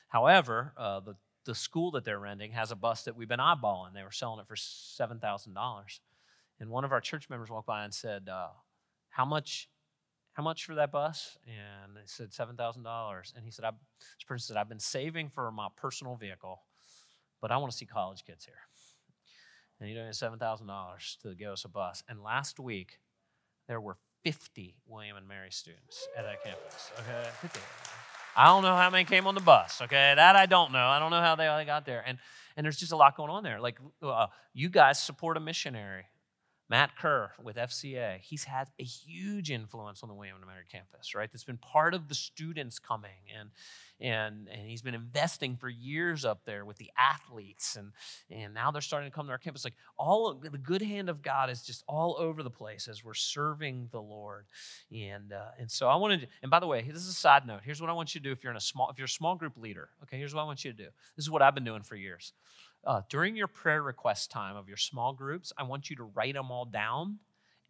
However, 0.08 0.72
uh, 0.78 1.00
the 1.00 1.16
the 1.44 1.54
school 1.54 1.90
that 1.92 2.04
they're 2.04 2.18
renting 2.18 2.52
has 2.52 2.72
a 2.72 2.76
bus 2.76 3.04
that 3.04 3.14
we've 3.14 3.28
been 3.28 3.38
eyeballing. 3.38 3.92
They 3.92 4.02
were 4.02 4.10
selling 4.10 4.40
it 4.40 4.48
for 4.48 4.56
seven 4.56 5.20
thousand 5.20 5.52
dollars, 5.52 6.00
and 6.58 6.70
one 6.70 6.84
of 6.84 6.92
our 6.92 7.02
church 7.02 7.28
members 7.28 7.50
walked 7.50 7.66
by 7.66 7.84
and 7.84 7.92
said, 7.92 8.30
uh, 8.30 8.48
"How 9.10 9.26
much? 9.26 9.68
How 10.32 10.42
much 10.42 10.64
for 10.64 10.74
that 10.76 10.90
bus?" 10.90 11.36
And 11.46 11.94
they 11.94 12.06
said 12.06 12.32
seven 12.32 12.56
thousand 12.56 12.84
dollars. 12.84 13.34
And 13.36 13.44
he 13.44 13.50
said, 13.50 13.66
"This 14.00 14.24
person 14.26 14.46
said 14.46 14.56
I've 14.56 14.68
been 14.70 14.80
saving 14.80 15.28
for 15.28 15.52
my 15.52 15.68
personal 15.76 16.16
vehicle, 16.16 16.62
but 17.42 17.50
I 17.50 17.58
want 17.58 17.70
to 17.70 17.76
see 17.76 17.84
college 17.86 18.24
kids 18.24 18.46
here." 18.46 18.60
And 19.80 19.88
you 19.88 19.94
donated 19.94 20.16
seven 20.16 20.38
thousand 20.38 20.66
dollars 20.66 21.18
to 21.22 21.34
give 21.34 21.50
us 21.50 21.64
a 21.64 21.68
bus. 21.68 22.02
And 22.08 22.22
last 22.22 22.58
week, 22.58 22.98
there 23.68 23.80
were 23.80 23.96
fifty 24.24 24.76
William 24.86 25.16
and 25.16 25.28
Mary 25.28 25.50
students 25.50 26.08
at 26.16 26.24
that 26.24 26.42
campus. 26.42 26.90
Okay, 26.98 27.28
50. 27.42 27.60
I 28.38 28.46
don't 28.46 28.62
know 28.62 28.76
how 28.76 28.90
many 28.90 29.04
came 29.04 29.26
on 29.26 29.34
the 29.34 29.40
bus. 29.40 29.80
Okay, 29.82 30.12
that 30.14 30.36
I 30.36 30.46
don't 30.46 30.72
know. 30.72 30.86
I 30.86 30.98
don't 30.98 31.10
know 31.10 31.20
how 31.20 31.36
they 31.36 31.64
got 31.64 31.86
there. 31.86 32.02
And 32.06 32.18
and 32.56 32.64
there's 32.64 32.76
just 32.76 32.92
a 32.92 32.96
lot 32.96 33.16
going 33.16 33.30
on 33.30 33.42
there. 33.42 33.60
Like 33.60 33.78
uh, 34.02 34.26
you 34.54 34.68
guys 34.68 35.02
support 35.02 35.36
a 35.36 35.40
missionary, 35.40 36.04
Matt 36.68 36.96
Kerr 36.96 37.30
with 37.42 37.56
FCA. 37.56 38.18
He's 38.20 38.44
had 38.44 38.68
a 38.80 38.82
huge 38.82 39.50
influence 39.52 40.02
on 40.02 40.08
the 40.08 40.14
William 40.14 40.36
Mary 40.44 40.64
campus. 40.70 41.14
Right, 41.14 41.30
that's 41.30 41.44
been 41.44 41.58
part 41.58 41.94
of 41.94 42.08
the 42.08 42.14
students 42.14 42.78
coming 42.78 43.10
and 43.38 43.50
and, 43.98 44.46
and 44.52 44.68
he's 44.68 44.82
been 44.82 44.94
investing 44.94 45.56
for 45.56 45.70
years 45.70 46.26
up 46.26 46.44
there 46.44 46.66
with 46.66 46.76
the 46.76 46.90
athletes 46.98 47.76
and, 47.76 47.92
and 48.30 48.52
now 48.52 48.70
they're 48.70 48.82
starting 48.82 49.10
to 49.10 49.14
come 49.14 49.24
to 49.24 49.32
our 49.32 49.38
campus. 49.38 49.64
Like 49.64 49.72
all 49.96 50.28
of, 50.28 50.42
the 50.42 50.58
good 50.58 50.82
hand 50.82 51.08
of 51.08 51.22
god 51.22 51.48
is 51.48 51.62
just 51.62 51.82
all 51.88 52.16
over 52.18 52.42
the 52.42 52.50
place 52.50 52.88
as 52.88 53.04
we're 53.04 53.14
serving 53.14 53.88
the 53.92 54.02
lord. 54.02 54.46
And 54.92 55.32
uh, 55.32 55.52
and 55.58 55.70
so 55.70 55.88
i 55.88 55.96
wanted 55.96 56.22
to 56.22 56.26
and 56.42 56.50
by 56.50 56.60
the 56.60 56.66
way 56.66 56.82
this 56.82 57.02
is 57.02 57.08
a 57.08 57.12
side 57.12 57.46
note. 57.46 57.60
Here's 57.64 57.80
what 57.80 57.90
i 57.90 57.92
want 57.92 58.14
you 58.14 58.20
to 58.20 58.24
do 58.24 58.32
if 58.32 58.42
you're 58.42 58.50
in 58.50 58.56
a 58.56 58.60
small 58.60 58.90
if 58.90 58.98
you're 58.98 59.06
a 59.06 59.08
small 59.08 59.36
group 59.36 59.56
leader. 59.56 59.90
Okay 60.02 60.18
here's 60.18 60.34
what 60.34 60.42
i 60.42 60.44
want 60.44 60.64
you 60.64 60.72
to 60.72 60.76
do. 60.76 60.88
This 61.16 61.24
is 61.24 61.30
what 61.30 61.42
i've 61.42 61.54
been 61.54 61.64
doing 61.64 61.82
for 61.82 61.94
years 61.94 62.32
uh, 62.86 63.02
during 63.10 63.36
your 63.36 63.48
prayer 63.48 63.82
request 63.82 64.30
time 64.30 64.56
of 64.56 64.68
your 64.68 64.76
small 64.76 65.12
groups 65.12 65.52
i 65.58 65.62
want 65.62 65.90
you 65.90 65.96
to 65.96 66.04
write 66.04 66.34
them 66.34 66.50
all 66.50 66.64
down 66.64 67.18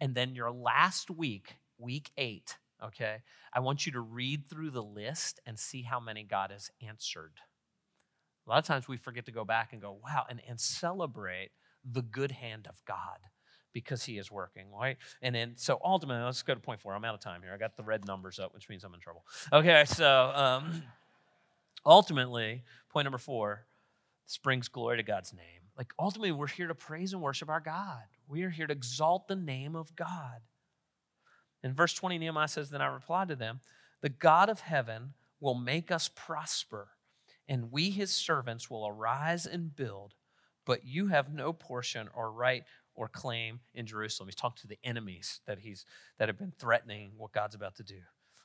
and 0.00 0.14
then 0.14 0.34
your 0.34 0.50
last 0.50 1.10
week 1.10 1.56
week 1.78 2.10
eight 2.16 2.56
okay? 2.84 3.18
I 3.52 3.60
want 3.60 3.86
you 3.86 3.92
to 3.92 4.00
read 4.00 4.46
through 4.46 4.70
the 4.70 4.82
list 4.82 5.40
and 5.46 5.58
see 5.58 5.82
how 5.82 6.00
many 6.00 6.24
God 6.24 6.50
has 6.50 6.70
answered. 6.86 7.32
A 8.46 8.50
lot 8.50 8.58
of 8.58 8.64
times 8.64 8.86
we 8.86 8.96
forget 8.96 9.26
to 9.26 9.32
go 9.32 9.44
back 9.44 9.72
and 9.72 9.82
go, 9.82 9.98
wow, 10.04 10.24
and, 10.28 10.40
and 10.48 10.60
celebrate 10.60 11.50
the 11.84 12.02
good 12.02 12.30
hand 12.32 12.66
of 12.68 12.80
God 12.86 13.18
because 13.72 14.04
he 14.04 14.18
is 14.18 14.30
working, 14.30 14.66
right? 14.72 14.96
And 15.20 15.34
then, 15.34 15.54
so 15.56 15.78
ultimately, 15.84 16.22
let's 16.22 16.42
go 16.42 16.54
to 16.54 16.60
point 16.60 16.80
four. 16.80 16.94
I'm 16.94 17.04
out 17.04 17.14
of 17.14 17.20
time 17.20 17.42
here. 17.42 17.52
I 17.52 17.58
got 17.58 17.76
the 17.76 17.82
red 17.82 18.06
numbers 18.06 18.38
up, 18.38 18.54
which 18.54 18.68
means 18.68 18.84
I'm 18.84 18.94
in 18.94 19.00
trouble. 19.00 19.24
Okay, 19.52 19.84
so 19.86 20.32
um, 20.34 20.82
ultimately, 21.84 22.62
point 22.90 23.04
number 23.04 23.18
four 23.18 23.65
this 24.26 24.38
brings 24.38 24.68
glory 24.68 24.96
to 24.96 25.02
God's 25.02 25.32
name. 25.32 25.70
Like, 25.76 25.92
ultimately, 25.98 26.32
we're 26.32 26.46
here 26.46 26.68
to 26.68 26.74
praise 26.74 27.12
and 27.12 27.22
worship 27.22 27.48
our 27.48 27.60
God. 27.60 28.02
We 28.28 28.42
are 28.42 28.50
here 28.50 28.66
to 28.66 28.72
exalt 28.72 29.28
the 29.28 29.36
name 29.36 29.76
of 29.76 29.94
God. 29.94 30.40
In 31.62 31.72
verse 31.72 31.94
20, 31.94 32.18
Nehemiah 32.18 32.48
says, 32.48 32.70
Then 32.70 32.80
I 32.80 32.86
replied 32.86 33.28
to 33.28 33.36
them, 33.36 33.60
The 34.00 34.08
God 34.08 34.48
of 34.48 34.60
heaven 34.60 35.14
will 35.40 35.54
make 35.54 35.90
us 35.90 36.10
prosper, 36.14 36.88
and 37.48 37.70
we, 37.70 37.90
his 37.90 38.10
servants, 38.10 38.70
will 38.70 38.86
arise 38.86 39.46
and 39.46 39.74
build, 39.74 40.14
but 40.64 40.84
you 40.84 41.08
have 41.08 41.32
no 41.32 41.52
portion 41.52 42.08
or 42.14 42.32
right 42.32 42.64
or 42.94 43.08
claim 43.08 43.60
in 43.74 43.86
Jerusalem. 43.86 44.28
He's 44.28 44.34
talking 44.34 44.62
to 44.62 44.66
the 44.66 44.78
enemies 44.82 45.40
that, 45.46 45.58
he's, 45.60 45.84
that 46.18 46.28
have 46.28 46.38
been 46.38 46.52
threatening 46.58 47.12
what 47.16 47.32
God's 47.32 47.54
about 47.54 47.76
to 47.76 47.84
do. 47.84 48.00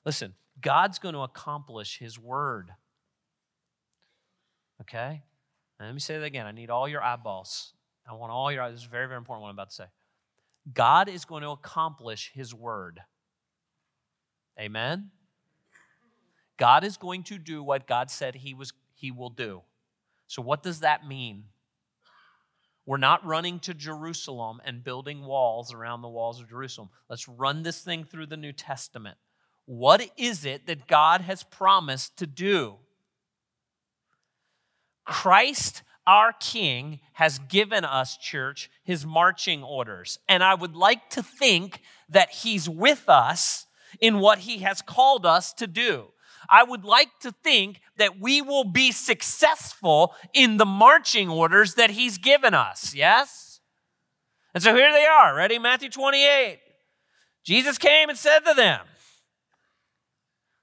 Listen, 0.06 0.34
God's 0.60 1.00
going 1.00 1.16
to 1.16 1.22
accomplish 1.22 1.98
his 2.00 2.20
word. 2.20 2.72
Okay? 4.82 5.24
And 5.82 5.90
let 5.90 5.96
me 5.96 6.00
say 6.00 6.20
that 6.20 6.24
again. 6.24 6.46
I 6.46 6.52
need 6.52 6.70
all 6.70 6.88
your 6.88 7.02
eyeballs. 7.02 7.74
I 8.08 8.14
want 8.14 8.32
all 8.32 8.52
your 8.52 8.62
eyes. 8.62 8.74
This 8.74 8.82
is 8.82 8.88
very, 8.88 9.08
very 9.08 9.18
important 9.18 9.42
what 9.42 9.50
I'm 9.50 9.56
about 9.56 9.70
to 9.70 9.76
say. 9.76 9.86
God 10.72 11.10
is 11.10 11.26
going 11.26 11.42
to 11.42 11.50
accomplish 11.50 12.32
his 12.36 12.54
word. 12.54 13.00
Amen? 14.60 15.10
God 16.58 16.84
is 16.84 16.98
going 16.98 17.24
to 17.24 17.40
do 17.40 17.64
what 17.64 17.88
God 17.88 18.12
said 18.12 18.36
he, 18.36 18.54
was, 18.54 18.74
he 18.94 19.10
will 19.10 19.32
do. 19.32 19.64
So, 20.28 20.44
what 20.44 20.62
does 20.62 20.82
that 20.82 21.08
mean? 21.08 21.46
We're 22.86 22.98
not 22.98 23.26
running 23.26 23.58
to 23.62 23.74
Jerusalem 23.74 24.62
and 24.64 24.84
building 24.84 25.26
walls 25.26 25.74
around 25.74 26.04
the 26.04 26.10
walls 26.10 26.40
of 26.40 26.48
Jerusalem. 26.48 26.90
Let's 27.10 27.28
run 27.28 27.64
this 27.64 27.82
thing 27.82 28.04
through 28.04 28.28
the 28.28 28.38
New 28.38 28.54
Testament. 28.54 29.18
What 29.66 30.12
is 30.16 30.46
it 30.46 30.68
that 30.68 30.86
God 30.86 31.22
has 31.22 31.42
promised 31.42 32.18
to 32.18 32.28
do? 32.28 32.78
Christ 35.12 35.84
our 36.08 36.32
King 36.32 37.02
has 37.14 37.38
given 37.38 37.84
us, 37.84 38.16
church, 38.16 38.72
his 38.84 39.06
marching 39.06 39.62
orders. 39.62 40.18
And 40.30 40.42
I 40.42 40.56
would 40.56 40.74
like 40.74 41.10
to 41.12 41.22
think 41.22 41.82
that 42.08 42.30
he's 42.30 42.70
with 42.70 43.10
us 43.10 43.68
in 44.00 44.20
what 44.20 44.40
he 44.40 44.60
has 44.60 44.82
called 44.82 45.26
us 45.26 45.52
to 45.54 45.68
do. 45.68 46.08
I 46.50 46.64
would 46.64 46.86
like 46.86 47.20
to 47.22 47.34
think 47.44 47.82
that 47.98 48.20
we 48.20 48.42
will 48.42 48.64
be 48.64 48.94
successful 48.94 50.16
in 50.34 50.56
the 50.56 50.66
marching 50.66 51.30
orders 51.30 51.76
that 51.76 51.92
he's 51.92 52.18
given 52.18 52.54
us. 52.54 52.96
Yes? 52.96 53.60
And 54.54 54.64
so 54.64 54.74
here 54.74 54.94
they 54.94 55.06
are. 55.06 55.36
Ready? 55.36 55.60
Matthew 55.60 55.90
28. 55.90 56.60
Jesus 57.44 57.78
came 57.78 58.08
and 58.08 58.18
said 58.18 58.40
to 58.40 58.54
them, 58.54 58.86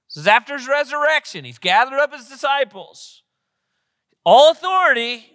This 0.09 0.17
is 0.17 0.27
after 0.27 0.57
his 0.57 0.67
resurrection. 0.67 1.45
He's 1.45 1.59
gathered 1.59 1.99
up 1.99 2.13
his 2.13 2.27
disciples. 2.27 3.21
All 4.31 4.51
authority 4.51 5.25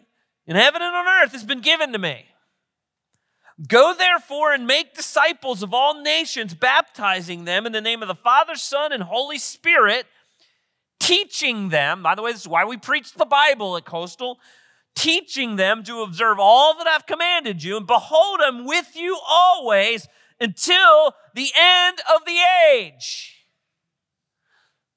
in 0.47 0.55
heaven 0.55 0.81
and 0.81 0.95
on 0.95 1.09
earth 1.09 1.33
has 1.33 1.43
been 1.43 1.61
given 1.61 1.91
to 1.91 1.99
me. 1.99 2.27
Go 3.67 3.93
therefore 3.93 4.53
and 4.53 4.69
make 4.69 4.95
disciples 4.95 5.65
of 5.65 5.75
all 5.75 6.01
nations, 6.01 6.55
baptizing 6.55 7.45
them 7.45 7.67
in 7.67 7.73
the 7.73 7.81
name 7.81 8.03
of 8.03 8.07
the 8.07 8.15
Father, 8.15 8.55
Son, 8.55 8.93
and 8.93 9.03
Holy 9.03 9.39
Spirit, 9.39 10.07
teaching 11.01 11.71
them, 11.71 12.05
by 12.05 12.15
the 12.15 12.23
way, 12.23 12.31
this 12.31 12.43
is 12.43 12.47
why 12.49 12.65
we 12.65 12.77
preach 12.77 13.15
the 13.15 13.27
Bible 13.27 13.77
at 13.77 13.85
Coastal, 13.85 14.39
teaching 14.95 15.57
them 15.57 15.83
to 15.83 16.03
observe 16.03 16.39
all 16.39 16.79
that 16.79 16.87
I've 16.87 17.05
commanded 17.05 17.65
you, 17.65 17.77
and 17.77 17.89
behold, 17.89 18.39
I'm 18.45 18.65
with 18.65 18.95
you 18.95 19.19
always 19.29 20.07
until 20.39 21.17
the 21.35 21.49
end 21.61 21.99
of 22.15 22.25
the 22.25 22.39
age. 22.73 23.34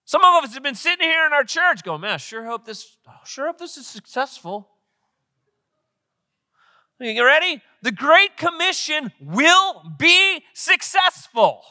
Some 0.08 0.22
of 0.24 0.42
us 0.46 0.54
have 0.54 0.64
been 0.64 0.74
sitting 0.74 1.06
here 1.06 1.26
in 1.26 1.34
our 1.34 1.44
church 1.44 1.84
going, 1.84 2.00
man, 2.00 2.12
I 2.12 2.18
sure 2.18 2.46
hope 2.46 2.64
this, 2.64 2.96
sure 3.26 3.48
hope 3.48 3.58
this 3.58 3.76
is 3.76 3.86
successful. 3.86 4.70
You 6.98 7.26
ready? 7.26 7.62
The 7.82 7.92
Great 7.92 8.38
Commission 8.38 9.12
will 9.20 9.84
be 10.00 10.46
successful. 10.54 11.62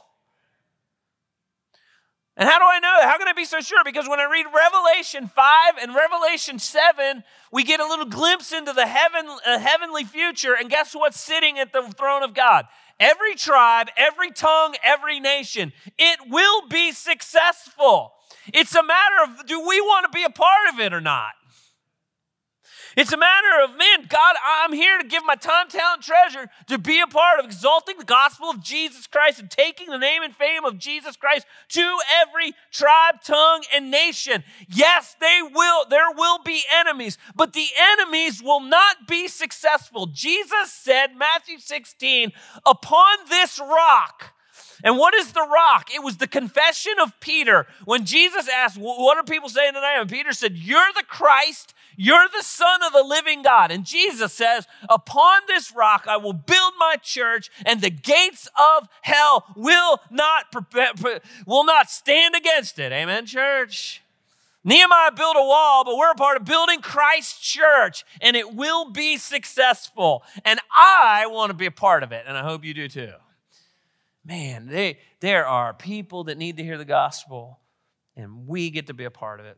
And 2.37 2.47
how 2.47 2.59
do 2.59 2.67
I 2.67 2.79
know 2.79 2.95
that? 3.01 3.09
How 3.09 3.17
can 3.17 3.27
I 3.27 3.33
be 3.33 3.47
so 3.47 3.61
sure? 3.61 3.83
Because 3.83 4.07
when 4.07 4.21
I 4.21 4.25
read 4.25 4.45
Revelation 4.55 5.29
5 5.35 5.75
and 5.81 5.95
Revelation 5.95 6.59
7, 6.59 7.25
we 7.51 7.65
get 7.65 7.81
a 7.81 7.87
little 7.87 8.05
glimpse 8.05 8.53
into 8.53 8.75
the 8.75 8.87
heaven, 8.87 9.27
uh, 9.47 9.59
heavenly 9.59 10.05
future. 10.05 10.55
And 10.55 10.69
guess 10.69 10.95
what's 10.95 11.19
sitting 11.19 11.59
at 11.59 11.73
the 11.73 11.91
throne 11.97 12.23
of 12.23 12.35
God? 12.35 12.67
Every 13.01 13.35
tribe, 13.35 13.89
every 13.97 14.31
tongue, 14.31 14.75
every 14.83 15.21
nation. 15.21 15.73
It 15.97 16.19
will 16.29 16.69
be 16.69 16.93
successful. 16.93 18.13
It's 18.53 18.75
a 18.75 18.83
matter 18.83 19.15
of 19.25 19.47
do 19.47 19.61
we 19.61 19.81
want 19.81 20.05
to 20.05 20.17
be 20.17 20.25
a 20.25 20.31
part 20.31 20.69
of 20.73 20.81
it 20.81 20.93
or 20.93 21.01
not? 21.01 21.33
It's 22.97 23.13
a 23.13 23.19
matter 23.19 23.63
of, 23.63 23.77
man, 23.77 24.07
God, 24.09 24.37
I'm 24.43 24.73
here 24.73 24.97
to 24.99 25.07
give 25.07 25.23
my 25.27 25.35
time, 25.35 25.69
talent, 25.69 26.03
treasure 26.03 26.49
to 26.69 26.79
be 26.79 27.01
a 27.01 27.07
part 27.07 27.39
of 27.39 27.45
exalting 27.45 27.99
the 27.99 28.05
gospel 28.05 28.49
of 28.49 28.63
Jesus 28.63 29.07
Christ 29.07 29.39
and 29.39 29.51
taking 29.51 29.89
the 29.89 29.99
name 29.99 30.23
and 30.23 30.35
fame 30.35 30.65
of 30.65 30.79
Jesus 30.79 31.15
Christ 31.15 31.47
to 31.71 31.99
every 32.23 32.55
tribe, 32.73 33.17
tongue, 33.23 33.65
and 33.75 33.91
nation. 33.91 34.45
Yes, 34.67 35.15
they 35.21 35.41
will, 35.43 35.85
there 35.91 36.11
will 36.17 36.39
be 36.43 36.63
enemies, 36.75 37.19
but 37.35 37.53
the 37.53 37.67
enemies 37.93 38.43
will 38.43 38.61
not 38.61 39.07
be 39.07 39.29
successful. 39.29 40.07
Jesus 40.07 40.73
said, 40.73 41.09
Matthew 41.19 41.59
16, 41.59 42.33
upon 42.65 43.19
this 43.29 43.61
rock, 43.61 44.33
and 44.85 44.99
what 44.99 45.15
is 45.15 45.33
the 45.33 45.47
rock? 45.47 45.89
It 45.95 46.03
was 46.03 46.19
the 46.19 46.27
confession 46.27 46.95
of 47.01 47.19
Peter. 47.21 47.67
When 47.85 48.05
Jesus 48.05 48.49
asked, 48.49 48.79
What 48.79 49.17
are 49.17 49.23
people 49.23 49.49
saying 49.49 49.75
tonight? 49.75 49.97
And 49.99 50.11
Peter 50.11 50.33
said, 50.33 50.57
You're 50.57 50.93
the 50.95 51.05
Christ, 51.07 51.75
you're 51.97 52.29
the 52.29 52.43
Son 52.43 52.83
of 52.83 52.93
the 52.93 53.03
living 53.03 53.43
God. 53.43 53.71
And 53.71 53.85
Jesus 53.85 54.33
says, 54.33 54.67
Upon 54.89 55.43
this 55.47 55.73
rock 55.75 56.07
I 56.09 56.17
will 56.17 56.33
build 56.33 56.75
my 56.79 56.97
church, 57.03 57.51
and 57.65 57.81
the 57.81 57.91
gates 57.91 58.49
of 58.59 58.89
hell 59.03 59.45
will 59.57 60.01
not, 60.11 60.47
will 61.47 61.65
not 61.65 61.91
stand 61.91 62.35
against 62.35 62.79
it. 62.79 62.93
Amen, 62.93 63.27
church? 63.27 64.03
Nehemiah 64.67 65.13
built 65.13 65.37
a 65.37 65.43
wall, 65.43 65.85
but 65.85 65.97
we're 65.97 66.11
a 66.11 66.17
part 66.17 66.37
of 66.37 66.45
building 66.45 66.81
Christ's 66.81 67.39
church, 67.39 68.05
and 68.21 68.37
it 68.37 68.53
will 68.53 68.91
be 68.91 69.17
successful. 69.17 70.25
And 70.45 70.59
I 70.77 71.27
want 71.29 71.51
to 71.51 71.55
be 71.55 71.67
a 71.67 71.71
part 71.71 72.03
of 72.03 72.11
it, 72.11 72.25
and 72.27 72.37
I 72.37 72.43
hope 72.43 72.65
you 72.65 72.75
do 72.75 72.89
too. 72.89 73.13
Man, 74.27 74.67
they, 74.67 74.99
there 75.21 75.47
are 75.47 75.73
people 75.73 76.25
that 76.25 76.37
need 76.37 76.57
to 76.57 76.65
hear 76.65 76.77
the 76.77 76.85
gospel, 76.85 77.61
and 78.17 78.49
we 78.49 78.71
get 78.71 78.89
to 78.89 78.95
be 78.95 79.05
a 79.05 79.11
part 79.11 79.39
of 79.39 79.47
it. 79.47 79.57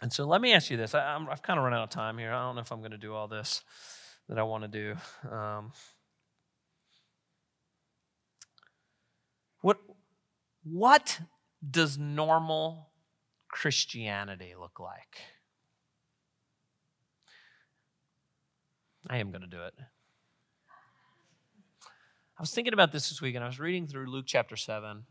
And 0.00 0.10
so 0.10 0.24
let 0.24 0.40
me 0.40 0.54
ask 0.54 0.70
you 0.70 0.78
this. 0.78 0.94
I, 0.94 1.18
have 1.28 1.42
kind 1.42 1.58
of 1.58 1.64
run 1.64 1.74
out 1.74 1.84
of 1.84 1.90
time 1.90 2.16
here. 2.16 2.32
I 2.32 2.42
don't 2.46 2.54
know 2.54 2.62
if 2.62 2.72
I'm 2.72 2.80
going 2.80 2.92
to 2.92 2.96
do 2.96 3.12
all 3.12 3.28
this 3.28 3.62
that 4.30 4.38
I 4.38 4.44
want 4.44 4.64
to 4.64 4.68
do. 4.68 4.96
Um, 5.30 5.72
what, 9.60 9.76
what 10.64 11.20
does 11.70 11.98
normal 11.98 12.88
Christianity 13.50 14.54
look 14.58 14.80
like? 14.80 15.20
I 19.08 19.18
am 19.18 19.30
going 19.30 19.42
to 19.42 19.46
do 19.46 19.60
it. 19.62 19.74
I 22.38 22.42
was 22.42 22.50
thinking 22.50 22.74
about 22.74 22.92
this 22.92 23.08
this 23.08 23.22
week, 23.22 23.34
and 23.34 23.42
I 23.42 23.46
was 23.46 23.58
reading 23.58 23.86
through 23.86 24.10
Luke 24.10 24.26
chapter 24.26 24.56
7. 24.56 25.04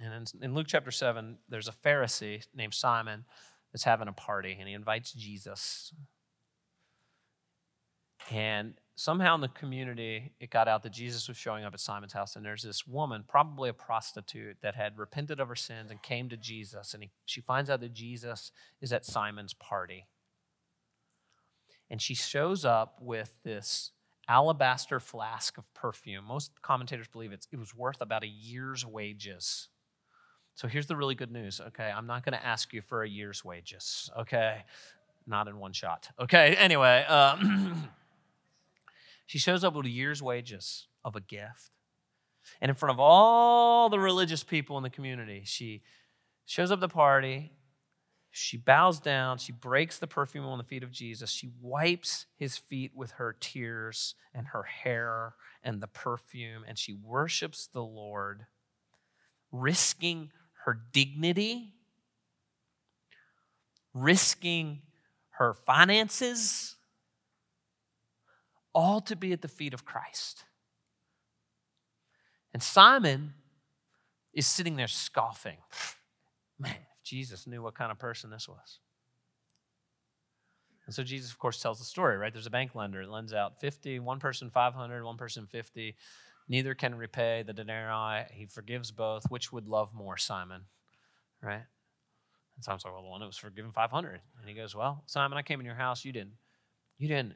And 0.00 0.12
in, 0.12 0.44
in 0.44 0.54
Luke 0.54 0.66
chapter 0.68 0.90
7, 0.90 1.38
there's 1.48 1.68
a 1.68 1.72
Pharisee 1.72 2.44
named 2.52 2.74
Simon 2.74 3.24
that's 3.72 3.84
having 3.84 4.08
a 4.08 4.12
party 4.12 4.56
and 4.58 4.68
he 4.68 4.74
invites 4.74 5.12
Jesus. 5.12 5.92
And 8.30 8.74
somehow 8.96 9.36
in 9.36 9.40
the 9.40 9.48
community, 9.48 10.32
it 10.40 10.50
got 10.50 10.66
out 10.66 10.82
that 10.82 10.92
Jesus 10.92 11.28
was 11.28 11.36
showing 11.36 11.64
up 11.64 11.74
at 11.74 11.80
Simon's 11.80 12.12
house. 12.12 12.34
And 12.34 12.44
there's 12.44 12.62
this 12.62 12.86
woman, 12.86 13.24
probably 13.26 13.68
a 13.68 13.74
prostitute, 13.74 14.56
that 14.62 14.74
had 14.74 14.98
repented 14.98 15.38
of 15.38 15.48
her 15.48 15.54
sins 15.54 15.90
and 15.90 16.02
came 16.02 16.28
to 16.28 16.36
Jesus. 16.36 16.92
And 16.94 17.04
he, 17.04 17.10
she 17.24 17.40
finds 17.40 17.70
out 17.70 17.80
that 17.80 17.92
Jesus 17.92 18.50
is 18.80 18.92
at 18.92 19.04
Simon's 19.04 19.54
party. 19.54 20.06
And 21.88 22.02
she 22.02 22.14
shows 22.14 22.64
up 22.64 22.98
with 23.00 23.38
this 23.44 23.92
alabaster 24.28 25.00
flask 25.00 25.58
of 25.58 25.72
perfume. 25.74 26.24
Most 26.24 26.62
commentators 26.62 27.08
believe 27.08 27.32
it 27.32 27.46
was 27.58 27.74
worth 27.74 28.00
about 28.00 28.22
a 28.22 28.28
year's 28.28 28.86
wages. 28.86 29.68
So 30.54 30.68
here's 30.68 30.86
the 30.86 30.96
really 30.96 31.14
good 31.14 31.32
news, 31.32 31.60
okay? 31.60 31.90
I'm 31.94 32.06
not 32.06 32.24
going 32.24 32.38
to 32.38 32.44
ask 32.44 32.72
you 32.72 32.80
for 32.80 33.02
a 33.02 33.08
year's 33.08 33.44
wages, 33.44 34.10
okay? 34.20 34.64
Not 35.26 35.48
in 35.48 35.58
one 35.58 35.72
shot, 35.72 36.10
okay? 36.20 36.54
Anyway, 36.56 37.04
um, 37.04 37.88
she 39.26 39.38
shows 39.38 39.64
up 39.64 39.74
with 39.74 39.86
a 39.86 39.90
year's 39.90 40.22
wages 40.22 40.86
of 41.04 41.16
a 41.16 41.20
gift. 41.20 41.70
And 42.60 42.68
in 42.68 42.76
front 42.76 42.92
of 42.92 43.00
all 43.00 43.88
the 43.88 43.98
religious 43.98 44.44
people 44.44 44.76
in 44.76 44.82
the 44.82 44.90
community, 44.90 45.42
she 45.44 45.82
shows 46.46 46.70
up 46.70 46.80
the 46.80 46.88
party. 46.88 47.52
She 48.36 48.56
bows 48.56 48.98
down. 48.98 49.38
She 49.38 49.52
breaks 49.52 50.00
the 50.00 50.08
perfume 50.08 50.44
on 50.44 50.58
the 50.58 50.64
feet 50.64 50.82
of 50.82 50.90
Jesus. 50.90 51.30
She 51.30 51.52
wipes 51.62 52.26
his 52.36 52.58
feet 52.58 52.90
with 52.92 53.12
her 53.12 53.32
tears 53.38 54.16
and 54.34 54.48
her 54.48 54.64
hair 54.64 55.34
and 55.62 55.80
the 55.80 55.86
perfume, 55.86 56.64
and 56.66 56.76
she 56.76 56.92
worships 56.92 57.68
the 57.72 57.84
Lord, 57.84 58.46
risking 59.52 60.32
her 60.64 60.76
dignity, 60.92 61.74
risking 63.94 64.82
her 65.38 65.54
finances, 65.54 66.74
all 68.74 69.00
to 69.02 69.14
be 69.14 69.32
at 69.32 69.42
the 69.42 69.48
feet 69.48 69.72
of 69.72 69.84
Christ. 69.84 70.42
And 72.52 72.60
Simon 72.60 73.34
is 74.32 74.48
sitting 74.48 74.74
there 74.74 74.88
scoffing. 74.88 75.58
Man, 76.58 76.74
Jesus 77.04 77.46
knew 77.46 77.62
what 77.62 77.74
kind 77.74 77.92
of 77.92 77.98
person 77.98 78.30
this 78.30 78.48
was. 78.48 78.80
And 80.86 80.94
so 80.94 81.02
Jesus, 81.02 81.30
of 81.30 81.38
course, 81.38 81.60
tells 81.60 81.78
the 81.78 81.84
story, 81.84 82.16
right? 82.16 82.32
There's 82.32 82.46
a 82.46 82.50
bank 82.50 82.74
lender 82.74 83.04
that 83.04 83.10
lends 83.10 83.32
out 83.32 83.60
50, 83.60 84.00
one 84.00 84.18
person 84.18 84.50
500, 84.50 85.04
one 85.04 85.16
person 85.16 85.46
50. 85.46 85.96
Neither 86.48 86.74
can 86.74 86.94
repay 86.94 87.42
the 87.42 87.54
denarii. 87.54 88.26
He 88.32 88.46
forgives 88.46 88.90
both. 88.90 89.24
Which 89.30 89.50
would 89.50 89.66
love 89.66 89.94
more, 89.94 90.18
Simon? 90.18 90.62
Right? 91.42 91.62
And 92.56 92.64
Simon's 92.64 92.84
like, 92.84 92.92
well, 92.92 93.02
the 93.02 93.08
one 93.08 93.20
that 93.20 93.26
was 93.26 93.38
forgiven 93.38 93.72
500. 93.72 94.20
And 94.40 94.48
he 94.48 94.54
goes, 94.54 94.74
well, 94.74 95.02
Simon, 95.06 95.38
I 95.38 95.42
came 95.42 95.58
in 95.60 95.66
your 95.66 95.74
house. 95.74 96.04
You 96.04 96.12
didn't, 96.12 96.34
you 96.98 97.08
didn't 97.08 97.34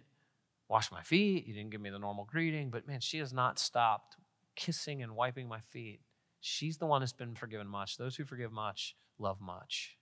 wash 0.68 0.92
my 0.92 1.02
feet. 1.02 1.46
You 1.46 1.54
didn't 1.54 1.70
give 1.70 1.80
me 1.80 1.90
the 1.90 1.98
normal 1.98 2.26
greeting. 2.30 2.68
But 2.70 2.86
man, 2.86 3.00
she 3.00 3.18
has 3.18 3.32
not 3.32 3.58
stopped 3.58 4.16
kissing 4.56 5.02
and 5.02 5.16
wiping 5.16 5.48
my 5.48 5.60
feet. 5.60 6.00
She's 6.40 6.78
the 6.78 6.86
one 6.86 7.00
that's 7.00 7.12
been 7.12 7.34
forgiven 7.34 7.66
much. 7.66 7.96
Those 7.96 8.16
who 8.16 8.24
forgive 8.24 8.52
much 8.52 8.96
love 9.18 9.40
much. 9.40 9.96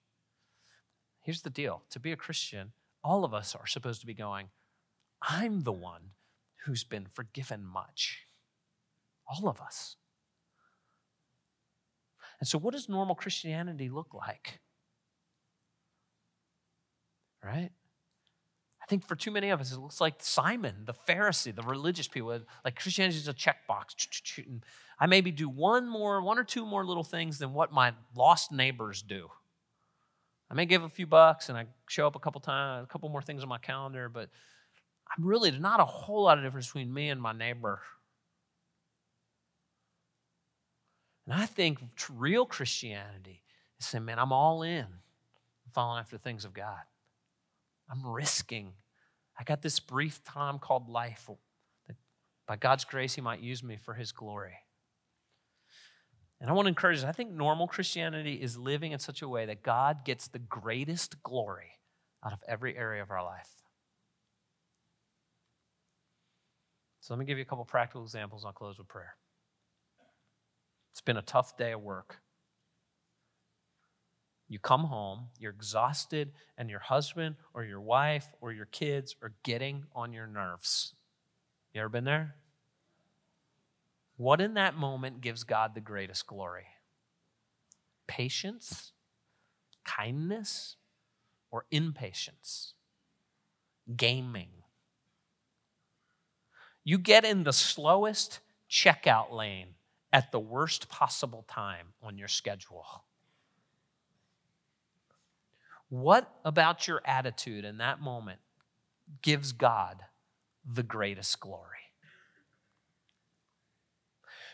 Here's 1.22 1.42
the 1.42 1.50
deal 1.50 1.82
to 1.90 1.98
be 1.98 2.12
a 2.12 2.16
Christian, 2.16 2.72
all 3.02 3.24
of 3.24 3.34
us 3.34 3.54
are 3.54 3.66
supposed 3.66 4.00
to 4.00 4.06
be 4.06 4.14
going, 4.14 4.48
I'm 5.22 5.62
the 5.62 5.72
one 5.72 6.10
who's 6.64 6.84
been 6.84 7.06
forgiven 7.06 7.64
much. 7.64 8.26
All 9.28 9.48
of 9.48 9.60
us. 9.60 9.96
And 12.38 12.48
so, 12.48 12.58
what 12.58 12.74
does 12.74 12.88
normal 12.88 13.14
Christianity 13.14 13.88
look 13.88 14.12
like? 14.12 14.60
Right? 17.42 17.70
I 18.86 18.88
think 18.88 19.04
for 19.04 19.16
too 19.16 19.32
many 19.32 19.50
of 19.50 19.60
us, 19.60 19.72
it 19.72 19.80
looks 19.80 20.00
like 20.00 20.14
Simon, 20.20 20.84
the 20.84 20.94
Pharisee, 20.94 21.52
the 21.52 21.62
religious 21.62 22.06
people. 22.06 22.38
Like 22.64 22.78
Christianity 22.78 23.18
is 23.18 23.26
a 23.26 23.34
checkbox. 23.34 24.06
I 25.00 25.06
maybe 25.06 25.32
do 25.32 25.48
one 25.48 25.88
more, 25.88 26.22
one 26.22 26.38
or 26.38 26.44
two 26.44 26.64
more 26.64 26.86
little 26.86 27.02
things 27.02 27.40
than 27.40 27.52
what 27.52 27.72
my 27.72 27.94
lost 28.14 28.52
neighbors 28.52 29.02
do. 29.02 29.28
I 30.48 30.54
may 30.54 30.66
give 30.66 30.84
a 30.84 30.88
few 30.88 31.08
bucks 31.08 31.48
and 31.48 31.58
I 31.58 31.66
show 31.88 32.06
up 32.06 32.14
a 32.14 32.20
couple 32.20 32.40
times, 32.40 32.84
a 32.84 32.86
couple 32.86 33.08
more 33.08 33.22
things 33.22 33.42
on 33.42 33.48
my 33.48 33.58
calendar, 33.58 34.08
but 34.08 34.30
I'm 35.18 35.26
really 35.26 35.50
not 35.50 35.80
a 35.80 35.84
whole 35.84 36.22
lot 36.22 36.38
of 36.38 36.44
difference 36.44 36.68
between 36.68 36.94
me 36.94 37.08
and 37.08 37.20
my 37.20 37.32
neighbor. 37.32 37.80
And 41.26 41.34
I 41.34 41.46
think 41.46 41.80
real 42.14 42.46
Christianity 42.46 43.42
is 43.80 43.86
saying, 43.86 44.04
man, 44.04 44.20
I'm 44.20 44.32
all 44.32 44.62
in, 44.62 44.86
following 45.72 45.98
after 45.98 46.16
the 46.16 46.22
things 46.22 46.44
of 46.44 46.54
God. 46.54 46.82
I'm 47.90 48.06
risking. 48.06 48.72
I 49.38 49.44
got 49.44 49.62
this 49.62 49.80
brief 49.80 50.22
time 50.24 50.58
called 50.58 50.88
life 50.88 51.28
that 51.86 51.96
by 52.46 52.56
God's 52.56 52.84
grace, 52.84 53.14
He 53.14 53.20
might 53.20 53.40
use 53.40 53.62
me 53.62 53.76
for 53.76 53.94
His 53.94 54.12
glory. 54.12 54.54
And 56.40 56.50
I 56.50 56.52
want 56.52 56.66
to 56.66 56.70
encourage 56.70 57.00
you, 57.00 57.06
I 57.06 57.12
think 57.12 57.30
normal 57.30 57.66
Christianity 57.66 58.34
is 58.34 58.58
living 58.58 58.92
in 58.92 58.98
such 58.98 59.22
a 59.22 59.28
way 59.28 59.46
that 59.46 59.62
God 59.62 60.04
gets 60.04 60.28
the 60.28 60.38
greatest 60.38 61.22
glory 61.22 61.72
out 62.24 62.32
of 62.32 62.40
every 62.46 62.76
area 62.76 63.02
of 63.02 63.10
our 63.10 63.24
life. 63.24 63.48
So 67.00 67.14
let 67.14 67.20
me 67.20 67.24
give 67.24 67.38
you 67.38 67.42
a 67.42 67.46
couple 67.46 67.64
practical 67.64 68.02
examples. 68.02 68.44
I'll 68.44 68.52
close 68.52 68.78
with 68.78 68.88
prayer. 68.88 69.14
It's 70.92 71.00
been 71.00 71.16
a 71.16 71.22
tough 71.22 71.56
day 71.56 71.72
of 71.72 71.80
work. 71.80 72.18
You 74.48 74.58
come 74.58 74.84
home, 74.84 75.28
you're 75.38 75.52
exhausted, 75.52 76.32
and 76.56 76.70
your 76.70 76.78
husband 76.78 77.36
or 77.52 77.64
your 77.64 77.80
wife 77.80 78.26
or 78.40 78.52
your 78.52 78.66
kids 78.66 79.16
are 79.22 79.32
getting 79.42 79.84
on 79.94 80.12
your 80.12 80.26
nerves. 80.26 80.94
You 81.74 81.80
ever 81.80 81.88
been 81.88 82.04
there? 82.04 82.36
What 84.16 84.40
in 84.40 84.54
that 84.54 84.76
moment 84.76 85.20
gives 85.20 85.44
God 85.44 85.74
the 85.74 85.80
greatest 85.80 86.26
glory? 86.26 86.66
patience, 88.06 88.92
kindness, 89.84 90.76
or 91.50 91.66
impatience? 91.70 92.74
Gaming. 93.96 94.50
You 96.84 96.98
get 96.98 97.24
in 97.24 97.44
the 97.44 97.52
slowest 97.52 98.40
checkout 98.70 99.32
lane 99.32 99.74
at 100.12 100.32
the 100.32 100.40
worst 100.40 100.88
possible 100.88 101.44
time 101.48 101.88
on 102.02 102.16
your 102.16 102.28
schedule. 102.28 103.04
What 105.88 106.30
about 106.44 106.88
your 106.88 107.00
attitude 107.04 107.64
in 107.64 107.78
that 107.78 108.00
moment 108.00 108.40
gives 109.22 109.52
God 109.52 110.02
the 110.64 110.82
greatest 110.82 111.38
glory? 111.40 111.76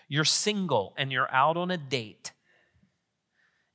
You're 0.08 0.24
single 0.24 0.92
and 0.98 1.10
you're 1.10 1.32
out 1.32 1.56
on 1.56 1.70
a 1.70 1.78
date 1.78 2.32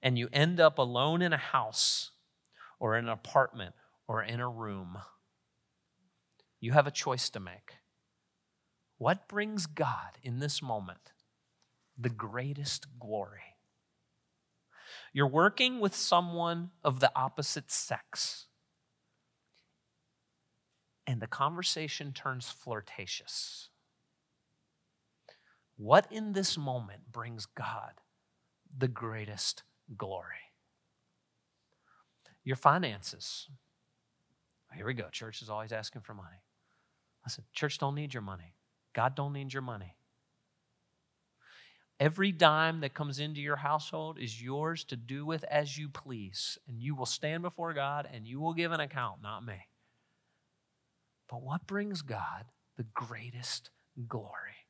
and 0.03 0.19
you 0.19 0.29
end 0.31 0.59
up 0.59 0.77
alone 0.77 1.23
in 1.23 1.33
a 1.33 1.37
house 1.37 2.11
or 2.79 2.95
in 2.95 3.05
an 3.05 3.11
apartment 3.11 3.73
or 4.07 4.21
in 4.21 4.39
a 4.39 4.47
room. 4.47 4.99
You 6.59 6.73
have 6.73 6.85
a 6.85 6.91
choice 6.91 7.29
to 7.31 7.39
make. 7.39 7.77
What 8.99 9.27
brings 9.27 9.65
God 9.65 10.19
in 10.23 10.39
this 10.39 10.61
moment 10.61 11.11
the 11.97 12.09
greatest 12.09 12.85
glory? 12.99 13.56
You're 15.18 15.26
working 15.26 15.80
with 15.80 15.95
someone 15.95 16.70
of 16.84 16.99
the 16.99 17.11
opposite 17.15 17.72
sex, 17.72 18.45
and 21.07 21.20
the 21.20 21.26
conversation 21.26 22.13
turns 22.13 22.49
flirtatious. 22.51 23.70
What 25.76 26.05
in 26.11 26.34
this 26.34 26.55
moment 26.55 27.11
brings 27.11 27.47
God 27.47 27.93
the 28.78 28.88
greatest 28.88 29.63
glory? 29.97 30.53
Your 32.43 32.55
finances. 32.55 33.49
Here 34.76 34.86
we 34.86 34.93
go. 34.93 35.09
Church 35.11 35.41
is 35.41 35.49
always 35.49 35.72
asking 35.72 36.03
for 36.03 36.13
money. 36.13 36.43
Listen, 37.26 37.43
church 37.53 37.80
don't 37.80 37.95
need 37.95 38.13
your 38.13 38.22
money. 38.22 38.53
God 38.93 39.15
don't 39.15 39.34
need 39.34 39.51
your 39.51 39.63
money. 39.63 39.96
Every 41.99 42.31
dime 42.31 42.81
that 42.81 42.93
comes 42.93 43.19
into 43.19 43.41
your 43.41 43.55
household 43.55 44.19
is 44.19 44.41
yours 44.41 44.83
to 44.85 44.95
do 44.95 45.25
with 45.25 45.43
as 45.45 45.77
you 45.77 45.89
please. 45.89 46.59
And 46.67 46.79
you 46.79 46.93
will 46.93 47.07
stand 47.07 47.41
before 47.41 47.73
God 47.73 48.07
and 48.11 48.27
you 48.27 48.39
will 48.39 48.53
give 48.53 48.71
an 48.71 48.79
account, 48.79 49.21
not 49.23 49.43
me. 49.43 49.67
But 51.27 51.41
what 51.41 51.65
brings 51.65 52.03
God 52.03 52.45
the 52.77 52.85
greatest 52.93 53.71
glory? 54.07 54.67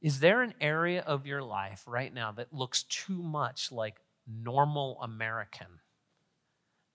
Is 0.00 0.20
there 0.20 0.42
an 0.42 0.54
area 0.60 1.02
of 1.04 1.26
your 1.26 1.42
life 1.42 1.82
right 1.84 2.14
now 2.14 2.30
that 2.32 2.52
looks 2.52 2.84
too 2.84 3.20
much 3.20 3.72
like 3.72 4.00
normal 4.24 5.00
American 5.02 5.80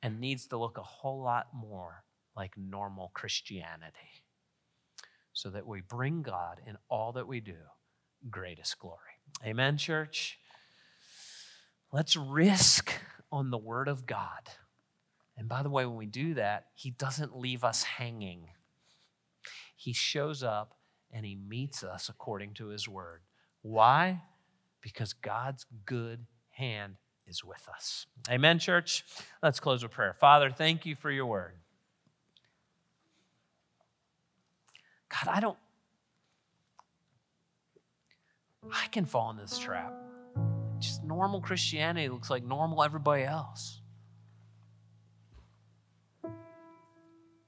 and 0.01 0.21
needs 0.21 0.47
to 0.47 0.57
look 0.57 0.77
a 0.77 0.83
whole 0.83 1.21
lot 1.21 1.47
more 1.53 2.05
like 2.37 2.57
normal 2.57 3.11
Christianity? 3.13 4.23
So 5.33 5.49
that 5.49 5.67
we 5.67 5.81
bring 5.81 6.21
God 6.21 6.61
in 6.65 6.77
all 6.89 7.11
that 7.13 7.27
we 7.27 7.41
do 7.41 7.57
greatest 8.29 8.79
glory. 8.79 8.97
Amen, 9.45 9.77
church? 9.77 10.37
Let's 11.91 12.15
risk 12.15 12.93
on 13.31 13.51
the 13.51 13.57
Word 13.57 13.87
of 13.87 14.05
God. 14.05 14.49
And 15.37 15.49
by 15.49 15.63
the 15.63 15.69
way, 15.69 15.85
when 15.85 15.97
we 15.97 16.05
do 16.05 16.35
that, 16.35 16.67
He 16.75 16.91
doesn't 16.91 17.37
leave 17.37 17.63
us 17.63 17.83
hanging. 17.83 18.49
He 19.75 19.93
shows 19.93 20.43
up 20.43 20.75
and 21.11 21.25
He 21.25 21.35
meets 21.35 21.83
us 21.83 22.09
according 22.09 22.53
to 22.55 22.67
His 22.67 22.87
Word. 22.87 23.21
Why? 23.61 24.21
Because 24.81 25.13
God's 25.13 25.65
good 25.85 26.25
hand 26.51 26.95
is 27.25 27.43
with 27.43 27.67
us. 27.73 28.05
Amen, 28.29 28.59
church? 28.59 29.03
Let's 29.41 29.59
close 29.59 29.83
with 29.83 29.91
prayer. 29.91 30.13
Father, 30.13 30.51
thank 30.51 30.85
you 30.85 30.95
for 30.95 31.11
your 31.11 31.25
Word. 31.25 31.55
God, 35.09 35.31
I 35.31 35.39
don't 35.39 35.57
I 38.71 38.87
can 38.87 39.05
fall 39.05 39.31
in 39.31 39.37
this 39.37 39.57
trap. 39.57 39.93
Just 40.79 41.03
normal 41.03 41.41
Christianity 41.41 42.09
looks 42.09 42.29
like 42.29 42.43
normal 42.43 42.83
everybody 42.83 43.23
else. 43.23 43.81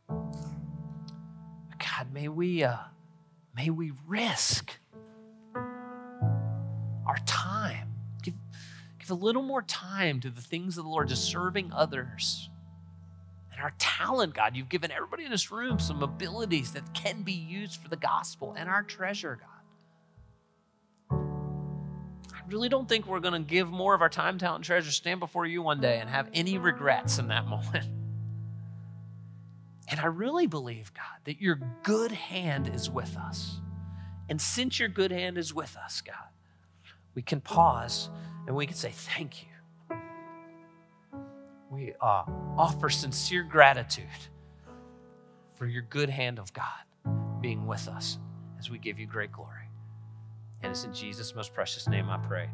God, 0.08 2.14
may 2.14 2.28
we 2.28 2.64
uh, 2.64 2.78
may 3.56 3.70
we 3.70 3.92
risk 4.08 4.78
our 5.56 7.18
time. 7.26 7.94
Give, 8.22 8.34
give 9.00 9.12
a 9.12 9.16
little 9.16 9.44
more 9.44 9.62
time 9.62 10.20
to 10.22 10.30
the 10.30 10.42
things 10.42 10.78
of 10.78 10.84
the 10.84 10.90
Lord, 10.90 11.10
to 11.10 11.16
serving 11.16 11.72
others. 11.72 12.50
And 13.52 13.62
our 13.62 13.74
talent, 13.78 14.34
God, 14.34 14.58
you've 14.58 14.70
given 14.70 14.92
everybody 14.92 15.24
in 15.24 15.32
this 15.32 15.52
room 15.52 15.80
some 15.80 16.04
abilities 16.04 16.74
that 16.74 16.94
can 16.94 17.22
be 17.22 17.32
used 17.32 17.82
for 17.82 17.88
the 17.88 17.96
gospel 17.96 18.54
and 18.58 18.68
our 18.68 18.84
treasure, 18.84 19.38
God 19.40 19.55
really 22.48 22.70
don't 22.70 22.88
think 22.88 23.08
we're 23.08 23.20
going 23.20 23.34
to 23.34 23.48
give 23.48 23.72
more 23.72 23.94
of 23.94 24.02
our 24.02 24.10
time, 24.10 24.38
talent, 24.38 24.58
and 24.58 24.66
treasure, 24.66 24.92
stand 24.92 25.20
before 25.20 25.46
you 25.46 25.62
one 25.62 25.82
day 25.82 26.00
and 26.00 26.10
have 26.10 26.30
any 26.34 26.58
regrets 26.58 27.20
in 27.20 27.28
that 27.28 27.48
moment. 27.48 27.88
And 29.88 30.00
I 30.00 30.08
really 30.08 30.48
believe, 30.48 30.94
God, 30.94 31.20
that 31.26 31.42
your 31.42 31.60
good 31.84 32.12
hand 32.12 32.72
is 32.74 32.90
with 32.90 33.16
us. 33.18 33.60
And 34.30 34.42
since 34.42 34.80
your 34.80 34.90
good 34.90 35.12
hand 35.12 35.38
is 35.38 35.54
with 35.54 35.78
us, 35.78 36.02
God, 36.02 36.16
we 37.14 37.22
can 37.22 37.40
pause 37.42 38.10
and 38.48 38.56
we 38.56 38.66
can 38.66 38.76
say, 38.76 38.92
Thank 38.92 39.44
you. 39.44 39.50
We 41.70 41.94
uh, 42.02 42.24
offer 42.58 42.90
sincere 42.90 43.44
gratitude 43.44 44.06
for 45.58 45.66
your 45.66 45.84
good 45.84 46.10
hand 46.10 46.40
of 46.40 46.54
God 46.54 46.66
being 47.42 47.68
with 47.68 47.88
us 47.88 48.18
as 48.58 48.70
we 48.70 48.78
give 48.78 48.98
you 48.98 49.06
great 49.06 49.32
glory. 49.32 49.55
And 50.66 50.72
it's 50.72 50.84
in 50.84 50.96
Jesus' 50.96 51.36
most 51.36 51.54
precious 51.54 51.88
name 51.88 52.10
I 52.10 52.18
pray. 52.18 52.50